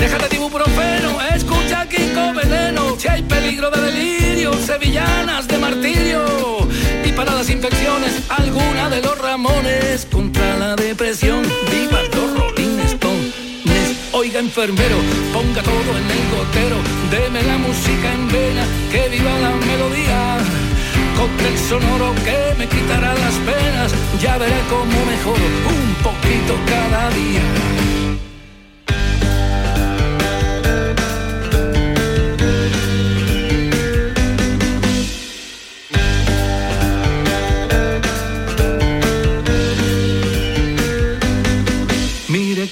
Déjate 0.01 0.29
de 0.29 0.37
ibuprofeno, 0.37 1.21
escucha 1.35 1.89
Kiko 1.89 2.33
Veneno. 2.35 2.97
Si 2.99 3.09
hay 3.09 3.23
peligro 3.23 3.71
de 3.71 3.81
delirio, 3.81 4.53
sevillanas 4.55 5.47
de 5.47 5.59
martirio. 5.59 6.25
Y 7.05 7.13
para 7.13 7.35
las 7.35 7.49
infecciones, 7.51 8.23
alguna 8.29 8.91
de 8.91 9.01
los 9.01 9.17
Ramones. 9.19 10.07
Contra 10.11 10.57
la 10.59 10.77
depresión, 10.77 11.43
viva 11.71 12.03
los 12.15 12.39
Rolling 12.39 12.79
Stones. 12.81 13.35
Oiga 14.13 14.41
enfermero, 14.41 14.97
ponga 15.33 15.63
todo 15.63 15.91
en 15.99 16.11
el 16.11 16.23
gotero. 16.37 16.77
Deme 17.11 17.43
la 17.45 17.59
música 17.59 18.13
en 18.13 18.29
vena, 18.29 18.65
que 18.91 19.09
viva 19.09 19.39
la 19.39 19.51
melodía 19.51 20.39
cóctel 21.17 21.59
sonoro 21.59 22.15
que 22.25 22.55
me 22.59 22.69
quitará 22.69 23.15
las 23.15 23.35
penas. 23.49 23.95
Ya 24.21 24.39
veré 24.39 24.61
cómo 24.69 25.05
mejoro 25.07 25.45
un 25.77 25.95
poquito 26.03 26.55
cada 26.67 27.11
día. 27.11 27.80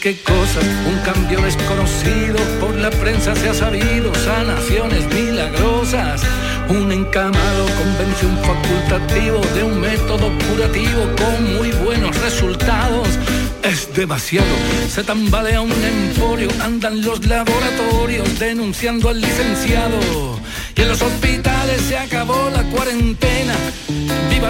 Qué 0.00 0.16
cosa, 0.20 0.60
un 0.86 0.98
cambio 1.00 1.40
desconocido 1.40 2.36
por 2.60 2.76
la 2.76 2.90
prensa 2.90 3.34
se 3.34 3.48
ha 3.48 3.54
sabido, 3.54 4.14
sanaciones 4.14 5.06
milagrosas. 5.12 6.22
Un 6.68 6.92
encamado 6.92 7.66
convención 7.76 8.36
facultativo 8.38 9.40
de 9.54 9.64
un 9.64 9.80
método 9.80 10.30
curativo 10.46 11.02
con 11.16 11.56
muy 11.56 11.70
buenos 11.84 12.16
resultados. 12.20 13.08
Es 13.62 13.92
demasiado, 13.94 14.46
se 14.88 15.02
tambalea 15.02 15.60
un 15.60 15.72
emporio, 15.72 16.48
andan 16.62 17.02
los 17.02 17.26
laboratorios 17.26 18.38
denunciando 18.38 19.08
al 19.08 19.20
licenciado. 19.20 19.98
Y 20.76 20.82
en 20.82 20.88
los 20.88 21.02
hospitales 21.02 21.80
se 21.88 21.98
acabó 21.98 22.50
la 22.50 22.57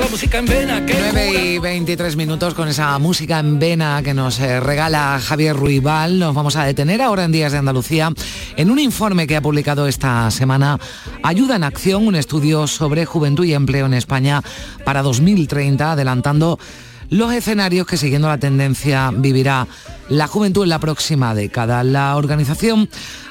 la 0.00 0.08
música 0.08 0.38
en 0.38 0.46
vena. 0.46 0.86
Que 0.86 0.94
9 0.98 1.54
y 1.54 1.58
23 1.58 2.16
minutos 2.16 2.54
con 2.54 2.68
esa 2.68 2.98
música 2.98 3.38
en 3.38 3.58
vena 3.58 4.00
que 4.02 4.14
nos 4.14 4.38
eh, 4.38 4.60
regala 4.60 5.20
Javier 5.20 5.56
Ruibal. 5.56 6.18
Nos 6.18 6.34
vamos 6.34 6.56
a 6.56 6.64
detener 6.64 7.02
ahora 7.02 7.24
en 7.24 7.32
Días 7.32 7.52
de 7.52 7.58
Andalucía 7.58 8.12
en 8.56 8.70
un 8.70 8.78
informe 8.78 9.26
que 9.26 9.36
ha 9.36 9.40
publicado 9.40 9.88
esta 9.88 10.30
semana 10.30 10.78
Ayuda 11.22 11.56
en 11.56 11.64
Acción, 11.64 12.06
un 12.06 12.14
estudio 12.14 12.66
sobre 12.66 13.06
juventud 13.06 13.44
y 13.44 13.54
empleo 13.54 13.86
en 13.86 13.94
España 13.94 14.42
para 14.84 15.02
2030, 15.02 15.92
adelantando 15.92 16.58
los 17.10 17.32
escenarios 17.32 17.86
que 17.86 17.96
siguiendo 17.96 18.28
la 18.28 18.38
tendencia 18.38 19.10
vivirá 19.14 19.66
la 20.08 20.26
juventud 20.26 20.64
en 20.64 20.68
la 20.68 20.78
próxima 20.78 21.34
década. 21.34 21.82
La 21.82 22.16
organización 22.16 22.88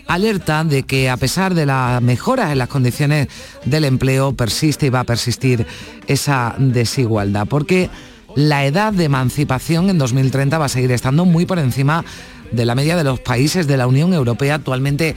alerta 0.07 0.63
de 0.63 0.83
que 0.83 1.09
a 1.09 1.17
pesar 1.17 1.53
de 1.53 1.65
las 1.65 2.01
mejoras 2.01 2.51
en 2.51 2.57
las 2.57 2.69
condiciones 2.69 3.27
del 3.65 3.85
empleo 3.85 4.33
persiste 4.33 4.87
y 4.87 4.89
va 4.89 5.01
a 5.01 5.03
persistir 5.03 5.65
esa 6.07 6.55
desigualdad, 6.57 7.47
porque 7.47 7.89
la 8.35 8.65
edad 8.65 8.93
de 8.93 9.05
emancipación 9.05 9.89
en 9.89 9.97
2030 9.97 10.57
va 10.57 10.65
a 10.65 10.69
seguir 10.69 10.91
estando 10.91 11.25
muy 11.25 11.45
por 11.45 11.59
encima 11.59 12.05
de 12.51 12.65
la 12.65 12.75
media 12.75 12.95
de 12.95 13.03
los 13.03 13.19
países 13.19 13.67
de 13.67 13.77
la 13.77 13.87
Unión 13.87 14.13
Europea 14.13 14.55
actualmente 14.55 15.15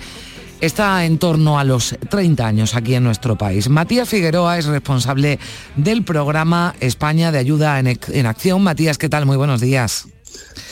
está 0.60 1.04
en 1.04 1.18
torno 1.18 1.58
a 1.58 1.64
los 1.64 1.96
30 2.08 2.46
años 2.46 2.74
aquí 2.74 2.94
en 2.94 3.04
nuestro 3.04 3.36
país. 3.36 3.68
Matías 3.68 4.08
Figueroa 4.08 4.58
es 4.58 4.66
responsable 4.66 5.38
del 5.76 6.04
programa 6.04 6.74
España 6.80 7.32
de 7.32 7.38
Ayuda 7.38 7.78
en, 7.78 8.26
Acción. 8.26 8.62
Matías, 8.62 8.98
¿qué 8.98 9.08
tal? 9.08 9.26
Muy 9.26 9.36
buenos 9.36 9.60
días. 9.60 10.08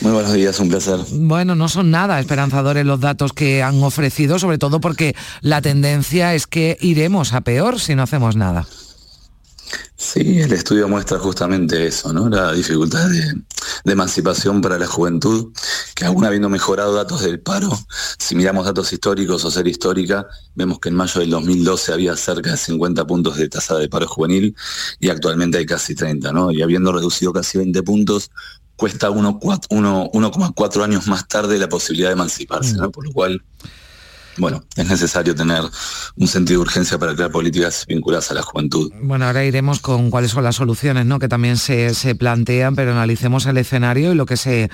Muy 0.01 0.13
buenos 0.13 0.33
días, 0.33 0.59
un 0.59 0.69
placer. 0.69 0.99
Bueno, 1.11 1.55
no 1.55 1.67
son 1.67 1.91
nada 1.91 2.19
esperanzadores 2.19 2.85
los 2.85 2.99
datos 2.99 3.33
que 3.33 3.61
han 3.61 3.83
ofrecido, 3.83 4.39
sobre 4.39 4.57
todo 4.57 4.79
porque 4.79 5.15
la 5.41 5.61
tendencia 5.61 6.33
es 6.35 6.47
que 6.47 6.77
iremos 6.79 7.33
a 7.33 7.41
peor 7.41 7.79
si 7.79 7.95
no 7.95 8.03
hacemos 8.03 8.35
nada. 8.35 8.65
Sí, 9.95 10.39
el 10.39 10.53
estudio 10.53 10.87
muestra 10.87 11.19
justamente 11.19 11.85
eso, 11.85 12.13
¿no? 12.13 12.29
La 12.29 12.53
dificultad 12.53 13.09
de, 13.09 13.91
emancipación 13.91 14.61
para 14.61 14.79
la 14.79 14.87
juventud, 14.87 15.51
que 15.93 16.05
aún 16.05 16.23
habiendo 16.23 16.47
mejorado 16.47 16.93
datos 16.93 17.21
del 17.21 17.41
paro, 17.41 17.77
si 18.17 18.33
miramos 18.35 18.65
datos 18.65 18.93
históricos 18.93 19.43
o 19.43 19.51
ser 19.51 19.67
histórica, 19.67 20.25
vemos 20.55 20.79
que 20.79 20.87
en 20.87 20.95
mayo 20.95 21.19
del 21.19 21.29
2012 21.31 21.91
había 21.91 22.15
cerca 22.15 22.51
de 22.51 22.57
50 22.57 23.05
puntos 23.05 23.35
de 23.35 23.49
tasa 23.49 23.75
de 23.77 23.89
paro 23.89 24.07
juvenil 24.07 24.55
y 25.01 25.09
actualmente 25.09 25.57
hay 25.57 25.65
casi 25.65 25.95
30, 25.95 26.31
¿no? 26.31 26.51
Y 26.51 26.61
habiendo 26.61 26.93
reducido 26.93 27.33
casi 27.33 27.57
20 27.57 27.83
puntos, 27.83 28.31
cuesta 28.79 29.09
1,4 29.09 30.83
años 30.83 31.07
más 31.07 31.27
tarde 31.27 31.59
la 31.59 31.67
posibilidad 31.67 32.09
de 32.09 32.13
emanciparse, 32.13 32.75
¿no? 32.75 32.89
Por 32.89 33.05
lo 33.05 33.11
cual 33.11 33.43
bueno, 34.37 34.63
es 34.77 34.87
necesario 34.87 35.35
tener 35.35 35.61
un 36.15 36.27
sentido 36.27 36.59
de 36.59 36.61
urgencia 36.63 36.97
para 36.97 37.13
crear 37.13 37.29
políticas 37.29 37.85
vinculadas 37.85 38.31
a 38.31 38.35
la 38.35 38.41
juventud. 38.41 38.89
Bueno, 39.01 39.25
ahora 39.25 39.43
iremos 39.43 39.81
con 39.81 40.09
cuáles 40.09 40.31
son 40.31 40.45
las 40.45 40.55
soluciones 40.55 41.05
¿no? 41.05 41.19
que 41.19 41.27
también 41.27 41.57
se, 41.57 41.93
se 41.93 42.15
plantean, 42.15 42.73
pero 42.73 42.91
analicemos 42.91 43.45
el 43.47 43.57
escenario 43.57 44.13
y 44.13 44.15
lo 44.15 44.25
que 44.25 44.37
se 44.37 44.69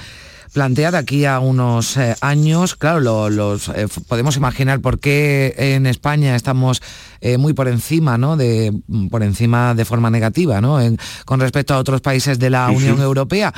plantea 0.55 0.89
de 0.89 0.97
aquí 0.97 1.25
a 1.25 1.39
unos 1.39 1.97
eh, 1.97 2.15
años, 2.21 2.77
claro, 2.77 3.29
los, 3.29 3.67
eh, 3.67 3.89
podemos 4.07 4.37
imaginar 4.37 4.79
por 4.79 5.01
qué 5.01 5.53
en 5.57 5.85
España 5.85 6.33
estamos 6.33 6.81
eh, 7.19 7.37
muy 7.37 7.51
por 7.51 7.67
encima, 7.67 8.17
¿no? 8.17 8.37
De, 8.37 8.71
por 9.11 9.21
encima 9.21 9.75
de 9.75 9.83
forma 9.83 10.09
negativa, 10.09 10.61
¿no? 10.61 10.79
con 11.25 11.41
respecto 11.41 11.73
a 11.73 11.77
otros 11.77 11.99
países 11.99 12.39
de 12.39 12.49
la 12.49 12.69
Unión 12.69 13.01
Europea. 13.01 13.53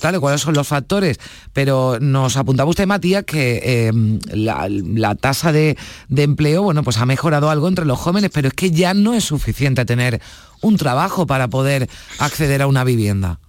claro, 0.00 0.22
¿cuáles 0.22 0.40
son 0.40 0.54
los 0.54 0.66
factores? 0.66 1.18
Pero 1.52 1.98
nos 2.00 2.38
apuntaba 2.38 2.70
usted, 2.70 2.86
Matías, 2.86 3.24
que 3.24 3.92
la, 4.32 5.14
tasa 5.16 5.52
de, 5.52 5.76
de 6.08 6.22
empleo, 6.22 6.62
bueno, 6.62 6.82
pues 6.82 6.96
ha 6.96 7.04
mejorado 7.04 7.50
algo 7.50 7.68
entre 7.68 7.84
los 7.84 7.98
jóvenes, 7.98 8.30
pero 8.32 8.48
es 8.48 8.54
que 8.54 8.70
ya 8.70 8.94
no 8.94 9.12
es 9.12 9.24
suficiente 9.24 9.84
tener 9.84 10.22
un 10.62 10.78
trabajo 10.78 11.26
para 11.26 11.48
poder 11.48 11.90
acceder 12.18 12.62
a 12.62 12.66
una 12.66 12.84
vivienda. 12.84 13.40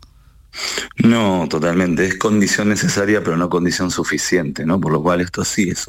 No, 1.03 1.47
totalmente. 1.49 2.05
Es 2.05 2.17
condición 2.17 2.69
necesaria, 2.69 3.23
pero 3.23 3.37
no 3.37 3.49
condición 3.49 3.91
suficiente, 3.91 4.65
¿no? 4.65 4.79
Por 4.79 4.91
lo 4.91 5.01
cual 5.01 5.21
esto 5.21 5.43
sí 5.43 5.69
es 5.69 5.85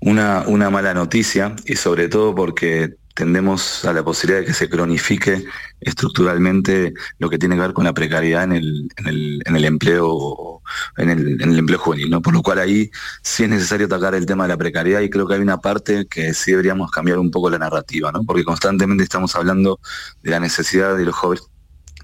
una, 0.00 0.44
una 0.46 0.70
mala 0.70 0.94
noticia 0.94 1.56
y 1.64 1.76
sobre 1.76 2.08
todo 2.08 2.34
porque 2.34 2.96
tendemos 3.14 3.84
a 3.84 3.92
la 3.92 4.02
posibilidad 4.02 4.40
de 4.40 4.46
que 4.46 4.54
se 4.54 4.70
cronifique 4.70 5.44
estructuralmente 5.80 6.94
lo 7.18 7.28
que 7.28 7.38
tiene 7.38 7.54
que 7.56 7.60
ver 7.60 7.72
con 7.72 7.84
la 7.84 7.92
precariedad 7.92 8.44
en 8.44 8.52
el, 8.52 8.88
en 8.96 9.56
el, 9.56 9.64
empleo 9.64 10.62
en 10.96 11.10
el, 11.10 11.58
empleo 11.58 11.78
juvenil, 11.78 12.08
¿no? 12.08 12.22
Por 12.22 12.32
lo 12.32 12.42
cual 12.42 12.60
ahí 12.60 12.90
sí 13.22 13.44
es 13.44 13.50
necesario 13.50 13.86
atacar 13.86 14.14
el 14.14 14.26
tema 14.26 14.44
de 14.44 14.48
la 14.48 14.56
precariedad 14.56 15.00
y 15.00 15.10
creo 15.10 15.26
que 15.26 15.34
hay 15.34 15.40
una 15.40 15.58
parte 15.58 16.06
que 16.06 16.32
sí 16.34 16.52
deberíamos 16.52 16.90
cambiar 16.90 17.18
un 17.18 17.30
poco 17.30 17.50
la 17.50 17.58
narrativa, 17.58 18.10
¿no? 18.12 18.22
Porque 18.24 18.44
constantemente 18.44 19.04
estamos 19.04 19.34
hablando 19.36 19.80
de 20.22 20.30
la 20.30 20.40
necesidad 20.40 20.96
de 20.96 21.04
los 21.04 21.14
jóvenes 21.14 21.44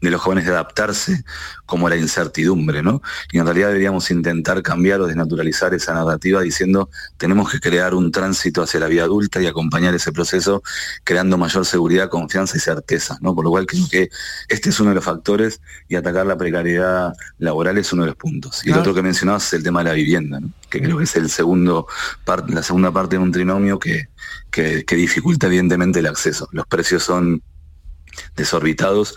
de 0.01 0.11
los 0.11 0.21
jóvenes 0.21 0.45
de 0.45 0.53
adaptarse 0.53 1.25
como 1.65 1.89
la 1.89 1.97
incertidumbre, 1.97 2.83
¿no? 2.83 3.03
Y 3.33 3.39
en 3.39 3.45
realidad 3.45 3.69
deberíamos 3.69 4.11
intentar 4.11 4.63
cambiar 4.63 5.01
o 5.01 5.07
desnaturalizar 5.07 5.75
esa 5.75 5.95
narrativa 5.95 6.43
diciendo 6.43 6.91
tenemos 7.17 7.51
que 7.51 7.61
crear 7.61 7.95
un 7.95 8.13
tránsito 8.13 8.63
hacia 8.63 8.81
la 8.81 8.87
vida 8.87 9.05
adulta 9.05 9.41
y 9.41 9.47
acompañar 9.47 9.95
ese 9.95 10.13
proceso 10.13 10.63
creando 11.05 11.39
mayor 11.39 11.67
seguridad, 11.67 12.09
confianza 12.09 12.57
y 12.57 12.61
certeza, 12.61 13.19
¿no? 13.21 13.35
Por 13.35 13.45
lo 13.45 13.51
cual 13.51 13.67
creo 13.67 13.89
que 13.91 14.11
este 14.49 14.71
es 14.71 14.81
uno 14.81 14.91
de 14.91 14.97
los 14.97 15.05
factores 15.05 15.61
y 15.89 15.97
atacar 15.97 16.27
la 16.27 16.37
precariedad 16.37 17.13
laboral 17.39 17.79
es 17.79 17.93
uno 17.93 18.03
de 18.03 18.09
los 18.09 18.17
puntos. 18.17 18.65
Y 18.65 18.71
el 18.71 18.79
otro 18.79 18.95
que 18.95 19.03
mencionabas 19.03 19.47
es 19.47 19.53
el 19.55 19.63
tema 19.63 19.81
de 19.81 19.91
la 19.91 19.95
vivienda, 19.95 20.41
¿no? 20.41 20.51
que 20.71 20.83
creo 20.83 20.99
que 20.99 21.05
es 21.05 21.17
el 21.17 21.31
segundo 21.31 21.87
la 22.49 22.63
segunda 22.63 22.91
parte 22.91 23.17
de 23.17 23.23
un 23.23 23.33
trinomio 23.33 23.79
que, 23.79 24.09
que 24.51 24.97
dificulta 24.97 25.47
evidentemente 25.47 26.01
el 26.01 26.07
acceso. 26.07 26.49
Los 26.53 26.67
precios 26.67 27.03
son 27.03 27.43
desorbitados 28.37 29.15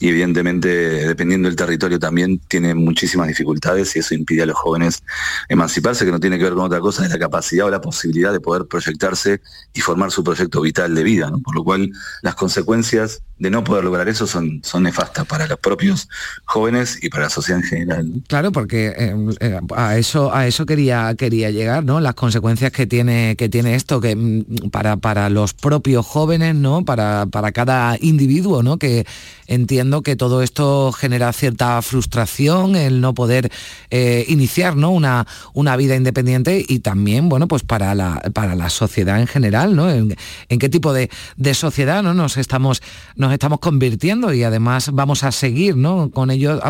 y 0.00 0.08
evidentemente 0.08 0.68
dependiendo 0.68 1.48
del 1.48 1.56
territorio 1.56 1.98
también 1.98 2.40
tiene 2.48 2.74
muchísimas 2.74 3.28
dificultades 3.28 3.94
y 3.96 4.00
eso 4.00 4.14
impide 4.14 4.42
a 4.42 4.46
los 4.46 4.56
jóvenes 4.56 5.02
emanciparse, 5.48 6.04
que 6.04 6.12
no 6.12 6.20
tiene 6.20 6.38
que 6.38 6.44
ver 6.44 6.54
con 6.54 6.64
otra 6.64 6.80
cosa, 6.80 7.04
es 7.04 7.10
la 7.10 7.18
capacidad 7.18 7.66
o 7.66 7.70
la 7.70 7.80
posibilidad 7.80 8.32
de 8.32 8.40
poder 8.40 8.66
proyectarse 8.66 9.40
y 9.74 9.80
formar 9.80 10.10
su 10.10 10.22
proyecto 10.24 10.60
vital 10.60 10.94
de 10.94 11.02
vida, 11.02 11.30
por 11.42 11.54
lo 11.54 11.64
cual 11.64 11.90
las 12.22 12.34
consecuencias 12.34 13.22
de 13.42 13.50
no 13.50 13.64
poder 13.64 13.82
lograr 13.82 14.08
eso 14.08 14.26
son, 14.28 14.60
son 14.62 14.84
nefastas 14.84 15.26
para 15.26 15.48
los 15.48 15.58
propios 15.58 16.08
jóvenes 16.44 17.02
y 17.02 17.08
para 17.08 17.24
la 17.24 17.30
sociedad 17.30 17.60
en 17.60 17.66
general. 17.66 18.12
Claro, 18.28 18.52
porque 18.52 18.94
eh, 18.96 19.16
eh, 19.40 19.60
a 19.74 19.96
eso 19.96 20.32
a 20.32 20.46
eso 20.46 20.64
quería 20.64 21.14
quería 21.16 21.50
llegar, 21.50 21.84
¿no? 21.84 22.00
Las 22.00 22.14
consecuencias 22.14 22.70
que 22.70 22.86
tiene 22.86 23.34
que 23.36 23.48
tiene 23.48 23.74
esto 23.74 24.00
que 24.00 24.14
mm, 24.14 24.70
para 24.70 24.96
para 24.96 25.28
los 25.28 25.54
propios 25.54 26.06
jóvenes, 26.06 26.54
¿no? 26.54 26.84
Para 26.84 27.26
para 27.26 27.50
cada 27.50 27.96
individuo, 28.00 28.41
Que 28.78 29.06
entiendo 29.46 30.02
que 30.02 30.16
todo 30.16 30.42
esto 30.42 30.92
genera 30.92 31.32
cierta 31.32 31.80
frustración, 31.82 32.76
el 32.76 33.00
no 33.00 33.14
poder 33.14 33.50
eh, 33.90 34.24
iniciar 34.28 34.76
¿no? 34.76 34.90
una, 34.90 35.26
una 35.52 35.76
vida 35.76 35.94
independiente 35.94 36.64
y 36.66 36.80
también, 36.80 37.28
bueno, 37.28 37.48
pues 37.48 37.62
para 37.62 37.94
la, 37.94 38.20
para 38.32 38.54
la 38.54 38.70
sociedad 38.70 39.20
en 39.20 39.26
general, 39.26 39.76
¿no? 39.76 39.90
En, 39.90 40.16
qué 40.48 40.68
tipo 40.68 40.92
de, 40.92 41.10
sociedad 41.54 42.02
¿no? 42.02 42.14
nos, 42.14 42.36
estamos, 42.36 42.82
nos 43.16 43.32
estamos 43.32 43.58
convirtiendo 43.58 44.32
y 44.32 44.42
además 44.42 44.90
vamos 44.92 45.22
a 45.24 45.32
seguir 45.32 45.76
¿no? 45.76 46.10
con 46.10 46.30
ello 46.30 46.60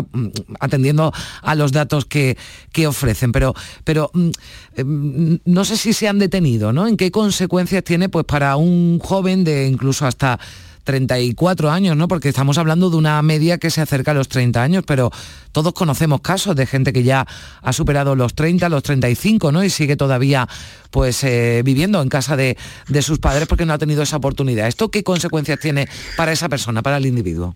atendiendo 0.59 1.13
a 1.41 1.55
los 1.55 1.71
datos 1.71 2.05
que, 2.05 2.37
que 2.71 2.87
ofrecen. 2.87 3.31
Pero, 3.31 3.53
pero 3.83 4.11
mm, 4.13 4.29
em, 4.75 5.39
no 5.45 5.65
sé 5.65 5.77
si 5.77 5.93
se 5.93 6.07
han 6.07 6.19
detenido, 6.19 6.73
¿no? 6.73 6.87
En 6.87 6.97
qué 6.97 7.11
consecuencias 7.11 7.83
tiene 7.83 8.09
pues 8.09 8.25
para 8.25 8.55
un 8.57 8.99
joven 8.99 9.43
de 9.43 9.67
incluso 9.67 10.05
hasta 10.05 10.39
34 10.83 11.71
años, 11.71 11.95
¿no? 11.95 12.07
Porque 12.07 12.29
estamos 12.29 12.57
hablando 12.57 12.89
de 12.89 12.97
una 12.97 13.21
media 13.21 13.57
que 13.57 13.69
se 13.69 13.81
acerca 13.81 14.11
a 14.11 14.13
los 14.13 14.27
30 14.27 14.61
años, 14.61 14.83
pero 14.85 15.11
todos 15.51 15.73
conocemos 15.73 16.21
casos 16.21 16.55
de 16.55 16.65
gente 16.65 16.93
que 16.93 17.03
ya 17.03 17.25
ha 17.61 17.73
superado 17.73 18.15
los 18.15 18.33
30, 18.33 18.69
los 18.69 18.83
35, 18.83 19.51
¿no? 19.51 19.63
Y 19.63 19.69
sigue 19.69 19.95
todavía 19.95 20.47
pues 20.91 21.23
eh, 21.23 21.61
viviendo 21.63 22.01
en 22.01 22.09
casa 22.09 22.35
de, 22.35 22.57
de 22.87 23.01
sus 23.01 23.19
padres 23.19 23.47
porque 23.47 23.65
no 23.65 23.73
ha 23.73 23.77
tenido 23.77 24.03
esa 24.03 24.17
oportunidad. 24.17 24.67
¿Esto 24.67 24.89
qué 24.89 25.03
consecuencias 25.03 25.59
tiene 25.59 25.87
para 26.17 26.31
esa 26.31 26.49
persona, 26.49 26.81
para 26.81 26.97
el 26.97 27.05
individuo? 27.05 27.55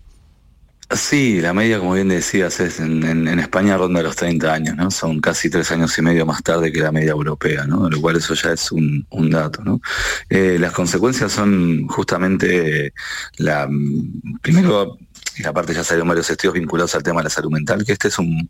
Sí, 0.90 1.42
la 1.42 1.52
media, 1.52 1.78
como 1.78 1.92
bien 1.92 2.08
decías, 2.08 2.60
es 2.60 2.80
en, 2.80 3.28
España 3.38 3.76
ronda 3.76 4.02
los 4.02 4.16
30 4.16 4.52
años, 4.52 4.76
¿no? 4.76 4.90
Son 4.90 5.20
casi 5.20 5.50
tres 5.50 5.70
años 5.70 5.96
y 5.98 6.02
medio 6.02 6.24
más 6.24 6.42
tarde 6.42 6.72
que 6.72 6.80
la 6.80 6.90
media 6.92 7.10
europea, 7.10 7.66
¿no? 7.66 7.90
Lo 7.90 8.00
cual 8.00 8.16
eso 8.16 8.32
ya 8.32 8.52
es 8.52 8.72
un, 8.72 9.06
dato. 9.28 9.62
Eh, 10.30 10.56
las 10.58 10.72
consecuencias 10.72 11.30
son 11.32 11.86
justamente 11.88 12.94
la 13.36 13.68
primero 14.40 14.96
y 15.38 15.46
aparte 15.46 15.72
ya 15.72 15.84
salieron 15.84 16.08
varios 16.08 16.28
estudios 16.28 16.54
vinculados 16.54 16.94
al 16.94 17.02
tema 17.02 17.20
de 17.20 17.24
la 17.24 17.30
salud 17.30 17.50
mental, 17.50 17.84
que 17.84 17.92
este 17.92 18.08
es 18.08 18.18
un, 18.18 18.48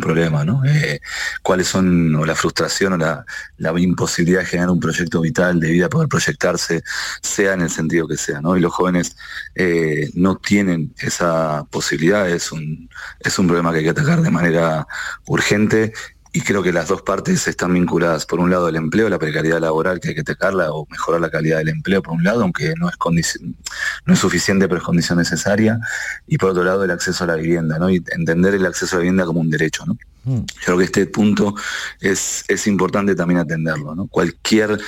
problema, 0.00 0.44
¿no? 0.44 0.62
Eh, 0.64 1.00
¿Cuáles 1.42 1.68
son 1.68 2.14
o 2.16 2.26
la 2.26 2.34
frustración 2.34 2.92
o 2.92 2.96
la, 2.96 3.24
imposibilidad 3.78 4.40
de 4.40 4.46
generar 4.46 4.70
un 4.70 4.80
proyecto 4.80 5.20
vital 5.20 5.60
de 5.60 5.70
vida, 5.70 5.88
poder 5.88 6.08
proyectarse, 6.08 6.82
sea 7.22 7.54
en 7.54 7.62
el 7.62 7.70
sentido 7.70 8.06
que 8.06 8.16
sea, 8.16 8.40
¿no? 8.40 8.56
Y 8.56 8.60
los 8.60 8.72
jóvenes 8.72 9.16
eh, 9.54 10.10
no 10.14 10.36
tienen 10.36 10.94
esa 10.98 11.64
posibilidad, 11.70 12.28
es 12.28 12.52
un, 12.52 12.90
es 13.20 13.38
un 13.38 13.46
problema 13.46 13.72
que 13.72 13.78
hay 13.78 13.84
que 13.84 13.90
atacar 13.90 14.20
de 14.20 14.30
manera 14.30 14.86
urgente 15.26 15.92
y 16.36 16.42
creo 16.42 16.62
que 16.62 16.70
las 16.70 16.88
dos 16.88 17.00
partes 17.00 17.48
están 17.48 17.72
vinculadas. 17.72 18.26
Por 18.26 18.40
un 18.40 18.50
lado, 18.50 18.68
el 18.68 18.76
empleo, 18.76 19.08
la 19.08 19.18
precariedad 19.18 19.58
laboral, 19.58 20.00
que 20.00 20.08
hay 20.08 20.14
que 20.14 20.20
atacarla 20.20 20.70
o 20.70 20.86
mejorar 20.90 21.22
la 21.22 21.30
calidad 21.30 21.56
del 21.56 21.70
empleo, 21.70 22.02
por 22.02 22.12
un 22.12 22.24
lado, 22.24 22.42
aunque 22.42 22.74
no 22.76 22.90
es, 22.90 23.40
no 24.04 24.12
es 24.12 24.18
suficiente, 24.18 24.68
pero 24.68 24.76
es 24.76 24.84
condición 24.84 25.16
necesaria. 25.16 25.80
Y 26.26 26.36
por 26.36 26.50
otro 26.50 26.62
lado, 26.62 26.84
el 26.84 26.90
acceso 26.90 27.24
a 27.24 27.28
la 27.28 27.36
vivienda, 27.36 27.78
¿no? 27.78 27.88
Y 27.88 28.04
entender 28.12 28.52
el 28.52 28.66
acceso 28.66 28.96
a 28.96 28.98
la 28.98 29.04
vivienda 29.04 29.24
como 29.24 29.40
un 29.40 29.48
derecho, 29.48 29.86
¿no? 29.86 29.96
Mm. 30.24 30.40
Creo 30.62 30.76
que 30.76 30.84
este 30.84 31.06
punto 31.06 31.54
es, 32.00 32.44
es 32.48 32.66
importante 32.66 33.14
también 33.14 33.40
atenderlo. 33.40 33.94
¿no? 33.94 34.06
Cualquier 34.06 34.78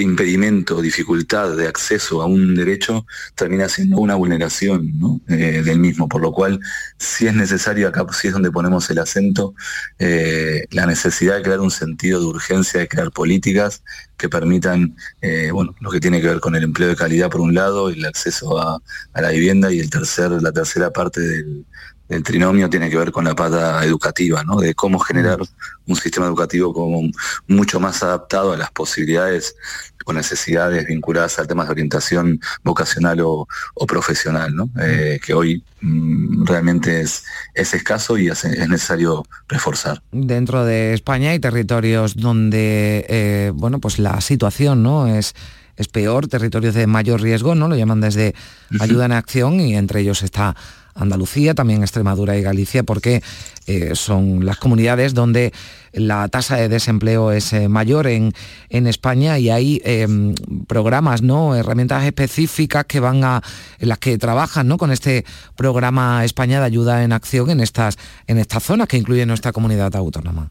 impedimento, 0.00 0.80
dificultad 0.80 1.56
de 1.56 1.66
acceso 1.66 2.22
a 2.22 2.26
un 2.26 2.54
derecho 2.54 3.06
termina 3.34 3.68
siendo 3.68 3.98
una 3.98 4.14
vulneración 4.14 5.22
eh, 5.28 5.62
del 5.64 5.78
mismo, 5.78 6.08
por 6.08 6.22
lo 6.22 6.32
cual 6.32 6.60
si 6.98 7.26
es 7.26 7.34
necesario, 7.34 7.88
acá 7.88 8.06
sí 8.12 8.28
es 8.28 8.32
donde 8.32 8.50
ponemos 8.50 8.88
el 8.90 8.98
acento, 8.98 9.54
eh, 9.98 10.66
la 10.70 10.86
necesidad 10.86 11.36
de 11.36 11.42
crear 11.42 11.60
un 11.60 11.70
sentido 11.70 12.20
de 12.20 12.26
urgencia, 12.26 12.80
de 12.80 12.88
crear 12.88 13.10
políticas 13.10 13.82
que 14.16 14.28
permitan, 14.28 14.96
eh, 15.20 15.50
bueno, 15.52 15.74
lo 15.80 15.90
que 15.90 16.00
tiene 16.00 16.20
que 16.20 16.28
ver 16.28 16.40
con 16.40 16.56
el 16.56 16.64
empleo 16.64 16.88
de 16.88 16.96
calidad 16.96 17.30
por 17.30 17.40
un 17.40 17.54
lado, 17.54 17.88
el 17.88 18.04
acceso 18.04 18.58
a, 18.58 18.80
a 19.12 19.20
la 19.22 19.30
vivienda 19.30 19.72
y 19.72 19.78
el 19.80 19.90
tercer, 19.90 20.30
la 20.42 20.52
tercera 20.52 20.90
parte 20.92 21.20
del, 21.20 21.64
el 22.08 22.22
trinomio 22.22 22.70
tiene 22.70 22.88
que 22.88 22.96
ver 22.96 23.12
con 23.12 23.24
la 23.24 23.34
pata 23.34 23.84
educativa, 23.84 24.42
¿no? 24.42 24.56
De 24.56 24.74
cómo 24.74 24.98
generar 24.98 25.38
un 25.86 25.96
sistema 25.96 26.26
educativo 26.26 26.72
como 26.72 27.02
mucho 27.46 27.80
más 27.80 28.02
adaptado 28.02 28.52
a 28.52 28.56
las 28.56 28.70
posibilidades 28.70 29.56
o 30.04 30.12
necesidades 30.12 30.86
vinculadas 30.86 31.38
al 31.38 31.46
tema 31.46 31.64
de 31.64 31.70
orientación 31.70 32.40
vocacional 32.64 33.20
o, 33.20 33.46
profesional, 33.86 34.54
¿no? 34.56 34.70
Eh, 34.80 35.20
que 35.24 35.34
hoy 35.34 35.62
mm, 35.82 36.46
realmente 36.46 37.02
es, 37.02 37.24
es 37.54 37.74
escaso 37.74 38.16
y 38.16 38.28
es, 38.28 38.44
necesario 38.44 39.26
reforzar. 39.48 40.02
Dentro 40.10 40.64
de 40.64 40.94
España 40.94 41.30
hay 41.30 41.40
territorios 41.40 42.16
donde, 42.16 43.04
eh, 43.08 43.52
bueno, 43.54 43.80
pues 43.80 43.98
la 43.98 44.20
situación, 44.20 44.82
¿no? 44.82 45.06
Es 45.06 45.34
es 45.78 45.86
peor, 45.86 46.26
territorios 46.26 46.74
de 46.74 46.86
mayor 46.88 47.22
riesgo, 47.22 47.54
¿no? 47.54 47.68
Lo 47.68 47.76
llaman 47.76 48.00
desde 48.00 48.34
ayuda 48.80 49.06
en 49.06 49.12
acción 49.12 49.60
y 49.60 49.76
entre 49.76 50.00
ellos 50.00 50.22
está 50.22 50.56
Andalucía, 50.98 51.54
también 51.54 51.82
Extremadura 51.82 52.36
y 52.36 52.42
Galicia, 52.42 52.82
porque 52.82 53.22
eh, 53.66 53.92
son 53.94 54.44
las 54.44 54.58
comunidades 54.58 55.14
donde 55.14 55.52
la 55.92 56.28
tasa 56.28 56.56
de 56.56 56.68
desempleo 56.68 57.32
es 57.32 57.52
eh, 57.52 57.68
mayor 57.68 58.06
en, 58.06 58.32
en, 58.68 58.86
España 58.86 59.38
y 59.38 59.50
hay 59.50 59.80
em, 59.84 60.34
programas, 60.66 61.22
¿no? 61.22 61.54
herramientas 61.54 62.04
específicas 62.04 62.84
que 62.84 63.00
van 63.00 63.24
a, 63.24 63.42
en 63.78 63.88
las 63.88 63.98
que 63.98 64.18
trabajan 64.18 64.68
¿no? 64.68 64.76
con 64.76 64.90
este 64.90 65.24
programa 65.56 66.24
España 66.24 66.60
de 66.60 66.66
ayuda 66.66 67.04
en 67.04 67.12
acción 67.12 67.50
en 67.50 67.60
estas, 67.60 67.96
en 68.26 68.38
estas 68.38 68.62
zonas 68.62 68.88
que 68.88 68.96
incluye 68.98 69.24
nuestra 69.26 69.52
comunidad 69.52 69.94
autónoma. 69.96 70.50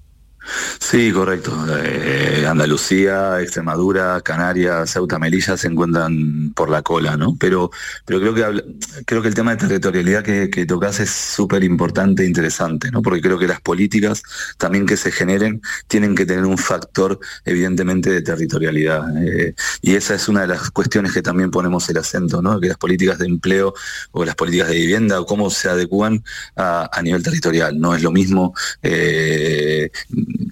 Sí, 0.80 1.12
correcto. 1.12 1.54
Eh, 1.84 2.46
Andalucía, 2.48 3.42
Extremadura, 3.42 4.22
Canarias, 4.22 4.92
Ceuta, 4.92 5.20
Melilla 5.20 5.58
se 5.58 5.68
encuentran 5.68 6.54
por 6.56 6.70
la 6.70 6.82
cola, 6.82 7.18
¿no? 7.18 7.36
Pero, 7.40 7.72
pero 8.06 8.20
creo 8.20 8.34
que 8.34 8.64
creo 9.06 9.22
que 9.22 9.28
el 9.28 9.34
tema 9.34 9.52
de 9.52 9.58
territorialidad 9.58 10.24
que, 10.24 10.66
tocas 10.68 11.00
es 11.00 11.10
súper 11.10 11.64
importante 11.64 12.24
e 12.24 12.26
interesante, 12.26 12.92
¿no? 12.92 13.02
Porque 13.02 13.22
creo 13.22 13.40
que 13.40 13.48
las 13.48 13.62
políticas 13.62 14.24
también 14.58 14.86
que 14.86 14.98
se 14.98 15.12
generen 15.12 15.62
tienen 15.88 16.16
que 16.16 16.26
tener 16.26 16.46
un 16.46 16.58
factor, 16.58 17.20
evidentemente, 17.46 18.10
de 18.10 18.22
territorialidad. 18.22 19.06
Eh, 19.26 19.54
y 19.82 19.96
esa 19.96 20.16
es 20.16 20.28
una 20.28 20.42
de 20.42 20.48
las 20.48 20.72
cuestiones 20.72 21.14
que 21.14 21.22
también 21.22 21.52
ponemos 21.52 21.90
el 21.90 21.98
acento, 21.98 22.42
¿no? 22.42 22.60
Que 22.60 22.70
las 22.70 22.78
políticas 22.78 23.18
de 23.20 23.28
empleo 23.28 23.74
o 24.12 24.26
las 24.26 24.36
políticas 24.36 24.70
de 24.70 24.76
vivienda 24.76 25.20
o 25.20 25.26
cómo 25.26 25.50
se 25.50 25.70
adecúan 25.70 26.24
a, 26.56 26.90
nivel 27.04 27.24
territorial. 27.24 27.80
No 27.80 27.96
es 27.96 28.04
lo 28.04 28.12
mismo. 28.12 28.54
Eh, 28.82 29.90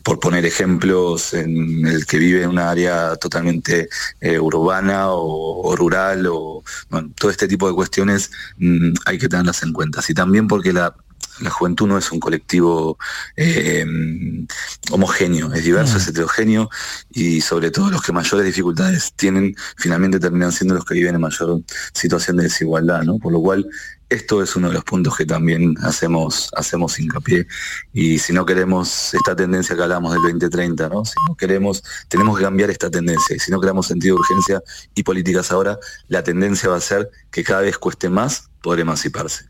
por 0.03 0.19
poner 0.19 0.45
ejemplos, 0.45 1.33
en 1.33 1.85
el 1.85 2.05
que 2.05 2.17
vive 2.17 2.43
en 2.43 2.49
una 2.49 2.69
área 2.69 3.15
totalmente 3.15 3.89
eh, 4.19 4.39
urbana 4.39 5.09
o, 5.09 5.75
rural, 5.75 6.27
o 6.27 6.63
todo 7.15 7.31
este 7.31 7.47
tipo 7.47 7.67
de 7.67 7.75
cuestiones 7.75 8.31
mm, 8.57 8.93
hay 9.05 9.17
que 9.17 9.29
tenerlas 9.29 9.63
en 9.63 9.73
cuenta. 9.73 10.01
Y 10.07 10.13
también 10.13 10.47
porque 10.47 10.73
la, 10.73 10.95
juventud 11.49 11.87
no 11.87 11.97
es 11.97 12.11
un 12.13 12.19
colectivo 12.21 12.97
eh, 13.35 13.85
homogéneo, 14.89 15.51
es 15.53 15.65
diverso, 15.65 15.97
es 15.97 16.07
heterogéneo 16.07 16.69
y 17.11 17.41
sobre 17.41 17.71
todo 17.71 17.91
los 17.91 18.01
que 18.01 18.13
mayores 18.13 18.45
dificultades 18.45 19.11
tienen 19.17 19.53
finalmente 19.75 20.17
terminan 20.17 20.53
siendo 20.53 20.75
los 20.75 20.85
que 20.85 20.93
viven 20.93 21.15
en 21.15 21.19
mayor 21.19 21.59
situación 21.91 22.37
de 22.37 22.43
desigualdad, 22.43 23.03
¿no? 23.03 23.17
Por 23.17 23.33
lo 23.33 23.41
cual 23.41 23.67
esto 24.09 24.43
es 24.43 24.55
uno 24.55 24.67
de 24.67 24.75
los 24.75 24.83
puntos 24.83 25.17
que 25.17 25.25
también 25.25 25.75
hacemos, 25.81 26.49
hacemos 26.55 26.99
hincapié. 26.99 27.47
Y 27.93 28.19
si 28.19 28.33
no 28.33 28.45
queremos 28.45 29.13
esta 29.13 29.35
tendencia 29.35 29.75
que 29.75 29.81
hablamos 29.81 30.13
del 30.13 30.21
2030, 30.21 30.89
¿no? 30.89 31.05
Si 31.05 31.15
no 31.27 31.35
queremos, 31.35 31.83
tenemos 32.07 32.37
que 32.37 32.43
cambiar 32.43 32.69
esta 32.69 32.89
tendencia. 32.89 33.35
Y 33.35 33.39
si 33.39 33.51
no 33.51 33.59
creamos 33.59 33.87
sentido 33.87 34.15
de 34.15 34.21
urgencia 34.21 34.63
y 34.93 35.03
políticas 35.03 35.51
ahora, 35.51 35.77
la 36.07 36.23
tendencia 36.23 36.69
va 36.69 36.77
a 36.77 36.81
ser 36.81 37.09
que 37.31 37.43
cada 37.43 37.61
vez 37.61 37.77
cueste 37.77 38.09
más 38.09 38.49
poder 38.61 38.81
emanciparse. 38.81 39.45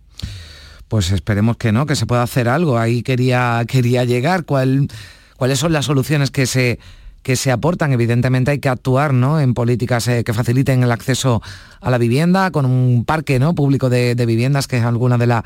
Pues 0.87 1.11
esperemos 1.11 1.57
que 1.57 1.71
no, 1.71 1.85
que 1.85 1.95
se 1.95 2.05
pueda 2.05 2.23
hacer 2.23 2.47
algo. 2.47 2.77
Ahí 2.77 3.03
quería, 3.03 3.63
quería 3.67 4.05
llegar. 4.05 4.45
¿Cuál, 4.45 4.87
¿Cuáles 5.35 5.59
son 5.59 5.73
las 5.73 5.85
soluciones 5.85 6.31
que 6.31 6.45
se 6.45 6.79
que 7.25 7.35
se 7.35 7.51
aportan. 7.51 7.91
Evidentemente 7.91 8.51
hay 8.51 8.59
que 8.59 8.69
actuar 8.69 9.11
¿no? 9.11 9.39
en 9.39 9.55
políticas 9.55 10.07
eh, 10.07 10.23
que 10.23 10.31
faciliten 10.31 10.83
el 10.83 10.91
acceso 10.91 11.41
a 11.81 11.89
la 11.89 11.97
vivienda, 11.97 12.51
con 12.51 12.67
un 12.67 13.03
parque 13.03 13.39
¿no? 13.39 13.55
público 13.55 13.89
de, 13.89 14.13
viviendas, 14.27 14.67
que 14.67 14.77
es 14.77 14.83
alguna 14.83 15.17
de, 15.17 15.25
la, 15.25 15.43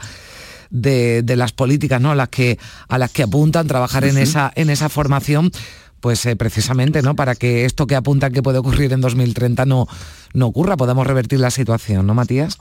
de, 0.72 1.24
las 1.38 1.54
políticas 1.54 2.02
¿no? 2.02 2.12
a, 2.12 2.16
las 2.16 2.28
que, 2.28 2.60
a 2.90 2.98
las 2.98 3.12
que 3.12 3.24
apuntan, 3.24 3.66
trabajar 3.66 4.04
en, 4.04 4.18
esa, 4.18 4.52
en 4.56 4.70
esa 4.70 4.90
formación 4.90 5.52
pues 6.02 6.26
eh, 6.26 6.36
precisamente 6.36 7.02
¿no? 7.02 7.16
para 7.16 7.36
que 7.36 7.64
esto 7.64 7.88
que 7.88 7.96
apuntan 7.96 8.34
que 8.34 8.44
puede 8.44 8.58
ocurrir 8.58 8.92
en 8.92 9.00
2030 9.00 9.64
no, 9.64 9.88
no 10.34 10.48
ocurra, 10.48 10.76
podamos 10.76 11.08
revertir 11.08 11.40
la 11.40 11.50
situación, 11.50 12.06
¿no, 12.06 12.14
Matías? 12.14 12.58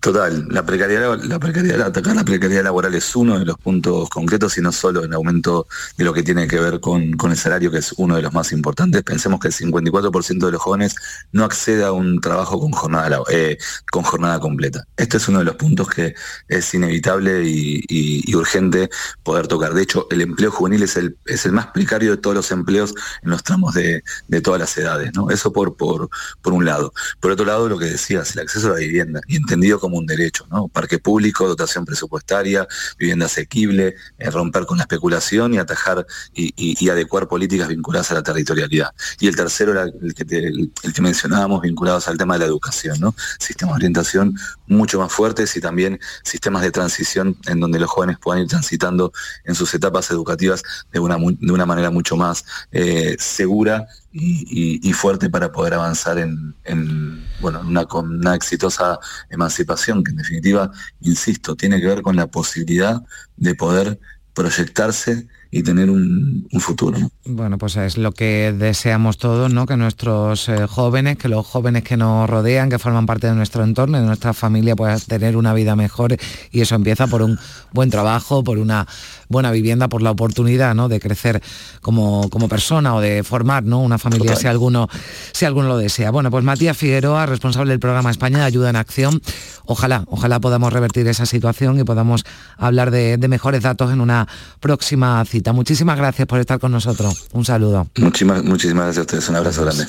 Total, 0.00 0.48
la 0.50 0.64
precariedad, 0.64 1.16
la 1.22 1.38
precariedad, 1.38 1.82
atacar 1.82 2.16
la 2.16 2.24
precariedad 2.24 2.64
laboral 2.64 2.92
es 2.96 3.14
uno 3.14 3.38
de 3.38 3.44
los 3.44 3.56
puntos 3.56 4.10
concretos 4.10 4.58
y 4.58 4.60
no 4.60 4.72
solo 4.72 5.04
el 5.04 5.12
aumento 5.14 5.68
de 5.96 6.04
lo 6.04 6.12
que 6.12 6.24
tiene 6.24 6.48
que 6.48 6.58
ver 6.58 6.80
con, 6.80 7.14
el 7.30 7.36
salario, 7.36 7.70
que 7.70 7.78
es 7.78 7.94
uno 7.96 8.16
de 8.16 8.22
los 8.22 8.32
más 8.32 8.50
importantes. 8.50 9.04
Pensemos 9.04 9.38
que 9.38 9.48
el 9.48 9.54
54% 9.54 10.46
de 10.46 10.52
los 10.52 10.60
jóvenes 10.60 10.96
no 11.30 11.44
accede 11.44 11.84
a 11.84 11.92
un 11.92 12.20
trabajo 12.20 12.58
con 12.58 12.72
jornada, 12.72 13.20
eh, 13.30 13.58
con 13.92 14.02
jornada 14.02 14.40
completa. 14.40 14.84
Este 14.96 15.18
es 15.18 15.28
uno 15.28 15.38
de 15.38 15.44
los 15.44 15.54
puntos 15.54 15.88
que 15.88 16.14
es 16.48 16.74
inevitable 16.74 17.44
y, 17.44 18.34
urgente 18.34 18.88
poder 19.22 19.46
tocar. 19.48 19.74
De 19.74 19.82
hecho, 19.82 20.06
el 20.10 20.22
empleo 20.22 20.50
juvenil 20.50 20.82
es 20.82 20.96
el, 20.96 21.16
es 21.26 21.44
el 21.44 21.52
más 21.52 21.66
precario 21.68 22.12
de 22.12 22.16
todos 22.16 22.34
los 22.34 22.50
empleos 22.50 22.94
en 23.22 23.30
los 23.30 23.42
tramos 23.42 23.74
de, 23.74 24.02
todas 24.42 24.60
las 24.60 24.76
edades. 24.78 25.12
¿no? 25.14 25.30
Eso 25.30 25.52
por, 25.52 25.76
por, 25.76 26.08
por 26.40 26.52
un 26.54 26.64
lado. 26.64 26.92
Por 27.20 27.32
otro 27.32 27.44
lado, 27.44 27.68
lo 27.68 27.78
que 27.78 27.84
decías, 27.84 28.34
el 28.34 28.40
acceso 28.40 28.68
a 28.68 28.70
la 28.70 28.76
vivienda 28.76 29.20
y 29.26 29.36
entender 29.36 29.59
como 29.78 29.98
un 29.98 30.06
derecho. 30.06 30.46
Parque 30.72 30.98
público, 30.98 31.46
dotación 31.46 31.84
presupuestaria, 31.84 32.66
vivienda 32.98 33.26
asequible, 33.26 33.94
eh, 34.18 34.30
romper 34.30 34.66
con 34.66 34.78
la 34.78 34.84
especulación 34.84 35.54
y 35.54 35.58
atajar 35.58 36.06
y, 36.34 36.88
adecuar 36.90 37.28
políticas 37.28 37.68
vinculadas 37.68 38.10
a 38.10 38.14
la 38.14 38.22
territorialidad. 38.22 38.90
Y 39.20 39.28
el 39.28 39.36
tercero 39.36 39.72
era 39.72 39.84
el 39.84 40.14
que, 40.14 40.24
el, 40.36 40.92
que 40.92 41.02
mencionábamos, 41.02 41.62
vinculados 41.62 42.08
al 42.08 42.18
tema 42.18 42.34
de 42.34 42.40
la 42.40 42.46
educación, 42.46 42.98
¿no? 42.98 43.14
Sistemas 43.38 43.74
de 43.74 43.76
orientación 43.76 44.34
mucho 44.66 44.98
más 44.98 45.12
fuertes 45.12 45.54
y 45.56 45.60
también 45.60 46.00
sistemas 46.24 46.62
de 46.62 46.70
transición 46.70 47.36
en 47.46 47.60
donde 47.60 47.78
los 47.78 47.90
jóvenes 47.90 48.18
puedan 48.18 48.42
ir 48.42 48.48
transitando 48.48 49.12
en 49.44 49.54
sus 49.54 49.72
etapas 49.74 50.10
educativas 50.10 50.62
de 50.92 50.98
una, 50.98 51.16
de 51.16 51.52
una 51.52 51.66
manera 51.66 51.90
mucho 51.90 52.16
más 52.16 52.44
eh, 52.72 53.16
segura 53.18 53.86
y, 54.12 54.92
fuerte 54.92 55.30
para 55.30 55.52
poder 55.52 55.74
avanzar 55.74 56.18
en, 56.18 57.24
bueno, 57.40 57.60
una, 57.60 58.34
exitosa 58.34 58.98
emancipación, 59.30 60.02
que 60.02 60.10
en 60.10 60.18
definitiva, 60.18 60.70
insisto, 61.00 61.56
tiene 61.56 61.80
que 61.80 61.86
ver 61.86 62.02
con 62.02 62.16
la 62.16 62.26
posibilidad 62.26 63.02
de 63.36 63.54
poder 63.54 64.00
proyectarse 64.34 65.26
y 65.50 65.62
tener 65.62 65.90
un, 65.90 66.46
futuro. 66.60 66.98
Bueno, 67.24 67.58
pues 67.58 67.76
es 67.76 67.98
lo 67.98 68.12
que 68.12 68.54
deseamos 68.56 69.18
todos, 69.18 69.52
¿no? 69.52 69.66
Que 69.66 69.76
nuestros 69.76 70.48
eh, 70.48 70.66
jóvenes, 70.66 71.16
que 71.16 71.28
los 71.28 71.46
jóvenes 71.46 71.82
que 71.82 71.96
nos 71.96 72.30
rodean, 72.30 72.70
que 72.70 72.78
forman 72.78 73.06
parte 73.06 73.26
de 73.26 73.34
nuestro 73.34 73.64
entorno, 73.64 73.98
de 73.98 74.06
nuestra 74.06 74.32
familia, 74.32 74.76
puedan 74.76 75.00
tener 75.00 75.36
una 75.36 75.52
vida 75.52 75.74
mejor 75.74 76.16
y 76.52 76.60
eso 76.60 76.76
empieza 76.76 77.08
por 77.08 77.22
un 77.22 77.38
buen 77.72 77.90
trabajo, 77.90 78.44
por 78.44 78.58
una 78.58 78.86
buena 79.30 79.50
vivienda, 79.50 79.88
por 79.88 80.02
la 80.02 80.10
oportunidad, 80.10 80.74
¿no? 80.74 80.88
De 80.88 81.00
crecer 81.00 81.40
como, 81.80 82.28
como 82.28 82.48
persona 82.48 82.94
o 82.94 83.00
de 83.00 83.22
formar, 83.22 83.64
¿no? 83.64 83.80
Una 83.80 83.96
familia 83.96 84.36
si 84.36 84.46
alguno, 84.46 84.88
si 85.32 85.46
alguno 85.46 85.68
lo 85.68 85.78
desea. 85.78 86.10
Bueno, 86.10 86.30
pues 86.30 86.44
Matías 86.44 86.76
Figueroa, 86.76 87.24
responsable 87.24 87.70
del 87.70 87.80
programa 87.80 88.10
España 88.10 88.40
de 88.40 88.44
Ayuda 88.44 88.68
en 88.68 88.76
Acción. 88.76 89.22
Ojalá, 89.64 90.04
ojalá 90.08 90.40
podamos 90.40 90.72
revertir 90.72 91.06
esa 91.06 91.24
situación 91.24 91.78
y 91.78 91.84
podamos 91.84 92.24
hablar 92.58 92.90
de, 92.90 93.16
de 93.16 93.28
mejores 93.28 93.62
datos 93.62 93.92
en 93.92 94.00
una 94.00 94.28
próxima 94.58 95.24
cita. 95.24 95.52
Muchísimas 95.52 95.96
gracias 95.96 96.26
por 96.26 96.40
estar 96.40 96.58
con 96.58 96.72
nosotros. 96.72 97.28
Un 97.32 97.44
saludo. 97.44 97.86
Muchísimas, 97.96 98.42
muchísimas 98.42 98.84
gracias 98.84 98.98
a 98.98 99.02
ustedes. 99.02 99.28
Un 99.28 99.36
abrazo 99.36 99.62
grande. 99.62 99.86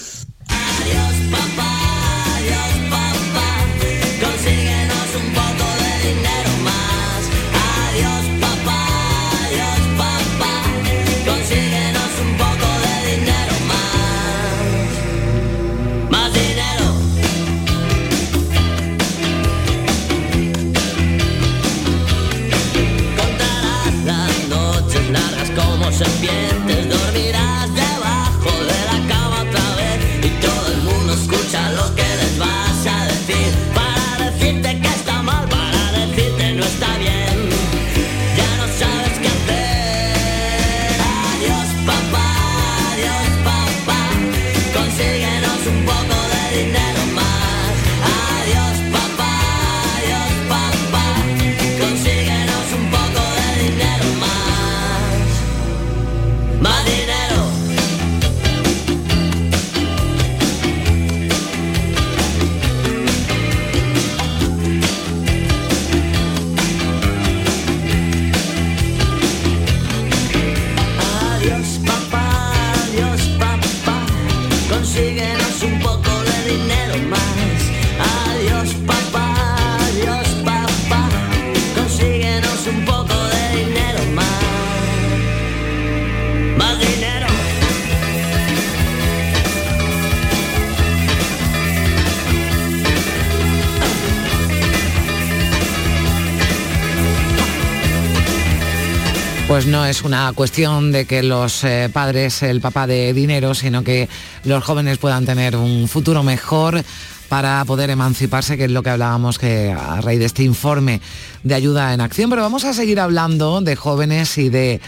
Pues 99.52 99.66
no 99.66 99.86
es 99.86 100.04
una 100.04 100.32
cuestión 100.32 100.94
de 100.94 101.04
que 101.04 101.24
los 101.24 101.66
eh, 101.66 101.90
padres, 101.92 102.42
el 102.42 102.62
papá 102.62 102.88
de 102.88 103.12
dinero, 103.12 103.54
sino 103.54 103.84
que 103.84 104.08
los 104.46 104.64
jóvenes 104.64 104.98
puedan 104.98 105.26
tener 105.26 105.58
un 105.58 105.90
futuro 105.90 106.24
mejor 106.24 106.82
para 107.28 107.66
poder 107.66 107.90
emanciparse, 107.90 108.56
que 108.56 108.64
es 108.64 108.72
lo 108.72 108.82
que 108.82 108.92
hablábamos 108.92 109.38
que 109.38 109.74
a 109.74 110.00
raíz 110.00 110.20
de 110.20 110.26
este 110.26 110.44
informe 110.44 111.02
de 111.44 111.54
ayuda 111.54 111.94
en 111.94 112.00
acción. 112.00 112.30
Pero 112.30 112.44
vamos 112.44 112.64
a 112.64 112.72
seguir 112.72 113.02
hablando 113.02 113.60
de 113.60 113.76
jóvenes 113.76 114.38
y 114.38 114.48
de 114.48 114.80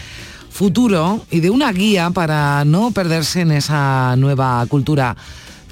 futuro 0.48 1.26
y 1.30 1.40
de 1.40 1.50
una 1.50 1.70
guía 1.70 2.08
para 2.08 2.64
no 2.64 2.90
perderse 2.90 3.42
en 3.42 3.50
esa 3.50 4.16
nueva 4.16 4.64
cultura 4.70 5.14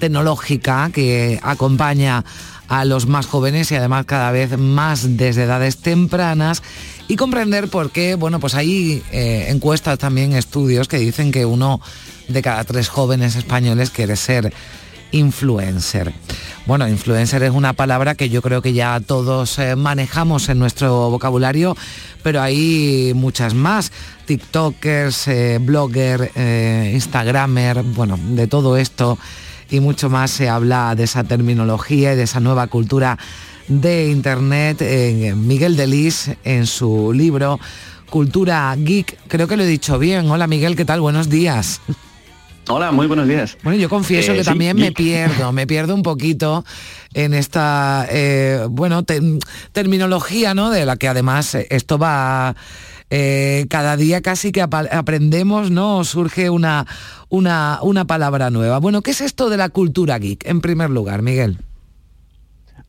tecnológica 0.00 0.90
que 0.92 1.40
acompaña 1.42 2.26
a 2.68 2.84
los 2.84 3.06
más 3.06 3.26
jóvenes 3.26 3.70
y 3.70 3.76
además 3.76 4.06
cada 4.06 4.30
vez 4.32 4.58
más 4.58 5.16
desde 5.16 5.44
edades 5.44 5.78
tempranas 5.78 6.62
y 7.08 7.16
comprender 7.16 7.68
por 7.68 7.90
qué, 7.90 8.14
bueno, 8.14 8.40
pues 8.40 8.54
hay 8.54 9.02
eh, 9.12 9.46
encuestas 9.48 9.98
también, 9.98 10.32
estudios 10.32 10.88
que 10.88 10.98
dicen 10.98 11.32
que 11.32 11.44
uno 11.44 11.80
de 12.28 12.42
cada 12.42 12.64
tres 12.64 12.88
jóvenes 12.88 13.36
españoles 13.36 13.90
quiere 13.90 14.16
ser 14.16 14.52
influencer. 15.10 16.12
Bueno, 16.64 16.88
influencer 16.88 17.42
es 17.42 17.50
una 17.50 17.74
palabra 17.74 18.14
que 18.14 18.30
yo 18.30 18.40
creo 18.40 18.62
que 18.62 18.72
ya 18.72 18.98
todos 19.00 19.58
eh, 19.58 19.76
manejamos 19.76 20.48
en 20.48 20.58
nuestro 20.58 21.10
vocabulario, 21.10 21.76
pero 22.22 22.40
hay 22.40 23.12
muchas 23.14 23.52
más. 23.52 23.92
TikTokers, 24.24 25.28
eh, 25.28 25.58
blogger, 25.60 26.30
Instagramer, 26.94 27.82
bueno, 27.82 28.18
de 28.18 28.46
todo 28.46 28.76
esto 28.76 29.18
y 29.72 29.80
mucho 29.80 30.10
más 30.10 30.30
se 30.30 30.50
habla 30.50 30.94
de 30.94 31.04
esa 31.04 31.24
terminología 31.24 32.12
y 32.12 32.16
de 32.16 32.24
esa 32.24 32.40
nueva 32.40 32.66
cultura 32.66 33.18
de 33.68 34.10
Internet, 34.10 34.82
en 34.82 35.46
Miguel 35.46 35.76
Delis, 35.76 36.30
en 36.44 36.66
su 36.66 37.12
libro 37.12 37.58
Cultura 38.10 38.74
Geek. 38.76 39.18
Creo 39.28 39.48
que 39.48 39.56
lo 39.56 39.62
he 39.62 39.66
dicho 39.66 39.98
bien. 39.98 40.30
Hola 40.30 40.46
Miguel, 40.46 40.76
¿qué 40.76 40.84
tal? 40.84 41.00
Buenos 41.00 41.28
días. 41.28 41.80
Hola, 42.68 42.92
muy 42.92 43.06
buenos 43.06 43.26
días. 43.26 43.58
Bueno, 43.64 43.78
yo 43.78 43.88
confieso 43.88 44.32
eh, 44.32 44.36
que 44.36 44.44
también 44.44 44.76
me 44.76 44.92
pierdo, 44.92 45.52
me 45.52 45.66
pierdo 45.66 45.94
un 45.94 46.02
poquito 46.02 46.64
en 47.12 47.34
esta, 47.34 48.06
eh, 48.08 48.66
bueno, 48.70 49.04
terminología, 49.72 50.54
¿no? 50.54 50.70
De 50.70 50.86
la 50.86 50.96
que 50.96 51.08
además 51.08 51.54
esto 51.54 51.98
va... 51.98 52.54
Eh, 53.14 53.66
cada 53.68 53.98
día 53.98 54.22
casi 54.22 54.52
que 54.52 54.62
aprendemos, 54.62 55.70
¿no? 55.70 56.02
Surge 56.02 56.48
una, 56.48 56.86
una, 57.28 57.78
una 57.82 58.06
palabra 58.06 58.48
nueva. 58.48 58.78
Bueno, 58.78 59.02
¿qué 59.02 59.10
es 59.10 59.20
esto 59.20 59.50
de 59.50 59.58
la 59.58 59.68
cultura 59.68 60.18
geek, 60.18 60.46
en 60.46 60.62
primer 60.62 60.88
lugar, 60.88 61.20
Miguel? 61.20 61.58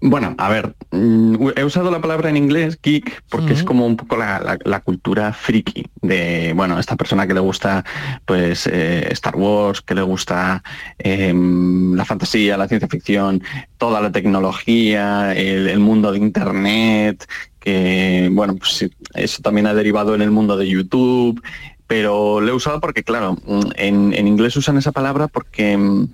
Bueno, 0.06 0.36
a 0.38 0.50
ver, 0.50 0.76
mm, 0.92 1.52
he 1.56 1.64
usado 1.64 1.90
la 1.90 2.02
palabra 2.02 2.30
en 2.30 2.36
inglés, 2.36 2.78
geek, 2.84 3.24
porque 3.30 3.54
es 3.54 3.64
como 3.64 3.86
un 3.86 3.96
poco 3.96 4.18
la, 4.18 4.82
cultura 4.84 5.32
friki 5.32 5.86
de, 6.02 6.52
bueno, 6.54 6.78
esta 6.78 6.98
persona 6.98 7.26
que 7.26 7.34
le 7.34 7.40
gusta, 7.40 7.86
pues, 8.26 8.68
eh, 8.68 9.08
Star 9.12 9.38
Wars, 9.38 9.80
que 9.80 9.96
le 9.96 10.02
gusta 10.02 10.62
em, 10.98 11.96
la 11.96 12.04
fantasía, 12.04 12.58
la 12.58 12.68
ciencia 12.68 12.90
ficción, 12.90 13.42
toda 13.78 14.02
la 14.02 14.12
tecnología, 14.12 15.34
el, 15.34 15.80
mundo 15.80 16.12
de 16.12 16.18
Internet, 16.18 17.26
que, 17.62 18.28
bueno, 18.34 18.56
pues 18.58 18.86
eso 19.14 19.42
también 19.42 19.68
ha 19.68 19.74
derivado 19.74 20.16
en 20.16 20.22
el 20.22 20.32
mundo 20.32 20.58
de 20.58 20.68
YouTube, 20.68 21.42
pero 21.88 22.42
lo 22.42 22.52
he 22.52 22.54
usado 22.54 22.82
porque, 22.82 23.04
claro, 23.04 23.38
en, 23.78 24.14
en 24.14 24.28
inglés 24.28 24.58
usan 24.58 24.78
esa 24.78 24.92
palabra 24.92 25.30
porque 25.30 25.78
mm, 25.78 26.08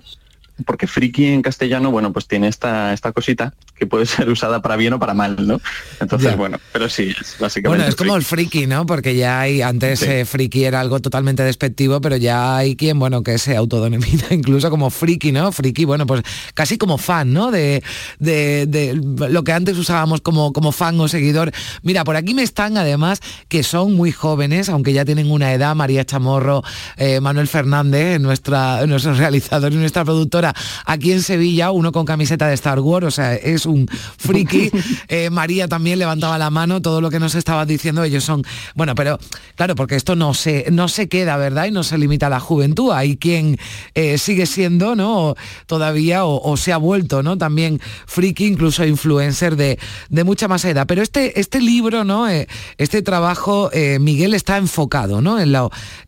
porque 0.64 0.86
friki 0.86 1.26
en 1.26 1.42
castellano, 1.42 1.90
bueno, 1.90 2.12
pues 2.12 2.26
tiene 2.26 2.48
esta, 2.48 2.92
esta 2.92 3.12
cosita 3.12 3.54
que 3.76 3.86
puede 3.86 4.06
ser 4.06 4.28
usada 4.28 4.60
para 4.60 4.76
bien 4.76 4.92
o 4.92 4.98
para 4.98 5.14
mal, 5.14 5.46
¿no? 5.46 5.60
Entonces, 6.00 6.36
bueno, 6.36 6.58
pero 6.72 6.88
sí, 6.88 7.14
es 7.20 7.36
básicamente. 7.38 7.68
Bueno, 7.68 7.84
es 7.84 7.96
como 7.96 8.16
el 8.16 8.24
friki, 8.24 8.66
¿no? 8.66 8.86
Porque 8.86 9.16
ya 9.16 9.40
hay, 9.40 9.62
antes 9.62 10.02
eh, 10.02 10.24
friki 10.24 10.64
era 10.64 10.80
algo 10.80 11.00
totalmente 11.00 11.42
despectivo, 11.42 12.00
pero 12.00 12.16
ya 12.16 12.56
hay 12.56 12.76
quien, 12.76 12.98
bueno, 12.98 13.22
que 13.22 13.38
se 13.38 13.56
autodenomina 13.56 14.26
incluso 14.30 14.70
como 14.70 14.90
friki, 14.90 15.32
¿no? 15.32 15.50
Friki, 15.52 15.84
bueno, 15.84 16.06
pues 16.06 16.22
casi 16.54 16.78
como 16.78 16.98
fan, 16.98 17.32
¿no? 17.32 17.50
De, 17.50 17.82
de, 18.18 19.00
lo 19.28 19.44
que 19.44 19.52
antes 19.52 19.78
usábamos 19.78 20.20
como, 20.20 20.52
como 20.52 20.72
fan 20.72 20.98
o 21.00 21.08
seguidor. 21.08 21.52
Mira, 21.82 22.04
por 22.04 22.16
aquí 22.16 22.34
me 22.34 22.42
están 22.42 22.76
además 22.76 23.20
que 23.48 23.62
son 23.62 23.94
muy 23.94 24.12
jóvenes, 24.12 24.68
aunque 24.68 24.92
ya 24.92 25.04
tienen 25.04 25.30
una 25.30 25.52
edad, 25.52 25.74
María 25.74 26.04
Chamorro, 26.04 26.62
eh, 26.96 27.20
Manuel 27.20 27.48
Fernández, 27.48 28.20
nuestra, 28.20 28.86
nuestro 28.86 29.14
realizador 29.20 29.72
y 29.72 29.76
nuestra 29.76 30.04
productora 30.04 30.49
aquí 30.84 31.12
en 31.12 31.22
Sevilla, 31.22 31.70
uno 31.70 31.92
con 31.92 32.04
camiseta 32.04 32.48
de 32.48 32.54
Star 32.54 32.80
Wars, 32.80 33.06
o 33.06 33.10
sea, 33.10 33.34
es 33.34 33.66
un 33.66 33.86
friki. 34.18 34.70
Eh, 35.08 35.30
María 35.30 35.66
también 35.66 35.98
levantaba 35.98 36.38
la 36.38 36.50
mano, 36.50 36.82
todo 36.82 37.00
lo 37.00 37.10
que 37.10 37.18
nos 37.18 37.34
estabas 37.34 37.66
diciendo, 37.66 38.04
ellos 38.04 38.22
son, 38.22 38.44
bueno, 38.74 38.94
pero 38.94 39.18
claro, 39.56 39.74
porque 39.74 39.96
esto 39.96 40.14
no 40.14 40.34
se, 40.34 40.66
no 40.70 40.88
se 40.88 41.08
queda, 41.08 41.36
¿verdad? 41.36 41.66
Y 41.66 41.70
no 41.70 41.82
se 41.82 41.98
limita 41.98 42.26
a 42.26 42.30
la 42.30 42.38
juventud, 42.38 42.92
hay 42.92 43.16
quien 43.16 43.58
eh, 43.94 44.18
sigue 44.18 44.46
siendo, 44.46 44.94
¿no? 44.94 45.34
Todavía 45.66 46.24
o, 46.24 46.56
se 46.56 46.72
ha 46.72 46.76
vuelto, 46.76 47.22
¿no? 47.22 47.38
También 47.38 47.80
friki, 48.06 48.46
incluso 48.46 48.84
influencer 48.84 49.56
de, 49.56 49.78
de 50.08 50.24
mucha 50.24 50.48
más 50.48 50.64
edad. 50.64 50.86
Pero 50.86 51.02
este, 51.02 51.40
este 51.40 51.60
libro, 51.60 52.04
¿no? 52.04 52.28
Eh, 52.28 52.46
este 52.78 53.02
trabajo, 53.02 53.70
Miguel, 54.00 54.34
está 54.34 54.56
enfocado, 54.58 55.20
¿no? 55.20 55.40
En, 55.40 55.54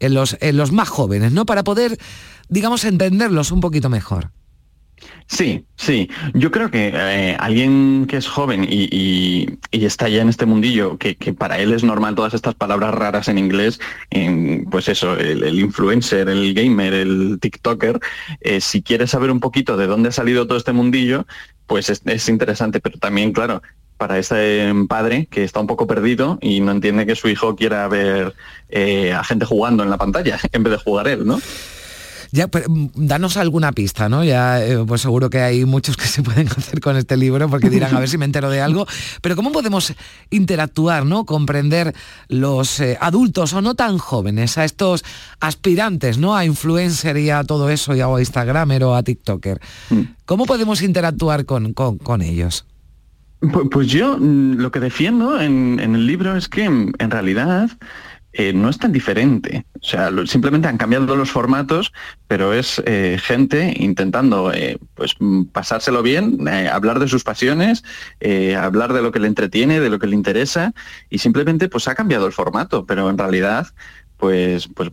en, 0.01 0.15
los, 0.15 0.37
en 0.41 0.57
los 0.57 0.73
más 0.73 0.89
jóvenes, 0.89 1.33
¿no? 1.33 1.47
Para 1.47 1.65
poder, 1.65 1.99
digamos, 2.53 2.85
entenderlos 2.85 3.51
un 3.51 3.61
poquito 3.61 3.89
mejor. 3.89 4.31
Sí, 5.27 5.65
sí. 5.77 6.11
Yo 6.35 6.51
creo 6.51 6.71
que 6.71 6.93
eh, 6.95 7.37
alguien 7.41 8.07
que 8.07 8.19
es 8.19 8.29
joven 8.29 8.67
y, 8.69 9.59
está 9.73 10.09
ya 10.09 10.21
en 10.23 10.29
este 10.29 10.47
mundillo, 10.47 10.99
que, 10.99 11.15
para 11.33 11.59
él 11.59 11.73
es 11.73 11.83
normal 11.83 12.15
todas 12.15 12.35
estas 12.35 12.55
palabras 12.55 12.95
raras 12.95 13.29
en 13.29 13.39
inglés, 13.39 13.81
pues 14.71 14.89
eso, 14.89 15.17
el, 15.17 15.59
influencer, 15.59 16.29
el 16.29 16.55
gamer, 16.55 16.93
el 16.93 17.39
TikToker, 17.41 17.99
eh, 18.41 18.61
si 18.61 18.83
quiere 18.83 19.07
saber 19.07 19.31
un 19.31 19.41
poquito 19.41 19.77
de 19.77 19.87
dónde 19.87 20.11
ha 20.11 20.13
salido 20.13 20.47
todo 20.47 20.59
este 20.59 20.73
mundillo, 20.73 21.27
pues 21.67 21.89
es, 21.89 22.29
interesante, 22.29 22.81
pero 22.81 22.99
también, 22.99 23.33
claro, 23.33 23.63
para 23.97 24.19
ese 24.19 24.73
padre 24.89 25.27
que 25.31 25.45
está 25.45 25.61
un 25.61 25.67
poco 25.67 25.87
perdido 25.87 26.39
y 26.43 26.61
no 26.61 26.73
entiende 26.73 27.07
que 27.07 27.17
su 27.17 27.29
hijo 27.29 27.57
quiera 27.57 27.89
ver 27.89 28.35
eh, 28.69 29.13
a 29.13 29.25
gente 29.25 29.47
jugando 29.47 29.83
en 29.83 29.91
la 29.91 29.97
pantalla 29.97 30.39
en 30.53 30.63
vez 30.63 30.73
de 30.73 30.79
jugar 30.79 31.09
él, 31.09 31.27
¿no? 31.27 31.41
Ya, 32.35 32.47
mm, 32.47 32.89
danos 32.95 33.37
alguna 33.37 33.73
pista, 33.73 34.09
¿no? 34.09 34.25
Ya, 34.25 34.65
eh, 34.65 34.83
pues 34.89 35.03
seguro 35.03 35.29
que 35.29 35.41
hay 35.41 35.67
muchos 35.67 35.99
que 35.99 36.07
se 36.07 36.23
pueden 36.23 36.49
hacer 36.57 36.81
con 36.81 36.97
este 36.97 37.19
libro 37.19 37.49
porque 37.51 37.69
dirán 37.69 37.95
a 37.95 38.01
ver 38.01 38.09
si 38.09 38.17
me 38.17 38.25
entero 38.25 38.49
de 38.49 38.63
algo. 38.63 38.87
Pero 39.21 39.37
¿cómo 39.37 39.53
podemos 39.53 39.93
interactuar, 40.31 41.05
¿no? 41.05 41.27
Comprender 41.27 41.95
los 42.29 42.81
eh, 42.81 42.97
adultos 43.03 43.53
o 43.53 43.61
no 43.61 43.75
tan 43.75 43.99
jóvenes, 43.99 44.57
a 44.57 44.65
estos 44.65 45.05
aspirantes, 45.41 46.17
¿no? 46.17 46.35
A 46.35 46.47
influencer 46.47 47.19
y 47.19 47.29
a 47.29 47.45
todo 47.45 47.69
eso, 47.69 47.95
y 47.95 48.01
a 48.01 48.09
Instagramer 48.19 48.83
o 48.85 48.95
a 48.95 49.03
TikToker. 49.03 49.61
Mm. 49.91 50.01
¿Cómo 50.25 50.47
podemos 50.47 50.81
interactuar 50.81 51.45
con, 51.45 51.75
con, 51.75 52.23
ellos? 52.23 52.65
Pues, 53.71 53.89
yo 53.89 54.17
mm, 54.19 54.55
lo 54.55 54.73
que 54.73 54.81
defiendo 54.81 55.39
en, 55.39 55.79
en 55.81 55.95
el 55.95 56.07
libro 56.07 56.35
es 56.35 56.49
que 56.49 56.65
en 56.65 57.11
realidad 57.11 57.69
eh, 58.33 58.53
no 58.53 58.69
es 58.69 58.79
tan 58.79 58.93
diferente. 58.93 59.67
O 59.81 59.85
sea, 59.85 60.11
simplemente 60.27 60.69
han 60.69 60.79
cambiado 60.79 61.17
los 61.17 61.31
formatos, 61.31 61.93
pero 62.29 62.53
es 62.53 62.83
eh, 62.87 63.19
gente 63.23 63.75
intentando 63.77 64.53
eh, 64.53 64.79
pues, 64.95 65.17
pasárselo 65.53 66.03
bien, 66.03 66.49
hablar 66.49 66.99
de 66.99 67.09
sus 67.09 67.25
pasiones, 67.25 67.83
hablar 68.57 68.93
de 68.93 69.03
lo 69.03 69.13
que 69.13 69.19
le 69.19 69.29
entretiene, 69.29 69.81
de 69.81 69.91
lo 69.91 69.99
que 69.99 70.07
le 70.07 70.15
interesa, 70.15 70.73
y 71.11 71.19
simplemente 71.19 71.69
pues 71.69 71.89
ha 71.89 71.95
cambiado 71.95 72.27
el 72.27 72.33
formato, 72.33 72.87
pero 72.87 73.11
en 73.11 73.19
realidad 73.19 73.69
pues, 74.23 74.69
pues, 74.69 74.89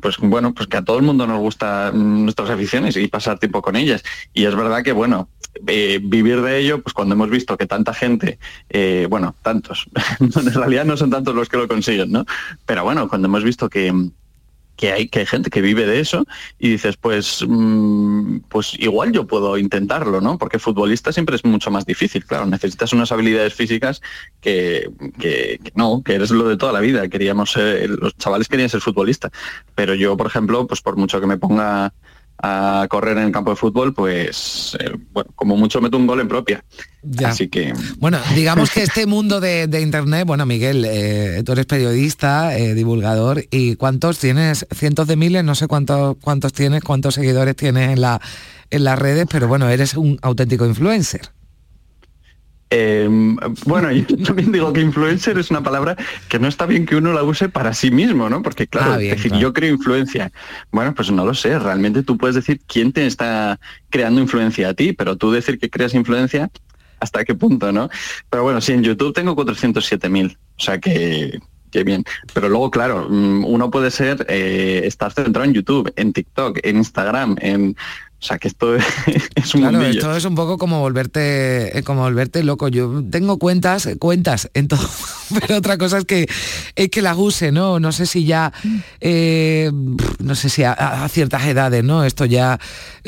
pues 0.00 0.18
bueno, 0.18 0.52
pues 0.52 0.66
que 0.66 0.76
a 0.76 0.82
todo 0.82 0.96
el 0.96 1.04
mundo 1.04 1.28
nos 1.28 1.38
gusta 1.38 1.92
nuestras 1.92 2.50
aficiones 2.50 2.96
y 2.96 3.06
pasar 3.06 3.38
tiempo 3.38 3.62
con 3.62 3.76
ellas. 3.76 4.02
Y 4.32 4.46
es 4.46 4.56
verdad 4.56 4.82
que, 4.82 4.90
bueno, 4.90 5.28
eh, 5.68 6.00
vivir 6.02 6.42
de 6.42 6.58
ello, 6.58 6.82
pues 6.82 6.92
cuando 6.92 7.14
hemos 7.14 7.30
visto 7.30 7.56
que 7.56 7.68
tanta 7.68 7.94
gente, 7.94 8.40
eh, 8.68 9.06
bueno, 9.08 9.36
tantos, 9.42 9.86
en 10.18 10.54
realidad 10.54 10.84
no 10.86 10.96
son 10.96 11.08
tantos 11.08 11.36
los 11.36 11.48
que 11.48 11.56
lo 11.56 11.68
consiguen, 11.68 12.10
¿no? 12.10 12.26
Pero 12.66 12.82
bueno, 12.82 13.08
cuando 13.08 13.28
hemos 13.28 13.44
visto 13.44 13.68
que, 13.68 13.92
que 14.76 14.92
hay, 14.92 15.08
que 15.08 15.20
hay 15.20 15.26
gente 15.26 15.50
que 15.50 15.60
vive 15.60 15.86
de 15.86 16.00
eso 16.00 16.24
y 16.58 16.68
dices, 16.70 16.96
pues, 16.96 17.44
mm, 17.46 18.38
pues 18.48 18.74
igual 18.78 19.12
yo 19.12 19.26
puedo 19.26 19.56
intentarlo, 19.58 20.20
¿no? 20.20 20.38
Porque 20.38 20.58
futbolista 20.58 21.12
siempre 21.12 21.36
es 21.36 21.44
mucho 21.44 21.70
más 21.70 21.86
difícil, 21.86 22.24
claro, 22.24 22.46
necesitas 22.46 22.92
unas 22.92 23.12
habilidades 23.12 23.54
físicas 23.54 24.02
que, 24.40 24.90
que, 25.18 25.60
no, 25.74 26.02
que 26.02 26.14
eres 26.14 26.30
lo 26.30 26.48
de 26.48 26.56
toda 26.56 26.72
la 26.72 26.80
vida, 26.80 27.08
queríamos 27.08 27.56
los 27.56 28.16
chavales 28.16 28.48
querían 28.48 28.68
ser 28.68 28.80
futbolista, 28.80 29.30
pero 29.74 29.94
yo, 29.94 30.16
por 30.16 30.26
ejemplo, 30.26 30.66
pues 30.66 30.80
por 30.80 30.96
mucho 30.96 31.20
que 31.20 31.26
me 31.26 31.38
ponga 31.38 31.92
a 32.42 32.86
correr 32.88 33.16
en 33.18 33.24
el 33.24 33.32
campo 33.32 33.50
de 33.50 33.56
fútbol, 33.56 33.94
pues 33.94 34.76
eh, 34.80 34.90
bueno, 35.12 35.30
como 35.34 35.56
mucho 35.56 35.80
meto 35.80 35.96
un 35.96 36.06
gol 36.06 36.20
en 36.20 36.28
propia. 36.28 36.64
Así 37.24 37.48
que. 37.48 37.72
Bueno, 37.98 38.18
digamos 38.34 38.70
que 38.70 38.82
este 38.82 39.06
mundo 39.06 39.40
de, 39.40 39.80
internet, 39.80 40.26
bueno, 40.26 40.44
Miguel, 40.46 40.84
eh, 40.86 41.42
tú 41.44 41.52
eres 41.52 41.66
periodista, 41.66 42.56
eh, 42.56 42.74
divulgador, 42.74 43.44
y 43.50 43.76
cuántos 43.76 44.18
tienes, 44.18 44.66
cientos 44.74 45.06
de 45.06 45.16
miles, 45.16 45.44
no 45.44 45.54
sé 45.54 45.68
cuántos, 45.68 46.16
cuántos 46.20 46.52
tienes, 46.52 46.82
cuántos 46.82 47.14
seguidores 47.14 47.56
tienes 47.56 47.90
en 47.90 48.00
la 48.00 48.20
en 48.70 48.84
las 48.84 48.98
redes, 48.98 49.26
pero 49.30 49.46
bueno, 49.46 49.68
eres 49.68 49.94
un 49.94 50.18
auténtico 50.22 50.66
influencer. 50.66 51.30
Em, 52.76 53.36
bueno, 53.66 53.92
yo 53.92 54.04
también 54.26 54.50
digo 54.50 54.72
que 54.72 54.80
influencer 54.80 55.38
es 55.38 55.48
una 55.48 55.62
palabra 55.62 55.94
que 56.28 56.40
no 56.40 56.48
está 56.48 56.66
bien 56.66 56.86
que 56.86 56.96
uno 56.96 57.12
la 57.12 57.22
use 57.22 57.48
para 57.48 57.72
sí 57.72 57.92
mismo, 57.92 58.28
¿no? 58.28 58.42
Porque 58.42 58.66
claro, 58.66 58.94
ah, 58.94 58.98
decir, 58.98 59.32
yo 59.34 59.52
creo 59.52 59.72
influencia. 59.72 60.32
Bueno, 60.72 60.92
pues 60.92 61.12
no 61.12 61.24
lo 61.24 61.34
sé, 61.34 61.56
realmente 61.56 62.02
tú 62.02 62.18
puedes 62.18 62.34
decir 62.34 62.60
quién 62.66 62.90
te 62.90 63.06
está 63.06 63.60
creando 63.90 64.20
influencia 64.20 64.70
a 64.70 64.74
ti, 64.74 64.92
pero 64.92 65.16
tú 65.16 65.30
decir 65.30 65.60
que 65.60 65.70
creas 65.70 65.94
influencia, 65.94 66.50
¿hasta 66.98 67.24
qué 67.24 67.36
punto, 67.36 67.70
no? 67.70 67.88
Pero 68.28 68.42
bueno, 68.42 68.60
sí, 68.60 68.72
en 68.72 68.82
YouTube 68.82 69.14
tengo 69.14 69.36
407.000, 69.36 70.36
o 70.36 70.60
sea 70.60 70.80
que, 70.80 71.38
que 71.70 71.84
bien. 71.84 72.02
Pero 72.32 72.48
luego, 72.48 72.72
claro, 72.72 73.06
mm, 73.08 73.44
uno 73.44 73.70
puede 73.70 73.92
ser, 73.92 74.26
eh, 74.28 74.80
estar 74.84 75.12
centrado 75.12 75.44
en 75.44 75.54
YouTube, 75.54 75.92
en 75.94 76.12
TikTok, 76.12 76.58
en 76.64 76.78
Instagram, 76.78 77.36
en 77.40 77.76
o 78.24 78.26
sea 78.26 78.38
que 78.38 78.48
esto 78.48 78.74
es 79.34 79.54
un 79.54 79.60
Claro, 79.60 79.82
esto 79.82 80.16
es 80.16 80.24
un 80.24 80.34
poco 80.34 80.56
como 80.56 80.80
volverte, 80.80 81.78
eh, 81.78 81.82
como 81.82 82.00
volverte 82.00 82.42
loco. 82.42 82.68
Yo 82.68 83.04
tengo 83.10 83.38
cuentas, 83.38 83.86
cuentas 83.98 84.50
en 84.54 84.66
todo, 84.66 84.88
pero 85.40 85.58
otra 85.58 85.76
cosa 85.76 85.98
es 85.98 86.06
que 86.06 86.26
es 86.74 86.88
que 86.88 87.02
las 87.02 87.18
use, 87.18 87.52
¿no? 87.52 87.78
No 87.80 87.92
sé 87.92 88.06
si 88.06 88.24
ya, 88.24 88.50
eh, 89.02 89.70
no 90.20 90.34
sé 90.34 90.48
si 90.48 90.64
a, 90.64 91.06
ciertas 91.10 91.44
edades, 91.44 91.84
¿no? 91.84 92.02
Esto 92.02 92.24
ya 92.24 92.58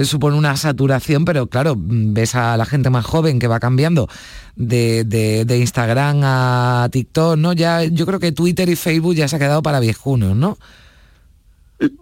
supone 0.03 0.37
una 0.37 0.55
saturación, 0.59 1.25
pero 1.25 1.47
claro, 1.47 1.77
ves 1.79 2.35
a 2.35 2.59
la 2.59 2.67
gente 2.67 2.91
más 2.91 3.07
joven 3.07 3.39
que 3.39 3.49
va 3.49 3.59
cambiando 3.59 4.11
de, 4.55 5.05
de 5.05 5.59
Instagram 5.59 6.21
a 6.25 6.89
TikTok, 6.93 7.39
¿no? 7.39 7.55
Ya 7.55 7.85
yo 7.85 8.05
creo 8.05 8.21
que 8.21 8.33
Twitter 8.33 8.69
y 8.69 8.77
Facebook 8.77 9.15
ya 9.15 9.29
se 9.29 9.37
ha 9.37 9.39
quedado 9.39 9.63
para 9.63 9.81
viejunos, 9.81 10.37
¿no? 10.37 10.59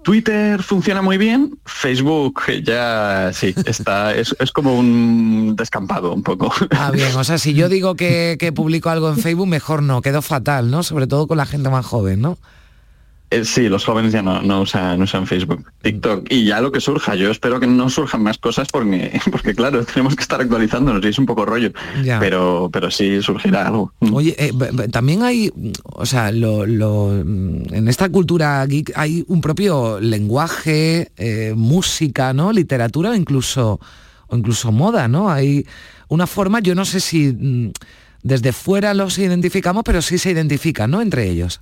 Twitter 0.03 0.63
funciona 0.63 1.03
muy 1.03 1.19
bien, 1.19 1.59
Facebook 1.65 2.43
ya 2.63 3.31
sí, 3.33 3.55
está, 3.67 4.15
es, 4.15 4.35
como 4.53 4.79
un 4.79 5.57
descampado 5.57 6.13
un 6.15 6.23
poco. 6.23 6.53
Ah, 6.71 6.91
bien, 6.93 7.15
o 7.17 7.25
sea, 7.25 7.39
si 7.39 7.55
yo 7.55 7.69
digo 7.69 7.97
que, 7.97 8.37
que 8.39 8.53
publico 8.53 8.91
algo 8.91 9.09
en 9.09 9.17
Facebook, 9.19 9.49
mejor 9.49 9.83
no, 9.83 10.01
quedó 10.03 10.23
fatal, 10.23 10.71
¿no? 10.71 10.83
Sobre 10.83 11.07
todo 11.07 11.27
con 11.27 11.39
la 11.39 11.47
gente 11.47 11.71
más 11.71 11.85
joven, 11.85 12.21
¿no? 12.21 12.39
Eh, 13.35 13.45
sí, 13.45 13.69
los 13.69 13.85
jóvenes 13.85 14.13
ya 14.13 14.23
no, 14.23 14.41
no, 14.43 14.61
usan, 14.61 15.03
usan 15.03 15.27
Facebook, 15.27 15.65
TikTok 15.83 16.27
y 16.31 16.45
ya 16.45 16.61
lo 16.61 16.71
que 16.71 16.81
surja. 16.81 17.17
Yo 17.17 17.33
espero 17.33 17.59
que 17.59 17.67
no 17.67 17.91
surjan 17.91 18.23
más 18.23 18.39
cosas 18.39 18.69
porque, 18.71 19.21
porque 19.33 19.55
claro, 19.55 19.85
tenemos 19.85 20.15
que 20.15 20.23
estar 20.23 20.41
actualizándonos 20.41 21.05
y 21.05 21.09
es 21.09 21.19
un 21.19 21.27
poco 21.27 21.45
rollo. 21.45 21.73
Pero, 22.21 22.71
pero 22.73 22.93
sí 22.93 23.21
surgirá 23.23 23.67
algo. 23.67 23.93
Oye, 24.13 24.37
eh, 24.39 24.53
también 24.93 25.25
hay, 25.25 25.53
o 25.85 26.07
sea, 26.07 26.31
lo, 26.31 26.65
en 26.65 27.89
esta 27.89 28.09
cultura 28.09 28.65
geek 28.67 28.93
hay 28.95 29.25
un 29.27 29.41
propio 29.41 29.99
lenguaje, 30.01 31.11
eh, 31.17 31.55
música, 31.57 32.33
¿no? 32.33 32.53
Literatura 32.53 33.11
o 33.11 33.15
incluso, 33.15 33.81
o 34.29 34.37
incluso 34.37 34.71
moda, 34.71 35.09
¿no? 35.09 35.29
Hay 35.29 35.67
una 36.07 36.29
forma, 36.29 36.61
yo 36.61 36.77
no 36.77 36.85
sé 36.85 37.01
si 37.01 37.33
mm, 37.33 37.73
desde 38.23 38.53
fuera 38.53 38.95
los 38.95 39.19
identificamos, 39.19 39.83
pero 39.85 40.03
sí 40.03 40.19
se 40.19 40.31
identifican, 40.31 40.93
¿no? 40.93 41.03
Entre 41.03 41.29
ellos. 41.29 41.61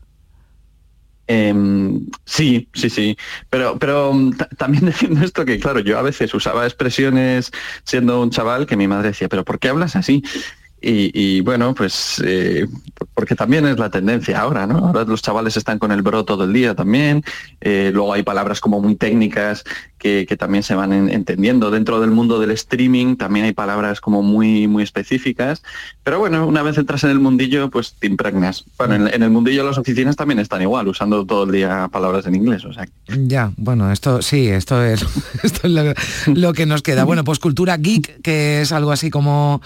Em, 1.35 2.07
sí, 2.27 2.69
sí, 2.75 2.91
sí. 2.91 3.17
Pero, 3.49 3.79
pero 3.79 4.13
mm, 4.13 4.37
también 4.59 4.85
diciendo 4.87 5.25
esto 5.25 5.47
que, 5.47 5.59
claro, 5.59 5.81
yo 5.81 5.99
a 5.99 6.03
veces 6.03 6.35
usaba 6.35 6.67
expresiones 6.67 7.53
siendo 7.85 8.21
un 8.21 8.31
chaval 8.31 8.67
que 8.67 8.77
mi 8.77 8.87
madre 8.87 9.09
decía, 9.09 9.31
pero 9.31 9.43
¿por 9.43 9.59
qué 9.59 9.71
hablas 9.71 9.97
así? 9.97 10.23
Y, 10.85 11.41
bueno, 11.43 11.75
pues 11.75 12.21
eh, 12.25 12.67
porque 13.15 13.37
también 13.37 13.67
es 13.67 13.79
la 13.79 13.91
tendencia 13.91 14.41
ahora, 14.41 14.67
¿no? 14.67 14.79
Ahora 14.79 15.05
los 15.05 15.23
chavales 15.23 15.57
están 15.57 15.79
con 15.79 15.93
el 15.93 16.03
bro 16.03 16.25
todo 16.25 16.45
el 16.45 16.53
día 16.53 16.75
también, 16.75 17.23
eh, 17.61 17.91
luego 17.93 18.13
hay 18.13 18.23
palabras 18.23 18.61
como 18.61 18.81
muy 18.81 18.97
técnicas 18.97 19.65
que, 20.03 20.37
también 20.37 20.65
se 20.65 20.75
van 20.75 20.93
entendiendo. 20.93 21.71
Dentro 21.71 22.01
del 22.01 22.11
mundo 22.11 22.41
del 22.41 22.51
streaming 22.51 23.17
también 23.17 23.47
hay 23.47 23.53
palabras 23.53 24.01
como 24.01 24.23
muy, 24.23 24.67
muy 24.67 24.83
específicas, 24.83 25.63
pero 26.03 26.19
bueno, 26.19 26.47
una 26.47 26.63
vez 26.63 26.77
entras 26.77 27.05
en 27.05 27.11
el 27.11 27.21
mundillo, 27.21 27.71
pues 27.71 27.95
te 27.99 28.09
impregnas. 28.09 28.65
Bueno, 28.77 28.95
en, 29.07 29.23
el 29.23 29.31
mundillo 29.31 29.65
las 29.65 29.79
oficinas 29.79 30.17
también 30.17 30.41
están 30.41 30.61
igual, 30.61 30.89
usando 30.89 31.25
todo 31.25 31.45
el 31.45 31.53
día 31.53 31.89
palabras 31.93 32.27
en 32.27 32.35
inglés, 32.35 32.65
o 32.65 32.73
sea. 32.73 32.89
Ya, 33.07 33.53
bueno, 33.57 33.93
esto 33.93 34.23
sí, 34.23 34.49
esto 34.49 34.83
es, 34.83 35.07
esto 35.45 35.69
es 35.69 35.97
lo, 36.27 36.53
que 36.53 36.67
nos 36.67 36.83
queda. 36.83 37.05
Bueno, 37.05 37.23
pues 37.23 37.39
cultura 37.39 37.77
geek, 37.77 38.23
que 38.23 38.63
es 38.63 38.73
algo 38.73 38.91
así 38.91 39.11
como 39.11 39.63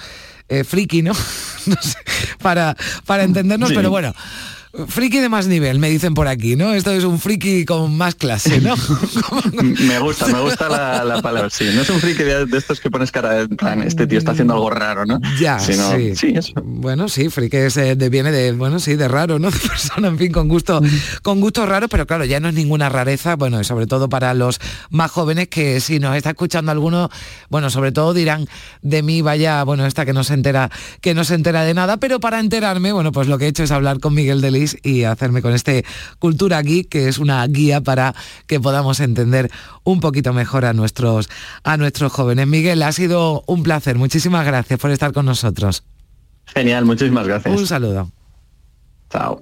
eh, 0.48 0.64
friki, 0.64 1.02
¿no? 1.02 1.12
no 1.66 1.76
sé, 1.80 1.98
para, 2.40 2.76
para 3.04 3.24
entendernos, 3.24 3.72
pero 3.72 3.90
bueno, 3.90 4.14
Friki 4.88 5.18
de 5.20 5.28
más 5.28 5.46
nivel, 5.46 5.78
me 5.78 5.88
dicen 5.88 6.14
por 6.14 6.28
aquí, 6.28 6.54
¿no? 6.54 6.74
Esto 6.74 6.90
es 6.90 7.04
un 7.04 7.18
friki 7.18 7.64
con 7.64 7.96
más 7.96 8.14
clase, 8.14 8.60
¿no? 8.60 8.74
me 9.88 9.98
gusta, 9.98 10.26
me 10.26 10.40
gusta 10.40 10.68
la, 10.68 11.22
palabra, 11.22 11.48
sí. 11.50 11.64
No 11.74 11.82
es 11.82 11.90
un 11.90 11.98
friki 11.98 12.22
de, 12.22 12.46
estos 12.56 12.80
que 12.80 12.90
pones 12.90 13.10
cara 13.10 13.40
en 13.40 13.48
plan, 13.56 13.82
este 13.82 14.06
tío 14.06 14.18
está 14.18 14.32
haciendo 14.32 14.54
algo 14.54 14.68
raro, 14.68 15.06
¿no? 15.06 15.20
Ya, 15.40 15.58
sí. 15.58 15.74
sí 16.14 16.32
eso. 16.34 16.52
Bueno, 16.62 17.08
sí, 17.08 17.30
friki 17.30 17.56
es, 17.56 17.76
eh, 17.78 17.96
de, 17.96 18.08
viene 18.10 18.30
de, 18.32 18.52
bueno, 18.52 18.78
sí, 18.78 18.96
de 18.96 19.08
raro, 19.08 19.38
¿no? 19.38 19.50
De 19.56 19.58
persona, 19.58 20.08
en 20.08 20.18
fin, 20.18 20.32
con 20.32 20.48
gusto, 20.48 20.82
con 21.22 21.40
gusto 21.40 21.64
raro, 21.64 21.88
pero 21.88 22.06
claro, 22.06 22.24
ya 22.24 22.40
no 22.40 22.48
es 22.48 22.54
ninguna 22.54 22.88
rareza, 22.88 23.36
bueno, 23.36 23.60
y 23.60 23.64
sobre 23.64 23.86
todo 23.86 24.08
para 24.08 24.34
los 24.34 24.60
más 24.90 25.10
jóvenes 25.10 25.48
que 25.48 25.80
si 25.80 25.98
nos 25.98 26.16
está 26.16 26.30
escuchando 26.30 26.72
alguno, 26.72 27.08
bueno, 27.48 27.70
sobre 27.70 27.92
todo 27.92 28.12
dirán 28.12 28.46
de 28.82 29.02
mí, 29.02 29.22
vaya, 29.22 29.62
bueno, 29.64 29.86
esta 29.86 30.04
que 30.04 30.12
no 30.12 30.24
se 30.24 30.34
entera, 30.34 30.70
que 31.00 31.14
no 31.14 31.24
se 31.24 31.34
entera 31.34 31.62
de 31.64 31.72
nada, 31.72 31.96
pero 31.96 32.20
para 32.20 32.40
enterarme, 32.40 32.92
bueno, 32.92 33.12
pues 33.12 33.28
lo 33.28 33.38
que 33.38 33.46
he 33.46 33.48
hecho 33.48 33.62
es 33.62 33.70
hablar 33.70 34.00
con 34.00 34.14
Miguel 34.14 34.40
Delis 34.40 34.65
y 34.82 35.04
hacerme 35.04 35.42
con 35.42 35.52
este 35.52 35.84
Cultura 36.18 36.62
Geek, 36.62 36.88
que 36.88 37.08
es 37.08 37.18
una 37.18 37.46
guía 37.46 37.80
para 37.80 38.14
que 38.46 38.60
podamos 38.60 39.00
entender 39.00 39.50
un 39.84 40.00
poquito 40.00 40.32
mejor 40.32 40.64
a 40.64 40.72
nuestros, 40.72 41.28
a 41.62 41.76
nuestros 41.76 42.12
jóvenes. 42.12 42.46
Miguel, 42.46 42.82
ha 42.82 42.92
sido 42.92 43.44
un 43.46 43.62
placer. 43.62 43.96
Muchísimas 43.96 44.46
gracias 44.46 44.80
por 44.80 44.90
estar 44.90 45.12
con 45.12 45.26
nosotros. 45.26 45.84
Genial, 46.46 46.84
muchísimas 46.84 47.26
gracias. 47.26 47.58
Un 47.58 47.66
saludo. 47.66 48.10
Chao. 49.10 49.38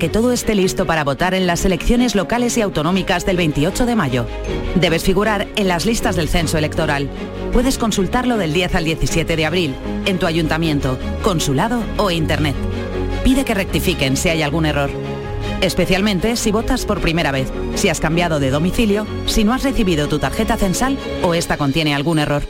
Que 0.00 0.08
todo 0.08 0.32
esté 0.32 0.56
listo 0.56 0.86
para 0.86 1.04
votar 1.04 1.34
en 1.34 1.46
las 1.46 1.64
elecciones 1.64 2.16
locales 2.16 2.56
y 2.56 2.62
autonómicas 2.62 3.26
del 3.26 3.36
28 3.36 3.84
de 3.86 3.94
mayo. 3.94 4.26
Debes 4.74 5.04
figurar 5.04 5.46
en 5.54 5.68
las 5.68 5.84
listas 5.86 6.16
del 6.16 6.28
censo 6.28 6.58
electoral. 6.58 7.08
Puedes 7.52 7.78
consultarlo 7.78 8.38
del 8.38 8.52
10 8.52 8.74
al 8.74 8.84
17 8.84 9.36
de 9.36 9.46
abril 9.46 9.74
en 10.06 10.18
tu 10.18 10.26
ayuntamiento, 10.26 10.98
consulado 11.22 11.82
o 11.98 12.10
internet. 12.10 12.56
Pide 13.22 13.44
que 13.44 13.54
rectifiquen 13.54 14.16
si 14.16 14.30
hay 14.30 14.42
algún 14.42 14.64
error. 14.64 14.90
Especialmente 15.60 16.34
si 16.36 16.50
votas 16.50 16.86
por 16.86 17.00
primera 17.00 17.30
vez, 17.30 17.52
si 17.74 17.90
has 17.90 18.00
cambiado 18.00 18.40
de 18.40 18.50
domicilio, 18.50 19.06
si 19.26 19.44
no 19.44 19.52
has 19.52 19.62
recibido 19.62 20.08
tu 20.08 20.18
tarjeta 20.18 20.56
censal 20.56 20.96
o 21.22 21.34
esta 21.34 21.58
contiene 21.58 21.94
algún 21.94 22.18
error. 22.18 22.42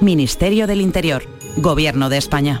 Ministerio 0.00 0.66
del 0.66 0.80
Interior, 0.80 1.22
Gobierno 1.56 2.08
de 2.08 2.18
España. 2.18 2.60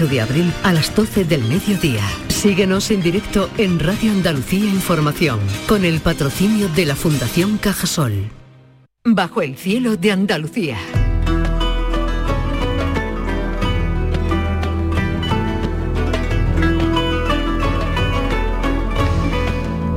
de 0.00 0.22
abril 0.22 0.52
a 0.64 0.72
las 0.72 0.94
12 0.96 1.24
del 1.24 1.44
mediodía. 1.44 2.02
Síguenos 2.28 2.90
en 2.90 3.02
directo 3.02 3.50
en 3.58 3.78
Radio 3.78 4.10
Andalucía 4.10 4.64
Información, 4.64 5.38
con 5.68 5.84
el 5.84 6.00
patrocinio 6.00 6.68
de 6.70 6.86
la 6.86 6.96
Fundación 6.96 7.58
Cajasol. 7.58 8.30
Bajo 9.04 9.42
el 9.42 9.56
cielo 9.56 9.96
de 9.96 10.12
Andalucía. 10.12 10.78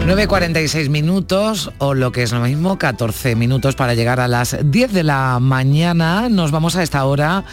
...9.46 0.05 0.89
minutos, 0.89 1.71
o 1.79 1.95
lo 1.95 2.11
que 2.11 2.21
es 2.21 2.31
lo 2.31 2.41
mismo, 2.41 2.77
14 2.77 3.35
minutos 3.35 3.75
para 3.75 3.95
llegar 3.95 4.19
a 4.19 4.27
las 4.27 4.55
10 4.61 4.93
de 4.93 5.03
la 5.03 5.39
mañana. 5.39 6.29
Nos 6.29 6.51
vamos 6.51 6.75
a 6.75 6.83
esta 6.83 7.05
hora 7.05 7.43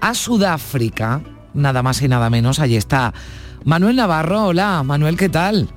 a 0.00 0.14
Sudáfrica, 0.14 1.20
nada 1.54 1.82
más 1.82 2.02
y 2.02 2.08
nada 2.08 2.30
menos. 2.30 2.58
Allí 2.58 2.76
está 2.76 3.12
Manuel 3.64 3.96
Navarro. 3.96 4.46
Hola, 4.46 4.82
Manuel, 4.82 5.16
¿qué 5.16 5.28
tal? 5.28 5.68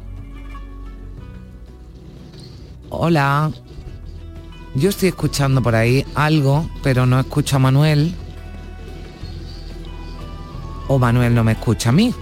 Hola. 2.89 3.51
Yo 4.75 4.89
estoy 4.89 5.09
escuchando 5.09 5.61
por 5.61 5.75
ahí 5.75 6.05
algo, 6.15 6.69
pero 6.83 7.05
no 7.05 7.19
escucho 7.19 7.55
a 7.55 7.59
Manuel. 7.59 8.13
O 10.87 10.99
Manuel 10.99 11.33
no 11.33 11.43
me 11.43 11.53
escucha 11.53 11.89
a 11.89 11.93
mí. 11.93 12.13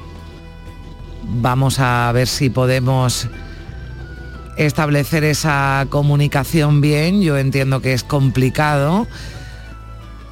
Vamos 1.23 1.79
a 1.79 2.11
ver 2.13 2.27
si 2.27 2.49
podemos 2.49 3.27
establecer 4.57 5.23
esa 5.23 5.87
comunicación 5.89 6.79
bien. 6.79 7.21
Yo 7.21 7.37
entiendo 7.37 7.81
que 7.81 7.93
es 7.93 8.03
complicado 8.03 9.07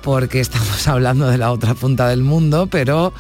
porque 0.02 0.40
estamos 0.40 0.88
hablando 0.88 1.28
de 1.28 1.38
la 1.38 1.52
otra 1.52 1.74
punta 1.74 2.08
del 2.08 2.24
mundo, 2.24 2.68
pero 2.68 3.14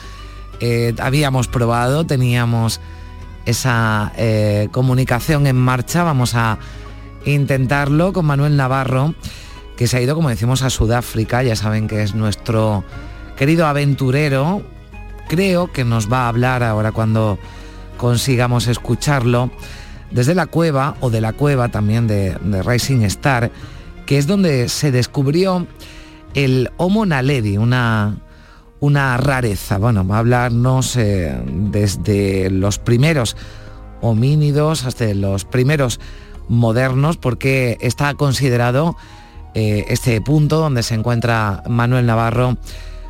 eh, 0.60 0.94
habíamos 1.00 1.48
probado, 1.48 2.06
teníamos 2.06 2.80
esa 3.46 4.12
eh, 4.18 4.70
comunicación 4.72 5.48
en 5.48 5.56
marcha, 5.56 6.04
vamos 6.04 6.36
a 6.36 6.60
intentarlo 7.26 8.14
con 8.14 8.26
Manuel 8.26 8.58
Navarro, 8.58 9.16
que 9.76 9.88
se 9.88 9.98
ha 9.98 10.02
ido, 10.02 10.16
como 10.16 10.30
decimos, 10.30 10.62
a 10.62 10.70
Sudáfrica, 10.70 11.42
ya 11.44 11.56
saben 11.56 11.88
que 11.88 12.04
es 12.04 12.14
nuestro 12.14 12.84
querido 13.36 13.66
aventurero, 13.66 14.62
creo 15.28 15.72
que 15.72 15.84
nos 15.84 16.12
va 16.12 16.26
a 16.26 16.28
hablar 16.28 16.62
ahora 16.62 16.92
cuando 16.92 17.40
consigamos 17.98 18.68
escucharlo, 18.68 19.50
desde 20.12 20.36
la 20.36 20.46
cueva 20.46 20.96
o 21.00 21.10
de 21.10 21.22
la 21.22 21.34
cueva 21.34 21.70
también 21.70 22.06
de, 22.06 22.36
de 22.36 22.62
Rising 22.62 23.02
Star, 23.04 23.52
que 24.06 24.18
es 24.18 24.28
donde 24.28 24.70
se 24.70 24.92
descubrió 24.92 25.66
el 26.34 26.72
Homo 26.78 27.06
naledi, 27.06 27.58
una, 27.58 28.18
una 28.80 29.18
rareza. 29.18 29.78
Bueno, 29.78 30.06
va 30.06 30.18
a 30.18 30.20
hablarnos 30.20 30.96
eh, 30.98 31.42
desde 31.46 32.50
los 32.50 32.80
primeros 32.80 33.36
homínidos 34.02 34.86
hasta 34.86 35.14
los 35.14 35.46
primeros 35.46 36.00
modernos, 36.48 37.18
porque 37.18 37.78
está 37.82 38.14
considerado 38.16 38.96
eh, 39.54 39.86
este 39.90 40.20
punto 40.22 40.60
donde 40.60 40.84
se 40.84 40.96
encuentra 40.96 41.64
Manuel 41.68 42.06
Navarro, 42.06 42.58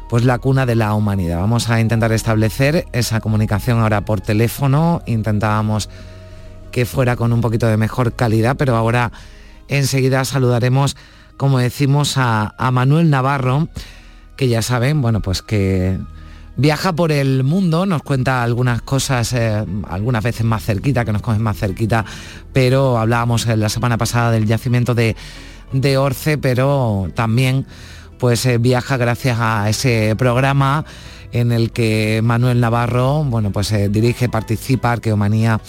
pues 0.09 0.25
la 0.25 0.39
cuna 0.39 0.65
de 0.65 0.75
la 0.75 0.93
humanidad. 0.93 1.39
Vamos 1.39 1.69
a 1.69 1.79
intentar 1.79 2.11
establecer 2.11 2.85
esa 2.91 3.21
comunicación 3.21 3.79
ahora 3.79 4.01
por 4.01 4.21
teléfono. 4.21 5.01
Intentábamos 5.05 5.89
que 6.71 6.85
fuera 6.85 7.15
con 7.15 7.31
un 7.31 7.41
poquito 7.41 7.67
de 7.67 7.77
mejor 7.77 8.13
calidad, 8.13 8.55
pero 8.57 8.75
ahora 8.75 9.11
enseguida 9.67 10.25
saludaremos 10.25 10.97
como 11.37 11.59
decimos, 11.59 12.13
a, 12.17 12.53
Manuel 12.71 13.09
Navarro, 13.09 13.67
que 14.35 14.47
ya 14.47 14.61
saben, 14.61 15.01
bueno, 15.01 15.21
pues 15.21 15.41
que 15.41 15.99
viaja 16.57 16.93
por 16.93 17.11
el 17.11 17.43
mundo, 17.43 17.85
nos 17.85 18.03
cuenta 18.03 18.43
algunas 18.43 18.81
cosas, 18.81 19.33
eh, 19.33 19.65
algunas 19.87 20.23
veces 20.23 20.45
más 20.45 20.63
cerquita, 20.63 21.05
que 21.05 21.13
nos 21.13 21.21
cogen 21.21 21.41
más 21.41 21.57
cerquita, 21.57 22.05
pero 22.53 22.97
hablábamos 22.97 23.45
la 23.47 23.69
semana 23.69 23.97
pasada 23.97 24.31
del 24.31 24.45
yacimiento 24.45 24.93
de, 24.93 25.15
de 25.71 25.97
Orce, 25.97 26.37
pero 26.37 27.09
también 27.15 27.65
pues 28.19 28.45
eh, 28.45 28.59
viaja 28.59 28.97
gracias 28.97 29.39
a 29.39 29.67
ese 29.67 30.15
programa 30.15 30.85
en 31.31 31.51
el 31.51 31.71
que 31.71 32.21
Manuel 32.23 32.59
Navarro, 32.59 33.23
bueno, 33.23 33.51
pues 33.51 33.71
eh, 33.71 33.89
dirige, 33.89 34.29
participa, 34.29 34.91
Arqueomanía 34.91 35.59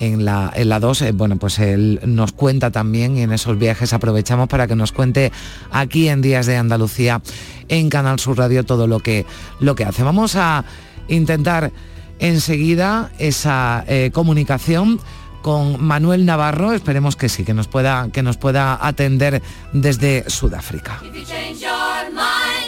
en 0.00 0.24
la, 0.24 0.52
en 0.54 0.68
la 0.68 0.80
2, 0.80 1.02
eh, 1.02 1.12
bueno, 1.12 1.36
pues 1.36 1.58
él 1.58 2.00
nos 2.04 2.32
cuenta 2.32 2.70
también 2.70 3.16
y 3.16 3.22
en 3.22 3.32
esos 3.32 3.58
viajes 3.58 3.92
aprovechamos 3.92 4.48
para 4.48 4.66
que 4.66 4.76
nos 4.76 4.92
cuente 4.92 5.32
aquí 5.70 6.08
en 6.08 6.22
Días 6.22 6.46
de 6.46 6.56
Andalucía 6.56 7.22
en 7.68 7.88
Canal 7.88 8.18
Sur 8.18 8.38
Radio 8.38 8.64
todo 8.64 8.86
lo 8.86 9.00
que, 9.00 9.26
lo 9.60 9.74
que 9.74 9.84
hace. 9.84 10.02
Vamos 10.02 10.36
a 10.36 10.64
intentar 11.08 11.72
enseguida 12.18 13.10
esa 13.18 13.84
eh, 13.88 14.10
comunicación 14.12 15.00
con 15.42 15.80
Manuel 15.80 16.26
Navarro, 16.26 16.72
esperemos 16.72 17.14
que 17.14 17.28
sí, 17.28 17.44
que 17.44 17.54
nos 17.54 17.68
pueda, 17.68 18.08
que 18.12 18.22
nos 18.22 18.36
pueda 18.36 18.84
atender 18.84 19.42
desde 19.72 20.28
Sudáfrica. 20.28 21.00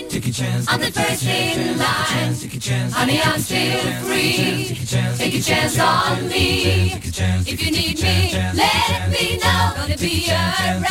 Take 0.09 0.27
a 0.27 0.33
chance. 0.33 0.67
I'm 0.69 0.81
the 0.81 0.91
first 0.91 1.23
in 1.25 1.79
line. 1.79 2.35
Honey, 2.93 3.21
I'm 3.23 3.39
still 3.41 3.81
free. 4.05 4.75
Take 5.19 5.35
a 5.35 5.43
chance 5.43 5.79
on 5.79 6.29
me. 6.29 6.93
If 7.47 7.63
you 7.63 7.71
need 7.71 8.01
me, 8.01 8.33
let 8.55 9.11
me 9.11 9.37
know. 9.37 9.73
Gonna 9.77 9.97
be 9.99 10.31
around. 10.31 10.89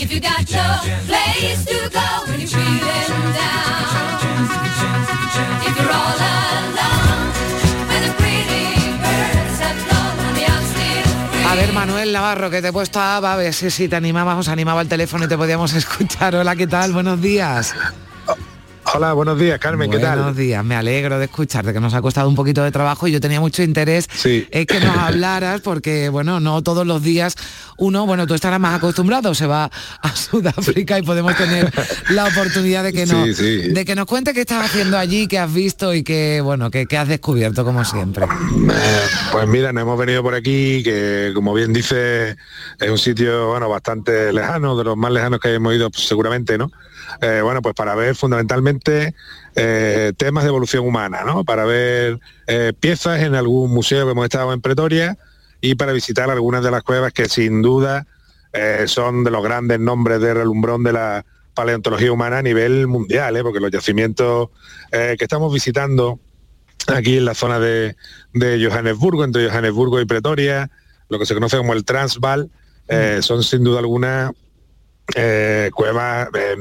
If 0.00 0.12
you 0.12 0.20
got 0.20 0.50
no 0.50 0.80
place 1.06 1.64
to 1.66 1.90
go 1.90 2.06
when 2.26 2.40
you're 2.40 2.48
feeling 2.48 3.32
down. 3.36 4.08
If 5.66 5.76
you're 5.76 5.92
all 5.92 6.16
alone, 6.16 6.47
ver, 11.58 11.72
Manuel 11.72 12.12
Navarro, 12.12 12.50
que 12.50 12.62
te 12.62 12.68
he 12.68 12.72
puesto 12.72 13.00
a, 13.00 13.16
a 13.16 13.36
ver 13.36 13.52
si, 13.52 13.68
si 13.70 13.88
te 13.88 13.96
animábamos, 13.96 14.46
animaba 14.46 14.80
el 14.80 14.88
teléfono 14.88 15.24
y 15.24 15.28
te 15.28 15.36
podíamos 15.36 15.72
escuchar. 15.74 16.36
Hola, 16.36 16.54
¿qué 16.54 16.68
tal? 16.68 16.92
Buenos 16.92 17.20
días. 17.20 17.74
Hola, 18.94 19.12
buenos 19.12 19.38
días, 19.38 19.58
Carmen, 19.58 19.90
¿qué 19.90 19.98
tal? 19.98 20.18
Buenos 20.18 20.36
días, 20.36 20.64
me 20.64 20.74
alegro 20.74 21.18
de 21.18 21.26
escucharte, 21.26 21.72
que 21.72 21.80
nos 21.80 21.94
ha 21.94 22.00
costado 22.00 22.28
un 22.28 22.34
poquito 22.34 22.62
de 22.62 22.70
trabajo 22.70 23.06
y 23.06 23.12
yo 23.12 23.20
tenía 23.20 23.40
mucho 23.40 23.62
interés 23.62 24.08
en 24.24 24.66
que 24.66 24.80
nos 24.80 24.96
hablaras, 24.96 25.60
porque 25.60 26.08
bueno, 26.08 26.40
no 26.40 26.62
todos 26.62 26.86
los 26.86 27.02
días 27.02 27.34
uno, 27.76 28.06
bueno, 28.06 28.26
tú 28.26 28.34
estarás 28.34 28.58
más 28.58 28.76
acostumbrado, 28.76 29.34
se 29.34 29.46
va 29.46 29.70
a 30.02 30.16
Sudáfrica 30.16 30.98
y 30.98 31.02
podemos 31.02 31.36
tener 31.36 31.72
la 32.10 32.26
oportunidad 32.26 32.82
de 32.82 32.92
que 32.92 33.06
nos, 33.06 33.36
De 33.36 33.84
que 33.84 33.94
nos 33.94 34.06
cuente 34.06 34.32
qué 34.32 34.40
estás 34.40 34.64
haciendo 34.64 34.96
allí, 34.96 35.26
qué 35.28 35.38
has 35.38 35.52
visto 35.52 35.92
y 35.92 36.02
qué, 36.02 36.40
bueno, 36.40 36.70
qué, 36.70 36.86
has 36.96 37.08
descubierto 37.08 37.64
como 37.64 37.84
siempre. 37.84 38.24
Eh, 38.24 39.06
pues 39.32 39.46
mira, 39.48 39.72
nos 39.72 39.82
hemos 39.82 39.98
venido 39.98 40.22
por 40.22 40.34
aquí, 40.34 40.82
que 40.82 41.32
como 41.34 41.52
bien 41.52 41.72
dice, 41.72 42.36
es 42.80 42.90
un 42.90 42.98
sitio, 42.98 43.48
bueno, 43.48 43.68
bastante 43.68 44.32
lejano, 44.32 44.76
de 44.76 44.84
los 44.84 44.96
más 44.96 45.12
lejanos 45.12 45.40
que 45.40 45.54
hemos 45.54 45.74
ido 45.74 45.90
pues, 45.90 46.06
seguramente, 46.06 46.58
¿no? 46.58 46.70
Eh, 47.20 47.40
bueno, 47.42 47.62
pues 47.62 47.74
para 47.74 47.94
ver 47.94 48.14
fundamentalmente 48.14 49.14
eh, 49.54 50.12
temas 50.16 50.44
de 50.44 50.48
evolución 50.48 50.86
humana, 50.86 51.22
¿no? 51.24 51.44
Para 51.44 51.64
ver 51.64 52.20
eh, 52.46 52.72
piezas 52.78 53.22
en 53.22 53.34
algún 53.34 53.72
museo 53.72 54.06
que 54.06 54.12
hemos 54.12 54.24
estado 54.24 54.52
en 54.52 54.60
Pretoria 54.60 55.16
y 55.60 55.74
para 55.74 55.92
visitar 55.92 56.30
algunas 56.30 56.62
de 56.62 56.70
las 56.70 56.82
cuevas 56.82 57.12
que 57.12 57.28
sin 57.28 57.62
duda 57.62 58.06
son 58.86 59.22
de 59.22 59.30
los 59.30 59.44
grandes 59.44 59.78
nombres 59.78 60.20
de 60.20 60.34
relumbrón 60.34 60.82
de 60.82 60.92
la 60.92 61.24
paleontología 61.54 62.10
humana 62.10 62.38
a 62.38 62.42
nivel 62.42 62.88
mundial, 62.88 63.38
porque 63.42 63.60
los 63.60 63.70
yacimientos 63.70 64.48
que 64.90 65.16
estamos 65.20 65.52
visitando 65.52 66.18
aquí 66.88 67.18
en 67.18 67.24
la 67.24 67.34
zona 67.34 67.60
de, 67.60 67.94
de, 68.32 68.66
Johannesburgo, 68.66 69.22
entre 69.22 69.48
Johannesburgo 69.48 70.00
y 70.00 70.06
Pretoria, 70.06 70.70
lo 71.08 71.20
que 71.20 71.26
se 71.26 71.34
conoce 71.34 71.56
como 71.56 71.72
el 71.72 71.84
Transvaal, 71.84 72.50
son 73.20 73.44
sin 73.44 73.62
duda 73.62 73.78
alguna 73.78 74.32
eh, 75.14 75.70
cuevas 75.74 76.28
eh, 76.34 76.56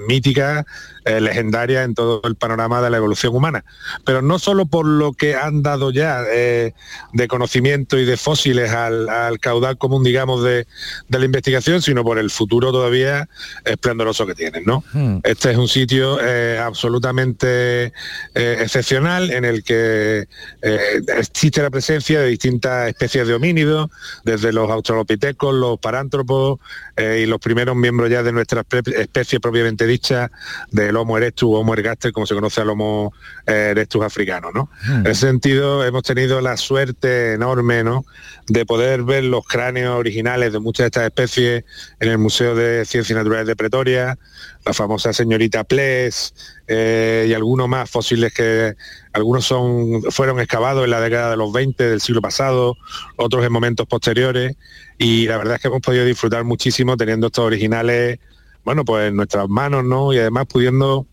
eh, 1.08 1.22
legendarias 1.22 1.86
en 1.86 1.96
todo 1.96 2.22
el 2.26 2.36
panorama 2.36 2.82
de 2.82 2.90
la 2.90 2.98
evolución 2.98 3.36
humana. 3.36 3.64
Pero 4.04 4.22
no 4.22 4.40
solo 4.40 4.66
por 4.66 4.86
lo 4.86 5.14
que 5.14 5.36
han 5.36 5.64
dado 5.64 5.92
ya 5.92 6.22
de 6.22 6.74
conocimiento 7.28 7.98
y 7.98 8.06
de 8.06 8.18
fósiles 8.18 8.72
al, 8.72 9.40
caudal 9.40 9.78
común, 9.78 10.04
digamos, 10.04 10.44
de, 10.44 10.68
la 11.10 11.26
investigación, 11.26 11.82
sino 11.82 12.04
por 12.04 12.20
el 12.20 12.30
futuro 12.30 12.72
todavía 12.72 13.30
esplendoroso 13.66 14.26
que 14.26 14.36
tienen. 14.36 14.64
¿no? 14.66 14.84
Hmm. 14.94 15.20
Este 15.24 15.52
es 15.52 15.58
un 15.58 15.68
sitio 15.68 16.20
absolutamente 16.62 17.94
excepcional 18.34 19.32
en 19.32 19.46
el 19.46 19.64
que 19.64 20.28
existe 21.18 21.62
la 21.62 21.70
presencia 21.70 22.20
de 22.20 22.28
distintas 22.28 22.90
especies 22.90 23.28
de 23.28 23.34
homínidos, 23.34 23.90
desde 24.24 24.52
los 24.52 24.70
australopitecos, 24.70 25.54
los 25.54 25.80
parántropos 25.80 26.60
y 26.98 27.26
los 27.26 27.40
primeros 27.40 27.76
miembros 27.76 28.10
ya 28.10 28.24
de 28.24 28.32
nuestra 28.32 28.66
especie 28.70 29.40
propiamente 29.40 29.86
dicha 29.86 30.32
del 30.98 31.02
Homo 31.02 31.18
erectus 31.18 31.50
o 31.50 31.60
Homo 31.60 31.74
ergaster, 31.74 32.12
como 32.12 32.26
se 32.26 32.36
conoce 32.36 32.62
al 32.62 32.70
Homo 32.70 33.14
eh, 33.46 33.70
erectus 33.72 34.04
africano. 34.04 34.52
¿no? 34.54 34.70
Hmm. 34.86 35.06
En 35.06 35.08
ese 35.08 35.28
sentido, 35.28 35.86
hemos 35.86 36.04
tenido 36.04 36.42
la 36.42 36.58
suerte 36.58 37.34
enorme 37.34 37.84
¿no? 37.84 38.06
de 38.48 38.66
poder 38.66 39.04
ver 39.04 39.24
los 39.24 39.46
cráneos 39.46 39.98
originales 39.98 40.54
de 40.54 40.60
muchas 40.60 40.86
de 40.86 40.88
estas 40.88 41.04
especies 41.06 41.64
en 42.00 42.10
el 42.10 42.18
Museo 42.18 42.56
de 42.56 42.86
Ciencias 42.86 43.18
Naturales 43.18 43.48
de 43.48 43.56
Pretoria, 43.56 44.18
la 44.66 44.74
famosa 44.74 45.14
señorita 45.14 45.64
Ples 45.64 46.34
eh, 46.68 47.26
y 47.30 47.34
algunos 47.34 47.68
más 47.68 47.90
fósiles 47.90 48.34
que 48.34 48.76
algunos 49.14 49.46
son, 49.46 50.04
fueron 50.12 50.40
excavados 50.40 50.84
en 50.84 50.92
la 50.92 51.02
década 51.02 51.32
de 51.32 51.38
los 51.38 51.52
20 51.52 51.84
del 51.84 52.02
siglo 52.02 52.22
pasado, 52.22 52.76
otros 53.16 53.46
en 53.46 53.52
momentos 53.52 53.88
posteriores 53.88 54.56
y 54.98 55.28
la 55.28 55.38
verdad 55.38 55.56
es 55.56 55.62
que 55.62 55.68
hemos 55.68 55.82
podido 55.82 56.06
disfrutar 56.06 56.44
muchísimo 56.44 56.98
teniendo 56.98 57.28
estos 57.28 57.46
originales, 57.46 58.20
bueno, 58.68 58.84
pues 58.84 59.08
en 59.08 59.16
nuestras 59.16 59.48
manos, 59.48 59.86
¿no? 59.86 60.12
Y 60.12 60.18
además 60.18 60.46
pudiendo 60.46 61.08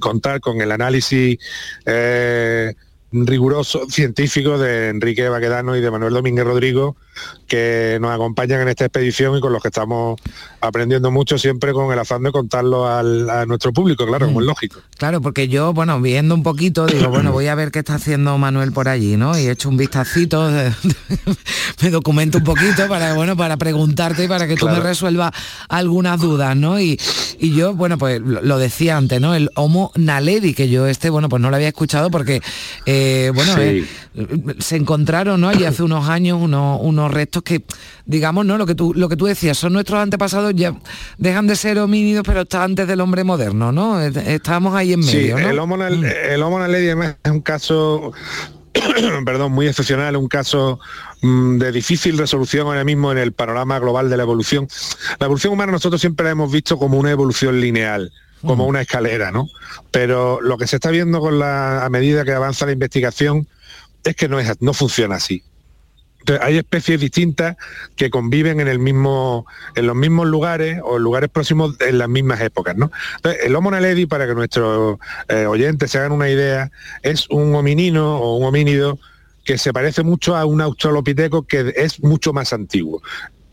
contar 0.00 0.40
con 0.40 0.60
el 0.60 0.72
análisis 0.72 1.38
eh, 1.86 2.74
riguroso 3.12 3.88
científico 3.88 4.58
de 4.58 4.88
Enrique 4.88 5.28
Baquedano 5.28 5.76
y 5.76 5.80
de 5.80 5.92
Manuel 5.92 6.14
Domínguez 6.14 6.44
Rodrigo, 6.44 6.96
que 7.46 7.98
nos 8.00 8.10
acompañan 8.10 8.62
en 8.62 8.68
esta 8.68 8.86
expedición 8.86 9.36
y 9.36 9.40
con 9.40 9.52
los 9.52 9.60
que 9.60 9.68
estamos 9.68 10.18
aprendiendo 10.60 11.10
mucho 11.10 11.38
siempre 11.38 11.72
con 11.72 11.92
el 11.92 11.98
afán 11.98 12.22
de 12.22 12.32
contarlo 12.32 12.88
a 12.88 13.44
nuestro 13.46 13.72
público, 13.72 14.06
claro, 14.06 14.26
como 14.26 14.40
es 14.40 14.44
mm. 14.44 14.48
lógico. 14.48 14.80
Claro, 14.96 15.20
porque 15.20 15.48
yo, 15.48 15.72
bueno, 15.72 16.00
viendo 16.00 16.34
un 16.34 16.42
poquito, 16.42 16.86
digo, 16.86 17.08
bueno, 17.08 17.32
voy 17.32 17.48
a 17.48 17.54
ver 17.54 17.70
qué 17.70 17.80
está 17.80 17.96
haciendo 17.96 18.38
Manuel 18.38 18.72
por 18.72 18.88
allí, 18.88 19.16
¿no? 19.16 19.38
Y 19.38 19.46
he 19.46 19.50
hecho 19.50 19.68
un 19.68 19.76
vistacito, 19.76 20.50
me 21.82 21.90
documento 21.90 22.38
un 22.38 22.44
poquito 22.44 22.88
para, 22.88 23.14
bueno, 23.14 23.36
para 23.36 23.56
preguntarte 23.56 24.24
y 24.24 24.28
para 24.28 24.46
que 24.46 24.56
tú 24.56 24.66
me 24.66 24.80
resuelvas 24.80 25.32
algunas 25.68 26.20
dudas, 26.20 26.56
¿no? 26.56 26.80
Y, 26.80 26.98
yo, 27.40 27.74
bueno, 27.74 27.98
pues 27.98 28.20
lo 28.20 28.58
decía 28.58 28.96
antes, 28.96 29.20
¿no? 29.20 29.34
El 29.34 29.50
Homo 29.56 29.92
naledi, 29.96 30.54
que 30.54 30.68
yo 30.68 30.86
este, 30.86 31.10
bueno, 31.10 31.28
pues 31.28 31.42
no 31.42 31.50
lo 31.50 31.56
había 31.56 31.68
escuchado 31.68 32.10
porque, 32.10 32.40
eh, 32.86 33.32
bueno, 33.34 33.56
eh, 33.58 33.84
se 34.58 34.76
encontraron, 34.76 35.40
¿no? 35.40 35.52
Y 35.52 35.64
hace 35.64 35.82
unos 35.82 36.08
años 36.08 36.38
unos, 36.40 36.78
unos 36.80 37.01
restos 37.10 37.42
que, 37.42 37.64
digamos, 38.06 38.44
¿no? 38.46 38.58
Lo 38.58 38.66
que 38.66 38.74
tú, 38.74 38.92
lo 38.94 39.08
que 39.08 39.16
tú 39.16 39.26
decías, 39.26 39.58
son 39.58 39.72
nuestros 39.72 40.00
antepasados, 40.00 40.52
ya 40.54 40.74
dejan 41.18 41.46
de 41.46 41.56
ser 41.56 41.78
homínidos, 41.78 42.24
pero 42.26 42.42
está 42.42 42.64
antes 42.64 42.86
del 42.86 43.00
hombre 43.00 43.24
moderno, 43.24 43.72
¿no? 43.72 44.00
Estábamos 44.00 44.74
ahí 44.74 44.92
en 44.92 45.00
medio. 45.00 45.38
el 45.38 45.58
Homo, 45.58 45.76
mm. 45.76 46.04
el 46.30 46.42
homo 46.42 46.64
es 46.64 47.30
un 47.30 47.40
caso 47.40 48.12
perdón, 49.24 49.52
muy 49.52 49.68
excepcional, 49.68 50.16
un 50.16 50.28
caso 50.28 50.80
mm, 51.22 51.58
de 51.58 51.72
difícil 51.72 52.18
resolución 52.18 52.66
ahora 52.66 52.84
mismo 52.84 53.12
en 53.12 53.18
el 53.18 53.32
panorama 53.32 53.78
global 53.78 54.10
de 54.10 54.16
la 54.16 54.22
evolución. 54.22 54.68
La 55.18 55.26
evolución 55.26 55.52
humana 55.52 55.72
nosotros 55.72 56.00
siempre 56.00 56.24
la 56.24 56.30
hemos 56.30 56.50
visto 56.50 56.78
como 56.78 56.98
una 56.98 57.10
evolución 57.10 57.60
lineal 57.60 58.12
como 58.42 58.64
mm. 58.64 58.68
una 58.68 58.80
escalera, 58.80 59.30
¿no? 59.30 59.48
Pero 59.92 60.40
lo 60.40 60.58
que 60.58 60.66
se 60.66 60.76
está 60.76 60.90
viendo 60.90 61.20
con 61.20 61.38
la, 61.38 61.84
a 61.84 61.90
medida 61.90 62.24
que 62.24 62.32
avanza 62.32 62.66
la 62.66 62.72
investigación 62.72 63.46
es 64.02 64.16
que 64.16 64.28
no, 64.28 64.40
es, 64.40 64.60
no 64.60 64.74
funciona 64.74 65.16
así 65.16 65.44
hay 66.40 66.58
especies 66.58 67.00
distintas 67.00 67.56
que 67.96 68.10
conviven 68.10 68.60
en 68.60 68.68
el 68.68 68.78
mismo, 68.78 69.46
en 69.74 69.86
los 69.86 69.96
mismos 69.96 70.26
lugares 70.26 70.80
o 70.84 70.98
lugares 70.98 71.30
próximos 71.30 71.76
en 71.80 71.98
las 71.98 72.08
mismas 72.08 72.40
épocas. 72.40 72.76
¿no? 72.76 72.90
el 73.44 73.54
Homo 73.54 73.70
naledi, 73.70 74.06
para 74.06 74.26
que 74.26 74.34
nuestros 74.34 74.98
eh, 75.28 75.46
oyentes 75.46 75.90
se 75.90 75.98
hagan 75.98 76.12
una 76.12 76.28
idea, 76.28 76.70
es 77.02 77.28
un 77.30 77.54
hominino 77.54 78.18
o 78.18 78.36
un 78.36 78.44
homínido 78.44 78.98
que 79.44 79.58
se 79.58 79.72
parece 79.72 80.02
mucho 80.02 80.36
a 80.36 80.44
un 80.44 80.60
australopiteco 80.60 81.42
que 81.42 81.74
es 81.76 82.02
mucho 82.02 82.32
más 82.32 82.52
antiguo. 82.52 83.02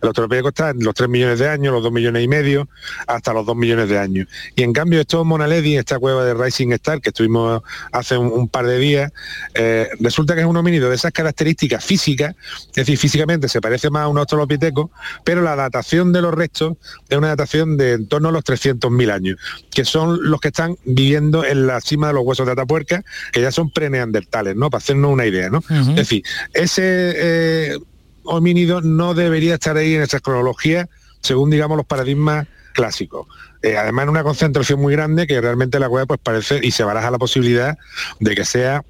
El 0.02 0.08
Australopithecus 0.08 0.50
está 0.50 0.70
en 0.70 0.84
los 0.84 0.94
3 0.96 1.10
millones 1.10 1.40
de 1.40 1.50
años, 1.50 1.74
los 1.74 1.84
2 1.84 1.92
millones 1.92 2.24
y 2.24 2.28
medio, 2.28 2.70
hasta 3.08 3.34
los 3.34 3.46
2 3.46 3.56
millones 3.56 3.90
de 3.90 4.00
años. 4.00 4.28
Y 4.56 4.64
en 4.64 4.74
cambio 4.74 5.02
estos 5.02 5.26
Monaledi, 5.26 5.78
esta 5.78 6.00
cueva 6.00 6.24
de 6.26 6.34
Rising 6.34 6.72
Star 6.74 7.02
que 7.02 7.10
estuvimos 7.10 7.62
hace 7.92 8.18
un, 8.18 8.48
par 8.48 8.66
de 8.66 8.80
días, 8.80 9.12
eh, 9.54 9.90
resulta 10.00 10.34
que 10.36 10.42
es 10.42 10.48
un 10.48 10.58
homínido 10.58 10.90
de 10.90 10.96
esas 10.96 11.12
características 11.12 11.84
físicas, 11.84 12.36
es 12.70 12.74
decir, 12.74 12.98
físicamente 12.98 13.48
se 13.50 13.62
parece 13.62 13.90
más 13.90 14.04
a 14.04 14.08
un 14.08 14.18
australopiteco, 14.18 14.90
pero 15.24 15.42
la 15.42 15.56
datación 15.56 16.14
de 16.14 16.22
los 16.22 16.34
restos 16.34 16.78
es 17.10 17.18
una 17.18 17.28
datación 17.28 17.78
de 17.78 18.00
en 18.00 18.08
torno 18.08 18.30
a 18.30 18.32
los 18.32 18.44
300.000 18.44 19.12
años, 19.12 19.38
que 19.72 19.86
son 19.86 20.20
los 20.30 20.40
que 20.40 20.50
están 20.50 20.78
viviendo 20.86 21.44
en 21.46 21.68
la 21.68 21.82
cima 21.82 22.08
de 22.08 22.14
los 22.14 22.24
huesos 22.24 22.46
de 22.46 22.54
Atapuerca, 22.54 23.04
que 23.32 23.42
ya 23.42 23.52
son 23.52 23.70
preneandertales, 23.70 24.56
¿no? 24.56 24.70
Para 24.70 24.80
hacernos 24.80 25.12
una 25.12 25.26
idea, 25.26 25.50
¿no? 25.50 25.64
Es 25.70 25.96
decir, 25.96 26.24
ese... 26.54 27.14
Eh, 27.16 27.78
homínido 28.24 28.82
no 28.82 29.14
debería 29.14 29.56
estar 29.56 29.78
ahí 29.78 29.96
en 29.96 30.02
esa 30.02 30.20
cronología, 30.20 30.90
según 31.22 31.50
digamos 31.50 31.78
los 31.78 31.86
paradigmas 31.86 32.48
clásicos. 32.74 33.28
Eh, 33.62 33.78
además 33.78 34.08
una 34.08 34.24
concentración 34.24 34.80
muy 34.80 34.94
grande 34.94 35.28
que 35.28 35.42
realmente 35.42 35.80
la 35.80 35.90
cueva 35.90 36.06
pues 36.06 36.20
parece 36.22 36.60
y 36.64 36.72
se 36.72 36.84
baraja 36.84 37.12
la 37.12 37.18
posibilidad 37.18 37.78
de 38.20 38.36
que 38.36 38.46
sea 38.46 38.86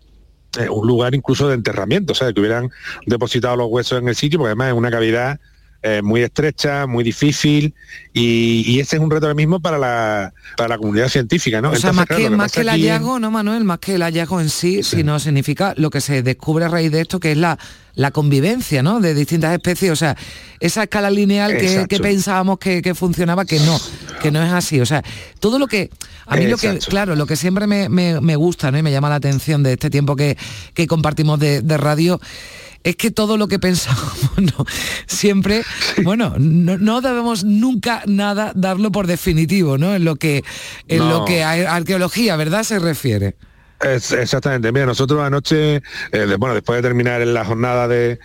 eh, 0.59 0.69
un 0.69 0.88
lugar 0.88 1.15
incluso 1.15 1.47
de 1.47 1.55
enterramiento, 1.55 2.13
o 2.13 2.15
sea, 2.15 2.32
que 2.34 2.39
hubieran 2.39 2.69
depositado 3.05 3.55
los 3.55 3.67
huesos 3.69 3.99
en 4.01 4.07
el 4.07 4.15
sitio, 4.15 4.39
porque 4.39 4.49
además 4.49 4.69
es 4.69 4.73
una 4.73 4.91
cavidad 4.91 5.39
eh, 5.82 6.01
muy 6.01 6.21
estrecha, 6.21 6.88
muy 6.88 7.03
difícil, 7.03 7.73
y, 8.13 8.80
ese 8.80 8.97
es 8.97 9.01
un 9.01 9.09
reto 9.09 9.25
ahora 9.25 9.36
mismo 9.36 9.59
para 9.59 9.77
la, 9.77 10.34
para 10.57 10.69
la 10.69 10.77
comunidad 10.77 11.09
científica, 11.09 11.61
¿no? 11.61 11.71
O 11.71 11.75
sea, 11.75 11.93
más 11.93 12.05
que, 12.05 12.30
más 12.30 12.51
que 12.51 12.61
el 12.61 12.69
hallazgo, 12.69 13.19
¿no, 13.19 13.32
Manuel? 13.32 13.63
Más 13.63 13.80
que 13.80 13.95
el 13.95 14.03
hallazgo 14.03 14.41
en 14.41 14.49
sí, 14.49 14.84
sino 14.84 15.19
significa 15.19 15.73
lo 15.77 15.89
que 15.89 16.01
se 16.01 16.23
descubre 16.23 16.65
a 16.65 16.67
raíz 16.67 16.91
de 16.91 17.01
esto, 17.01 17.19
que 17.19 17.32
es 17.32 17.38
la 17.38 17.57
la 17.99 18.11
convivencia 18.11 18.82
¿no? 18.82 19.01
de 19.01 19.13
distintas 19.13 19.53
especies, 19.53 19.91
o 19.91 19.95
sea, 19.97 20.15
esa 20.61 20.84
escala 20.84 21.09
lineal 21.09 21.57
que, 21.57 21.99
pensábamos 21.99 22.57
que, 22.57 22.95
funcionaba, 22.95 23.43
que 23.43 23.59
no, 23.59 23.77
que 24.21 24.32
no 24.32 24.41
es 24.41 24.53
así. 24.53 24.80
O 24.80 24.86
sea, 24.86 25.03
todo 25.41 25.59
lo 25.59 25.67
que, 25.67 25.89
a 26.25 26.38
mí 26.38 26.47
lo 26.47 26.55
que, 26.55 26.80
claro, 26.80 27.17
lo 27.17 27.25
que 27.25 27.36
siempre 27.36 27.67
me, 27.67 28.36
gusta 28.38 28.71
¿no? 28.71 28.77
y 28.77 28.84
me 28.84 28.91
llama 28.93 29.09
la 29.09 29.15
atención 29.15 29.63
de 29.63 29.73
este 29.73 29.89
tiempo 29.89 30.15
que, 30.15 30.38
compartimos 30.88 31.41
de, 31.41 31.77
radio, 31.77 32.21
es 32.84 32.95
que 32.95 33.11
todo 33.11 33.38
lo 33.38 33.47
que 33.47 33.59
pensamos, 33.59 34.13
no, 34.38 34.65
siempre, 35.05 35.63
bueno, 36.03 36.34
no, 36.38 37.01
debemos 37.01 37.43
nunca 37.43 38.03
nada 38.05 38.53
darlo 38.55 38.91
por 38.91 39.07
definitivo, 39.07 39.77
¿no? 39.77 39.95
En 39.95 40.05
lo 40.05 40.15
que, 40.15 40.43
en 40.88 41.09
lo 41.09 41.25
que 41.25 41.43
a 41.43 41.75
arqueología, 41.75 42.36
¿verdad? 42.36 42.63
Se 42.63 42.80
refiere 42.80 43.36
exactamente. 43.82 44.71
Mira, 44.71 44.86
nosotros 44.86 45.21
anoche, 45.21 45.82
eh, 46.11 46.36
bueno, 46.38 46.53
después 46.53 46.77
de 46.77 46.88
terminar 46.88 47.21
en 47.21 47.34
la 47.34 47.45
jornada 47.45 47.88
de, 47.88 48.19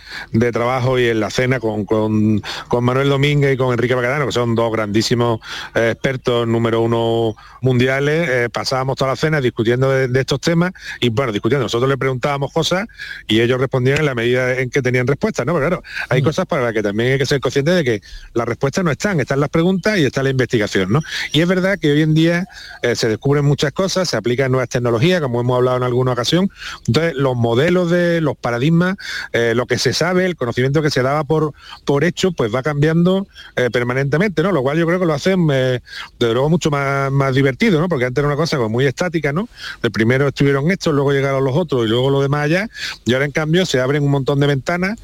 trabajo 0.51 0.99
y 0.99 1.07
en 1.07 1.19
la 1.19 1.29
cena 1.29 1.59
con, 1.59 1.85
con, 1.85 2.41
Manuel 2.81 3.09
Domínguez 3.09 3.53
y 3.53 3.57
con 3.57 3.73
Enrique 3.73 3.95
Bacadano, 3.95 4.27
que 4.27 4.31
son 4.31 4.53
dos 4.53 4.71
grandísimos 4.71 5.39
eh, 5.73 5.91
expertos 5.91 6.47
número 6.47 6.81
uno 6.81 7.35
mundiales, 7.61 8.29
eh, 8.29 8.49
pasábamos 8.49 8.95
toda 8.95 9.11
la 9.11 9.15
cena 9.15 9.41
discutiendo 9.41 9.89
de, 9.89 10.19
estos 10.19 10.39
temas 10.39 10.71
y 10.99 11.09
bueno, 11.09 11.31
discutiendo. 11.31 11.63
Nosotros 11.63 11.89
le 11.89 11.97
preguntábamos 11.97 12.51
cosas 12.51 12.85
y 13.27 13.41
ellos 13.41 13.59
respondían 13.59 13.99
en 13.99 14.05
la 14.05 14.15
medida 14.15 14.59
en 14.59 14.69
que 14.69 14.81
tenían 14.81 15.07
respuestas, 15.07 15.45
¿no? 15.45 15.53
Pero 15.53 15.67
claro, 15.67 15.83
hay 16.09 16.21
mm. 16.21 16.25
cosas 16.25 16.45
para 16.45 16.63
las 16.63 16.73
que 16.73 16.83
también 16.83 17.13
hay 17.13 17.17
que 17.17 17.25
ser 17.25 17.39
consciente 17.39 17.71
de 17.71 17.83
que 17.83 18.01
las 18.33 18.47
respuestas 18.47 18.83
no 18.83 18.91
están, 18.91 19.19
están 19.19 19.39
las 19.39 19.49
preguntas 19.49 19.97
y 19.97 20.05
está 20.05 20.21
la 20.21 20.29
investigación, 20.29 20.91
¿no? 20.91 21.01
Y 21.31 21.41
es 21.41 21.47
verdad 21.47 21.79
que 21.79 21.91
hoy 21.91 22.01
en 22.01 22.13
día 22.13 22.45
se 22.93 23.09
descubren 23.09 23.45
muchas 23.45 23.71
cosas, 23.71 24.09
se 24.09 24.17
aplican 24.17 24.51
nuevas 24.51 24.69
tecnologías, 24.69 25.21
como 25.21 25.44
hemos 25.45 25.57
hablado 25.57 25.77
en 25.77 25.83
alguna 25.83 26.11
ocasión. 26.11 26.49
Entonces, 26.87 27.13
los 27.15 27.35
modelos 27.35 27.89
de 27.89 28.21
los 28.21 28.35
paradigmas, 28.35 28.95
eh, 29.31 29.53
lo 29.55 29.65
que 29.65 29.77
se 29.77 29.93
sabe, 29.93 30.25
el 30.25 30.35
conocimiento 30.35 30.81
que 30.81 30.89
se 30.89 31.01
daba 31.01 31.23
por, 31.23 31.53
por 31.85 32.03
hecho, 32.03 32.31
pues 32.31 32.53
va 32.53 32.63
cambiando 32.63 33.27
eh, 33.55 33.69
permanentemente, 33.71 34.43
¿no? 34.43 34.51
Lo 34.51 34.61
cual 34.61 34.77
yo 34.77 34.85
creo 34.85 34.99
que 34.99 35.05
lo 35.05 35.13
hacen 35.13 35.47
eh, 35.51 35.79
de 36.19 36.33
luego 36.33 36.49
mucho 36.49 36.69
más, 36.69 37.11
más 37.11 37.33
divertido, 37.33 37.79
¿no? 37.79 37.87
Porque 37.87 38.05
antes 38.05 38.21
era 38.21 38.27
una 38.27 38.37
cosa 38.37 38.57
como 38.57 38.69
muy 38.69 38.85
estática, 38.85 39.31
¿no? 39.31 39.47
De 39.81 39.91
primero 39.91 40.27
estuvieron 40.27 40.69
estos, 40.71 40.93
luego 40.93 41.11
llegaron 41.11 41.43
los 41.43 41.55
otros 41.55 41.85
y 41.85 41.89
luego 41.89 42.09
lo 42.09 42.21
demás 42.21 42.45
allá, 42.45 42.69
y 43.05 43.13
ahora 43.13 43.25
en 43.25 43.31
cambio 43.31 43.65
se 43.65 43.79
abren 43.79 44.03
un 44.03 44.11
montón 44.11 44.39
de 44.39 44.47
ventanas 44.47 44.99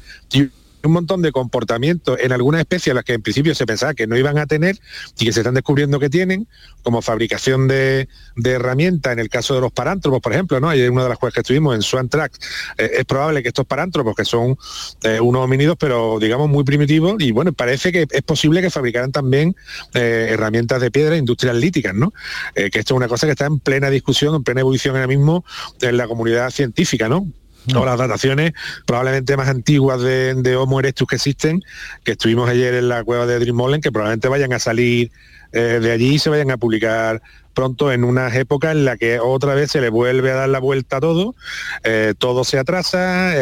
un 0.84 0.92
montón 0.92 1.22
de 1.22 1.32
comportamientos 1.32 2.18
en 2.20 2.32
algunas 2.32 2.60
especies 2.60 2.92
a 2.92 2.94
las 2.94 3.04
que 3.04 3.14
en 3.14 3.22
principio 3.22 3.54
se 3.54 3.66
pensaba 3.66 3.94
que 3.94 4.06
no 4.06 4.16
iban 4.16 4.38
a 4.38 4.46
tener 4.46 4.78
y 5.18 5.26
que 5.26 5.32
se 5.32 5.40
están 5.40 5.54
descubriendo 5.54 6.00
que 6.00 6.10
tienen, 6.10 6.48
como 6.82 7.02
fabricación 7.02 7.68
de, 7.68 8.08
herramientas, 8.44 9.12
en 9.12 9.18
el 9.18 9.28
caso 9.28 9.54
de 9.54 9.60
los 9.60 9.72
parántropos, 9.72 10.20
por 10.20 10.32
ejemplo, 10.32 10.60
¿no? 10.60 10.68
Hay 10.68 10.82
una 10.88 11.04
de 11.04 11.08
las 11.08 11.18
cuales 11.18 11.34
que 11.34 11.40
estuvimos 11.40 11.74
en 11.74 11.82
Swan 11.82 12.08
Track, 12.08 12.32
eh, 12.78 12.90
es 12.98 13.04
probable 13.04 13.42
que 13.42 13.48
estos 13.48 13.66
parántropos, 13.66 14.14
que 14.14 14.24
son 14.24 14.56
eh, 15.04 15.20
unos 15.20 15.44
homínidos, 15.44 15.76
pero 15.78 16.18
digamos 16.18 16.48
muy 16.48 16.64
primitivos, 16.64 17.16
y 17.20 17.32
bueno, 17.32 17.52
parece 17.52 17.92
que 17.92 18.06
es 18.10 18.22
posible 18.22 18.60
que 18.60 18.70
fabricaran 18.70 19.12
también 19.12 19.54
eh, 19.94 20.28
herramientas 20.30 20.80
de 20.80 20.90
piedra 20.90 21.16
industrial 21.16 21.60
líticas, 21.60 21.94
¿no? 21.94 22.12
que 22.54 22.78
esto 22.78 22.94
es 22.94 22.96
una 22.96 23.08
cosa 23.08 23.26
que 23.26 23.32
está 23.32 23.46
en 23.46 23.58
plena 23.58 23.90
discusión, 23.90 24.34
en 24.34 24.42
plena 24.42 24.60
evolución 24.60 24.94
ahora 24.94 25.06
mismo 25.06 25.44
en 25.80 25.96
la 25.96 26.06
comunidad 26.06 26.50
científica, 26.50 27.08
¿no? 27.08 27.26
O 27.74 27.84
las 27.84 27.98
dataciones 27.98 28.52
probablemente 28.86 29.36
más 29.36 29.48
antiguas 29.48 30.00
de, 30.00 30.56
Homo 30.56 30.80
erectus 30.80 31.06
que 31.06 31.16
existen, 31.16 31.62
que 32.04 32.12
estuvimos 32.12 32.48
ayer 32.48 32.74
en 32.74 32.88
la 32.88 33.04
cueva 33.04 33.26
de 33.26 33.38
Drimolen, 33.38 33.80
que 33.80 33.92
probablemente 33.92 34.28
vayan 34.28 34.52
a 34.52 34.58
salir 34.58 35.10
eh, 35.52 35.78
de 35.80 35.92
allí 35.92 36.14
y 36.14 36.18
se 36.18 36.30
vayan 36.30 36.50
a 36.50 36.56
publicar 36.56 37.22
pronto 37.54 37.92
en 37.92 38.04
unas 38.04 38.34
épocas 38.34 38.72
en 38.72 38.84
las 38.84 38.98
que 38.98 39.20
otra 39.20 39.54
vez 39.54 39.70
se 39.70 39.80
le 39.80 39.90
vuelve 39.90 40.30
a 40.30 40.34
dar 40.34 40.48
la 40.48 40.58
vuelta 40.58 40.96
a 40.96 41.00
todo, 41.00 41.34
eh, 41.84 42.14
todo 42.18 42.44
se 42.44 42.58
atrasa, 42.58 43.34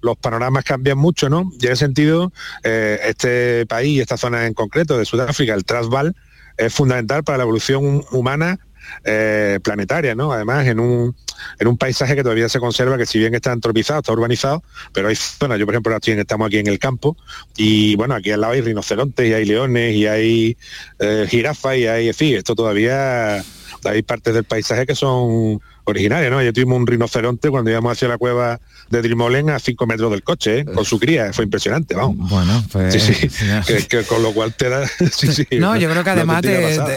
los 0.00 0.16
panoramas 0.16 0.64
cambian 0.64 0.98
mucho, 0.98 1.28
¿no? 1.28 1.50
Y 1.60 1.66
en 1.66 1.72
ese 1.72 1.86
sentido, 1.86 2.32
eh, 2.64 3.00
este 3.04 3.66
país, 3.66 4.00
esta 4.00 4.16
zona 4.16 4.46
en 4.46 4.54
concreto 4.54 4.98
de 4.98 5.04
Sudáfrica, 5.04 5.54
el 5.54 5.64
Transvaal, 5.64 6.14
es 6.56 6.74
fundamental 6.74 7.22
para 7.22 7.38
la 7.38 7.44
evolución 7.44 8.04
humana 8.10 8.58
eh, 9.04 9.58
planetaria, 9.62 10.14
¿no? 10.14 10.32
Además, 10.32 10.66
en 10.66 10.80
un, 10.80 11.14
en 11.58 11.68
un 11.68 11.76
paisaje 11.76 12.14
que 12.14 12.22
todavía 12.22 12.48
se 12.48 12.60
conserva, 12.60 12.98
que 12.98 13.06
si 13.06 13.18
bien 13.18 13.34
está 13.34 13.52
antropizado, 13.52 14.00
está 14.00 14.12
urbanizado, 14.12 14.62
pero 14.92 15.08
hay 15.08 15.16
zonas, 15.16 15.58
yo 15.58 15.66
por 15.66 15.74
ejemplo 15.74 15.96
estamos 15.96 16.46
aquí 16.46 16.58
en 16.58 16.66
el 16.66 16.78
campo, 16.78 17.16
y 17.56 17.96
bueno, 17.96 18.14
aquí 18.14 18.30
al 18.30 18.40
lado 18.40 18.54
hay 18.54 18.60
rinocerontes, 18.60 19.28
y 19.28 19.32
hay 19.32 19.44
leones, 19.44 19.94
y 19.94 20.06
hay 20.06 20.56
eh, 20.98 21.26
jirafas, 21.28 21.76
y 21.76 21.86
hay, 21.86 22.08
en 22.08 22.36
esto 22.36 22.54
todavía 22.54 23.44
hay 23.84 24.02
partes 24.02 24.34
del 24.34 24.44
paisaje 24.44 24.86
que 24.86 24.94
son 24.94 25.60
originarias, 25.90 26.30
¿no? 26.30 26.42
Yo 26.42 26.52
tuvimos 26.52 26.76
un 26.78 26.86
rinoceronte 26.86 27.50
cuando 27.50 27.70
íbamos 27.70 27.92
hacia 27.92 28.08
la 28.08 28.18
cueva 28.18 28.60
de 28.90 29.02
Drimolen 29.02 29.50
a 29.50 29.58
5 29.58 29.86
metros 29.86 30.10
del 30.10 30.22
coche, 30.22 30.60
¿eh? 30.60 30.64
con 30.64 30.84
su 30.84 30.98
cría, 30.98 31.32
fue 31.32 31.44
impresionante, 31.44 31.94
vamos. 31.94 32.28
Bueno, 32.30 32.64
pues... 32.72 32.94
Sí, 32.94 33.14
sí, 33.14 33.86
con 34.08 34.22
lo 34.22 34.32
cual 34.32 34.54
te 34.54 34.68
da... 34.68 34.80
no, 35.58 35.76
yo 35.76 35.90
creo 35.90 36.04
que 36.04 36.10
además 36.10 36.42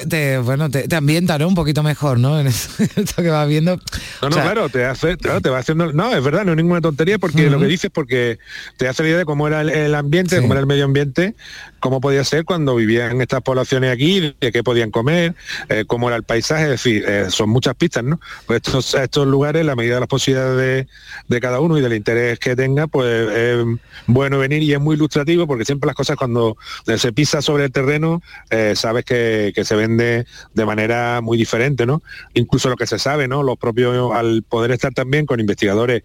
te, 0.07 0.37
bueno, 0.39 0.69
te, 0.69 0.95
ambienta 0.95 1.37
¿no? 1.37 1.47
un 1.47 1.55
poquito 1.55 1.83
mejor, 1.83 2.19
¿no? 2.19 2.39
En 2.39 2.47
esto 2.47 3.21
que 3.21 3.29
vas 3.29 3.47
viendo. 3.47 3.77
No, 4.21 4.29
no, 4.29 4.35
claro, 4.35 4.69
te 4.69 4.85
hace, 4.85 5.17
claro, 5.17 5.41
te 5.41 5.49
va 5.49 5.59
haciendo... 5.59 5.91
No, 5.91 6.15
es 6.15 6.23
verdad, 6.23 6.45
no 6.45 6.51
es 6.51 6.57
ninguna 6.57 6.81
tontería 6.81 7.17
porque 7.17 7.49
lo 7.49 7.59
que 7.59 7.65
dices 7.65 7.91
porque 7.93 8.39
te 8.77 8.87
hace 8.87 9.03
la 9.03 9.09
idea 9.09 9.17
de 9.19 9.25
cómo 9.25 9.47
era 9.47 9.61
el, 9.61 9.95
ambiente, 9.95 10.39
cómo 10.39 10.53
era 10.53 10.61
el 10.61 10.67
medio 10.67 10.85
ambiente, 10.85 11.35
cómo 11.79 11.99
podía 11.99 12.23
ser 12.23 12.45
cuando 12.45 12.75
vivían 12.75 13.21
estas 13.21 13.41
poblaciones 13.41 13.91
aquí, 13.91 14.33
de 14.39 14.51
qué 14.51 14.63
podían 14.63 14.91
comer, 14.91 15.35
eh, 15.69 15.85
cómo 15.87 16.07
era 16.07 16.15
el 16.15 16.23
paisaje, 16.23 16.63
es 16.63 16.69
decir, 16.69 17.05
eh, 17.07 17.25
son 17.29 17.49
muchas 17.49 17.75
pistas, 17.75 18.03
¿no? 18.03 18.19
Pues 18.45 18.61
estos, 18.81 19.01
estos 19.01 19.27
lugares, 19.27 19.65
la 19.65 19.75
medida 19.75 19.95
de 19.95 19.99
las 20.01 20.09
posibilidades 20.09 20.87
de, 21.27 21.39
cada 21.39 21.59
uno 21.59 21.77
y 21.77 21.81
del 21.81 21.93
interés 21.93 22.39
que 22.39 22.55
tenga, 22.55 22.87
pues 22.87 23.29
es 23.31 23.65
bueno 24.07 24.37
venir 24.37 24.61
y 24.63 24.73
es 24.73 24.79
muy 24.79 24.95
ilustrativo 24.95 25.47
porque 25.47 25.65
siempre 25.65 25.87
las 25.87 25.95
cosas 25.95 26.17
cuando 26.17 26.57
se 26.97 27.13
pisa 27.13 27.41
sobre 27.41 27.65
el 27.65 27.71
terreno, 27.71 28.21
eh, 28.49 28.73
sabes 28.75 29.05
que, 29.05 29.53
se 29.61 29.75
vende 29.75 30.25
de 30.53 30.65
manera 30.65 31.21
muy 31.21 31.37
diferente, 31.37 31.85
¿no? 31.85 32.01
Incluso 32.33 32.69
lo 32.69 32.75
que 32.75 32.87
se 32.87 32.97
sabe, 32.97 33.27
¿no? 33.27 33.43
Los 33.43 33.57
propios, 33.57 34.11
al 34.13 34.43
poder 34.43 34.71
estar 34.71 34.93
también 34.93 35.25
con 35.25 35.39
investigadores 35.39 36.03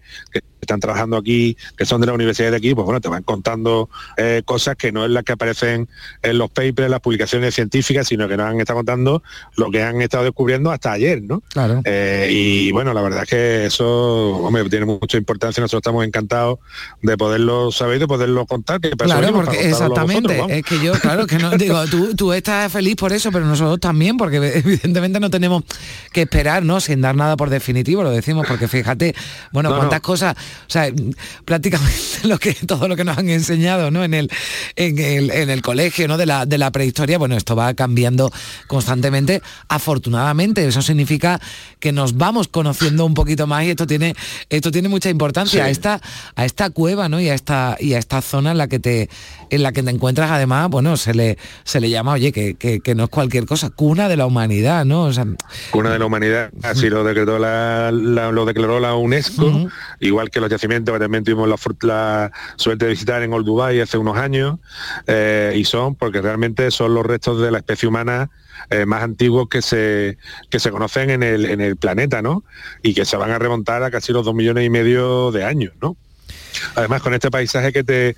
están 0.61 0.79
trabajando 0.79 1.17
aquí, 1.17 1.57
que 1.77 1.85
son 1.85 2.01
de 2.01 2.07
la 2.07 2.13
universidad 2.13 2.51
de 2.51 2.57
aquí, 2.57 2.73
pues 2.73 2.85
bueno, 2.85 3.01
te 3.01 3.09
van 3.09 3.23
contando 3.23 3.89
cosas 4.45 4.75
que 4.75 4.91
no 4.91 5.05
es 5.05 5.11
las 5.11 5.23
que 5.23 5.33
aparecen 5.33 5.87
en, 6.21 6.37
los 6.37 6.49
papers, 6.49 6.89
las 6.89 6.99
publicaciones 6.99 7.53
científicas, 7.53 8.07
sino 8.07 8.27
que 8.27 8.37
nos 8.37 8.47
han 8.47 8.59
estado 8.59 8.79
contando 8.79 9.23
lo 9.55 9.71
que 9.71 9.83
han 9.83 10.01
estado 10.01 10.23
descubriendo 10.23 10.71
hasta 10.71 10.91
ayer, 10.91 11.21
¿no? 11.21 11.41
Claro. 11.49 11.81
Eh, 11.85 12.29
y 12.31 12.71
bueno, 12.71 12.93
la 12.93 13.01
verdad 13.01 13.23
es 13.23 13.29
que 13.29 13.65
eso, 13.65 14.37
hombre, 14.37 14.69
tiene 14.69 14.85
mucha 14.85 15.17
importancia, 15.17 15.61
nosotros 15.61 15.81
estamos 15.81 16.05
encantados 16.05 16.59
de 17.01 17.17
poderlo 17.17 17.71
saber, 17.71 17.99
de 17.99 18.07
poderlo 18.07 18.45
contar. 18.45 18.79
Que 18.79 18.91
claro, 18.91 19.33
porque 19.33 19.69
exactamente, 19.69 20.41
es 20.49 20.63
que 20.63 20.79
yo, 20.83 20.93
claro, 20.93 21.27
que 21.27 21.37
no, 21.37 21.51
digo, 21.51 21.79
tú, 22.15 22.33
estás 22.33 22.71
feliz 22.71 22.95
por 22.95 23.13
eso, 23.13 23.31
pero 23.31 23.45
nosotros 23.45 23.79
también, 23.79 24.17
porque 24.17 24.37
evidentemente 24.55 25.19
no 25.19 25.29
tenemos 25.29 25.63
que 26.11 26.23
esperar, 26.23 26.63
¿no? 26.63 26.79
Sin 26.79 27.01
dar 27.01 27.15
nada 27.15 27.37
por 27.37 27.49
definitivo, 27.49 28.03
lo 28.03 28.11
decimos, 28.11 28.45
porque 28.47 28.67
fíjate, 28.67 29.15
bueno, 29.51 29.75
cuántas 29.75 30.01
cosas, 30.01 30.35
o 30.67 30.69
sea, 30.69 30.91
prácticamente 31.45 31.95
lo 32.23 32.37
que, 32.37 32.53
todo 32.53 32.87
lo 32.87 32.95
que 32.95 33.03
nos 33.03 33.17
han 33.17 33.29
enseñado, 33.29 33.91
¿no? 33.91 34.03
En 34.03 34.13
el, 34.13 34.29
en 34.75 34.99
el, 34.99 35.31
en 35.31 35.49
el 35.49 35.61
colegio, 35.61 36.07
¿no? 36.07 36.17
De 36.17 36.25
la, 36.25 36.45
de 36.45 36.57
la 36.57 36.71
prehistoria, 36.71 37.17
bueno, 37.17 37.35
esto 37.35 37.55
va 37.55 37.73
cambiando 37.73 38.31
constantemente. 38.67 39.41
Afortunadamente, 39.69 40.67
eso 40.67 40.81
significa 40.81 41.39
que 41.79 41.91
nos 41.91 42.17
vamos 42.17 42.47
conociendo 42.47 43.05
un 43.05 43.13
poquito 43.13 43.47
más 43.47 43.63
y 43.63 43.69
esto 43.69 43.87
tiene, 43.87 44.15
esto 44.49 44.71
tiene 44.71 44.89
mucha 44.89 45.09
importancia 45.09 45.65
a, 45.65 45.69
esta, 45.69 46.01
a 46.35 46.45
esta 46.45 46.69
cueva, 46.69 47.09
¿no? 47.09 47.19
Y 47.19 47.29
a 47.29 47.33
esta, 47.33 47.77
y 47.79 47.93
a 47.93 47.99
esta 47.99 48.21
zona 48.21 48.51
en 48.51 48.57
la 48.57 48.67
que 48.67 48.79
te, 48.79 49.09
en 49.49 49.63
la 49.63 49.71
que 49.71 49.83
te 49.83 49.89
encuentras, 49.89 50.31
además, 50.31 50.69
bueno, 50.69 50.97
se 50.97 51.13
le, 51.13 51.37
se 51.63 51.79
le 51.79 51.89
llama, 51.89 52.13
oye, 52.13 52.31
que, 52.31 52.55
que, 52.55 52.95
no 52.95 53.05
es 53.05 53.09
cualquier 53.09 53.45
cosa, 53.45 53.69
cuna 53.69 54.09
de 54.09 54.17
la 54.17 54.25
humanidad, 54.25 54.85
¿no? 54.85 55.09
cuna 55.71 55.91
de 55.91 55.99
la 55.99 56.05
humanidad, 56.05 56.51
así 56.63 56.89
lo 56.89 57.03
declaró 57.03 57.39
la, 57.39 57.91
lo 57.91 58.45
declaró 58.45 58.79
la 58.79 58.95
UNESCO, 58.95 59.69
igual 59.99 60.29
que 60.29 60.36
los 60.39 60.49
yacimientos 60.49 60.93
que 60.93 60.99
también 60.99 61.23
tuvimos 61.23 61.49
la, 61.81 62.31
suerte 62.55 62.85
de 62.85 62.91
visitar 62.91 63.23
en 63.23 63.33
Old 63.33 63.45
Dubai 63.45 63.79
hace 63.79 63.97
unos 63.97 64.17
años. 64.17 64.59
Eh, 65.07 65.53
y 65.55 65.63
son 65.63 65.95
porque 65.95 66.21
realmente 66.21 66.69
son 66.71 66.93
los 66.93 67.05
restos 67.05 67.41
de 67.41 67.51
la 67.51 67.59
especie 67.59 67.87
humana 67.87 68.29
eh, 68.69 68.85
más 68.85 69.03
antiguos 69.03 69.47
que 69.49 69.61
se, 69.61 70.17
que 70.49 70.59
se 70.59 70.71
conocen 70.71 71.09
en 71.09 71.23
el, 71.23 71.45
en 71.45 71.61
el 71.61 71.77
planeta, 71.77 72.21
¿no? 72.21 72.43
Y 72.83 72.93
que 72.93 73.05
se 73.05 73.15
van 73.15 73.31
a 73.31 73.39
remontar 73.39 73.83
a 73.83 73.91
casi 73.91 74.11
los 74.11 74.25
dos 74.25 74.35
millones 74.35 74.65
y 74.65 74.69
medio 74.69 75.31
de 75.31 75.43
años, 75.43 75.73
¿no? 75.81 75.95
Además, 76.75 77.01
con 77.01 77.13
este 77.13 77.29
paisaje 77.29 77.71
que 77.71 77.83
te, 77.83 78.15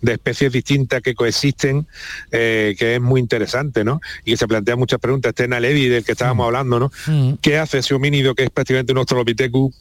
de 0.00 0.12
especies 0.12 0.52
distintas 0.52 1.02
que 1.02 1.14
coexisten, 1.14 1.86
eh, 2.30 2.76
que 2.78 2.96
es 2.96 3.00
muy 3.00 3.20
interesante, 3.20 3.84
¿no? 3.84 4.00
Y 4.24 4.32
que 4.32 4.36
se 4.36 4.46
plantean 4.46 4.78
muchas 4.78 5.00
preguntas. 5.00 5.30
Este 5.30 5.48
Naledi 5.48 5.88
del 5.88 6.04
que 6.04 6.12
estábamos 6.12 6.44
mm. 6.44 6.46
hablando, 6.46 6.80
¿no? 6.80 6.92
Mm. 7.06 7.34
¿Qué 7.40 7.58
hace 7.58 7.78
ese 7.78 7.94
homínido 7.94 8.34
que 8.34 8.44
es 8.44 8.50
prácticamente 8.50 8.92
un 8.92 8.98
Australopithecus 8.98 9.74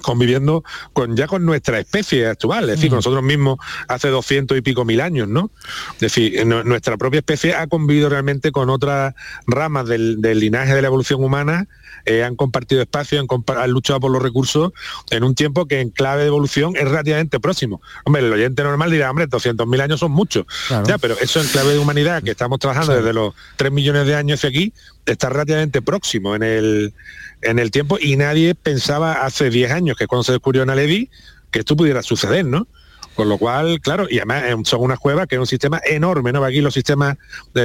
conviviendo 0.00 0.64
con 0.92 1.16
ya 1.16 1.26
con 1.26 1.44
nuestra 1.44 1.78
especie 1.78 2.26
actual, 2.26 2.64
es 2.64 2.76
decir, 2.76 2.90
nosotros 2.90 3.22
mismos 3.22 3.58
hace 3.88 4.08
200 4.08 4.56
y 4.56 4.62
pico 4.62 4.84
mil 4.84 5.00
años, 5.00 5.28
¿no? 5.28 5.50
Es 5.94 6.00
decir, 6.00 6.46
nuestra 6.46 6.96
propia 6.96 7.18
especie 7.18 7.54
ha 7.54 7.66
convivido 7.66 8.08
realmente 8.08 8.52
con 8.52 8.70
otras 8.70 9.14
ramas 9.46 9.86
del, 9.86 10.20
linaje 10.20 10.74
de 10.74 10.82
la 10.82 10.88
evolución 10.88 11.22
humana, 11.22 11.68
eh, 12.04 12.24
han 12.24 12.36
compartido 12.36 12.82
espacio, 12.82 13.20
han, 13.20 13.70
luchado 13.70 14.00
por 14.00 14.10
los 14.10 14.22
recursos 14.22 14.72
en 15.10 15.24
un 15.24 15.34
tiempo 15.34 15.66
que 15.66 15.80
en 15.80 15.90
clave 15.90 16.22
de 16.22 16.28
evolución 16.28 16.74
es 16.74 16.84
relativamente 16.84 17.38
próximo. 17.38 17.80
Hombre, 18.04 18.22
el 18.22 18.32
oyente 18.32 18.62
normal 18.64 18.90
dirá, 18.90 19.10
hombre, 19.10 19.26
200 19.26 19.66
mil 19.66 19.80
años 19.80 20.00
son 20.00 20.10
muchos, 20.10 20.46
ya, 20.86 20.98
pero 20.98 21.16
eso 21.20 21.40
en 21.40 21.46
clave 21.48 21.74
de 21.74 21.78
humanidad, 21.78 22.22
que 22.22 22.30
estamos 22.30 22.58
trabajando 22.58 22.94
desde 22.94 23.12
los 23.12 23.34
3 23.56 23.70
millones 23.70 24.06
de 24.06 24.16
años 24.16 24.40
hacia 24.40 24.50
aquí, 24.50 24.72
está 25.06 25.28
relativamente 25.28 25.82
próximo 25.82 26.34
en 26.34 26.42
el 26.42 26.94
en 27.42 27.58
el 27.58 27.70
tiempo 27.70 27.98
y 28.00 28.16
nadie 28.16 28.54
pensaba 28.54 29.24
hace 29.24 29.50
10 29.50 29.72
años, 29.72 29.81
que 29.96 30.06
cuando 30.06 30.24
se 30.24 30.32
descubrió 30.32 30.64
Naledi, 30.64 31.10
que 31.50 31.60
esto 31.60 31.76
pudiera 31.76 32.02
suceder, 32.02 32.44
¿no? 32.44 32.66
Con 33.14 33.28
lo 33.28 33.36
cual, 33.36 33.80
claro, 33.80 34.06
y 34.08 34.18
además 34.18 34.44
eh, 34.46 34.56
son 34.64 34.80
unas 34.80 34.98
cuevas 34.98 35.26
que 35.26 35.34
es 35.34 35.38
un 35.38 35.46
sistema 35.46 35.80
enorme, 35.84 36.32
¿no? 36.32 36.42
Aquí 36.44 36.62
los 36.62 36.72
sistemas 36.72 37.18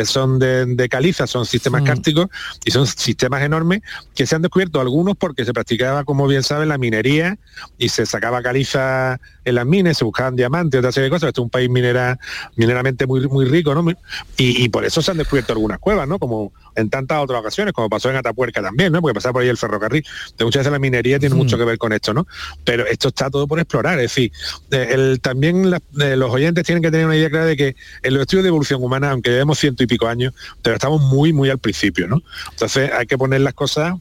son 0.03 0.39
de, 0.39 0.87
caliza, 0.89 1.25
son 1.25 1.45
sistemas 1.45 1.83
cárticos 1.83 2.27
y 2.65 2.71
son 2.71 2.85
sistemas 2.85 3.41
enormes 3.43 3.81
que 4.13 4.25
se 4.25 4.35
han 4.35 4.41
descubierto 4.41 4.81
algunos 4.81 5.15
porque 5.15 5.45
se 5.45 5.53
practicaba, 5.53 6.03
como 6.03 6.27
bien 6.27 6.43
saben, 6.43 6.67
la 6.67 6.77
minería 6.77 7.37
y 7.77 7.89
se 7.89 8.05
sacaba 8.05 8.41
caliza 8.41 9.21
en 9.45 9.55
las 9.55 9.65
minas, 9.65 9.97
se 9.97 10.03
buscaban 10.03 10.35
diamantes, 10.35 10.79
otra 10.79 10.91
serie 10.91 11.05
de 11.05 11.11
cosas. 11.11 11.29
Esto 11.29 11.41
es 11.41 11.45
un 11.45 11.49
país 11.49 11.69
minera, 11.69 12.19
mineramente 12.57 13.07
muy, 13.07 13.25
muy 13.27 13.45
rico, 13.45 13.73
¿no? 13.73 13.89
Y, 14.35 14.67
por 14.67 14.83
eso 14.83 15.01
se 15.01 15.11
han 15.11 15.17
descubierto 15.17 15.53
algunas 15.53 15.79
cuevas, 15.79 16.09
¿no? 16.09 16.19
Como 16.19 16.51
en 16.77 16.89
tantas 16.89 17.19
otras 17.19 17.39
ocasiones, 17.39 17.73
como 17.73 17.89
pasó 17.89 18.09
en 18.09 18.15
Atapuerca 18.15 18.61
también, 18.61 18.93
¿no? 18.93 19.01
Porque 19.01 19.15
pasaba 19.15 19.33
por 19.33 19.41
ahí 19.41 19.49
el 19.49 19.57
ferrocarril. 19.57 20.05
De 20.37 20.45
muchas 20.45 20.61
veces 20.61 20.71
la 20.71 20.79
minería 20.79 21.19
tiene 21.19 21.35
mucho 21.35 21.57
que 21.57 21.65
ver 21.65 21.77
con 21.77 21.91
esto, 21.91 22.13
¿no? 22.13 22.27
Pero 22.63 22.85
esto 22.85 23.09
está 23.09 23.29
todo 23.29 23.47
por 23.47 23.59
explorar. 23.59 23.99
Es 23.99 24.13
decir, 24.13 24.31
eh, 24.71 24.87
el, 24.91 25.19
también 25.19 25.73
eh, 25.99 26.15
los 26.15 26.31
oyentes 26.31 26.63
tienen 26.65 26.81
que 26.81 26.91
tener 26.91 27.07
una 27.07 27.17
idea 27.17 27.29
clara 27.29 27.45
de 27.45 27.57
que 27.57 27.75
en 28.03 28.13
los 28.13 28.21
estudios 28.21 28.43
de 28.43 28.49
evolución 28.49 28.83
humana, 28.83 29.11
aunque 29.11 29.31
llevemos 29.31 29.59
ciento 29.59 29.83
y 29.83 29.87
pico 29.87 30.07
años, 30.07 30.33
pero 30.61 30.75
estamos 30.75 31.01
muy, 31.01 31.33
muy 31.33 31.49
al 31.49 31.57
principio, 31.57 32.07
¿no? 32.07 32.21
Entonces 32.51 32.91
hay 32.93 33.07
que 33.07 33.17
poner 33.17 33.41
las 33.41 33.55
cosas 33.55 33.95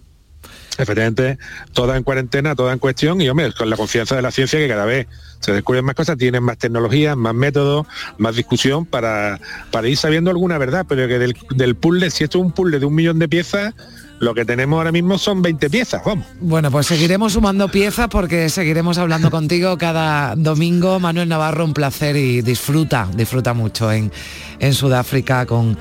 efectivamente 0.78 1.38
toda 1.72 1.96
en 1.96 2.02
cuarentena, 2.02 2.54
toda 2.54 2.74
en 2.74 2.78
cuestión 2.78 3.20
y 3.22 3.28
hombre, 3.30 3.52
con 3.52 3.70
la 3.70 3.76
confianza 3.76 4.14
de 4.14 4.22
la 4.22 4.30
ciencia 4.30 4.58
que 4.58 4.68
cada 4.68 4.84
vez 4.84 5.06
se 5.40 5.52
descubren 5.52 5.84
más 5.84 5.94
cosas, 5.94 6.16
tienen 6.16 6.42
más 6.42 6.58
tecnologías, 6.58 7.16
más 7.16 7.34
métodos, 7.34 7.86
más 8.18 8.36
discusión 8.36 8.86
para, 8.86 9.40
para 9.70 9.88
ir 9.88 9.96
sabiendo 9.96 10.30
alguna 10.30 10.58
verdad, 10.58 10.86
pero 10.88 11.06
que 11.08 11.18
del, 11.18 11.36
del 11.54 11.74
puzzle, 11.76 12.10
si 12.10 12.24
esto 12.24 12.38
es 12.38 12.44
un 12.44 12.52
puzzle 12.52 12.78
de 12.78 12.86
un 12.86 12.94
millón 12.94 13.18
de 13.18 13.28
piezas, 13.28 13.74
lo 14.18 14.34
que 14.34 14.44
tenemos 14.44 14.78
ahora 14.78 14.92
mismo 14.92 15.18
son 15.18 15.42
20 15.42 15.68
piezas, 15.68 16.02
vamos. 16.04 16.26
Bueno, 16.40 16.70
pues 16.70 16.86
seguiremos 16.86 17.34
sumando 17.34 17.68
piezas 17.68 18.08
porque 18.08 18.48
seguiremos 18.48 18.98
hablando 18.98 19.30
contigo 19.30 19.76
cada 19.76 20.34
domingo. 20.36 20.98
Manuel 21.00 21.28
Navarro, 21.28 21.64
un 21.64 21.74
placer 21.74 22.16
y 22.16 22.40
disfruta, 22.40 23.08
disfruta 23.14 23.52
mucho 23.52 23.92
en, 23.92 24.10
en 24.58 24.74
Sudáfrica 24.74 25.44
con 25.44 25.76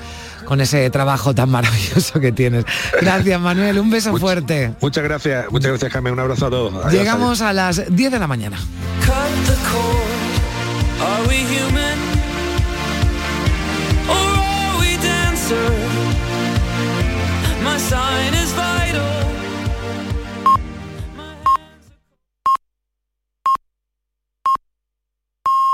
con 0.46 0.62
ese 0.62 0.88
trabajo 0.88 1.34
tan 1.34 1.50
maravilloso 1.50 2.18
que 2.20 2.32
tienes. 2.32 2.64
Gracias, 3.00 3.38
Manuel. 3.38 3.78
Un 3.78 3.90
beso 3.90 4.16
fuerte. 4.16 4.72
Muchas 4.80 5.04
gracias. 5.04 5.50
Muchas 5.50 5.70
gracias, 5.72 5.92
Jaime. 5.92 6.10
Un 6.12 6.20
abrazo 6.20 6.46
a 6.46 6.50
todos. 6.50 6.92
Llegamos 6.92 7.42
a 7.42 7.52
las 7.52 7.94
10 7.94 8.12
de 8.12 8.18
la 8.18 8.26
mañana. 8.26 8.56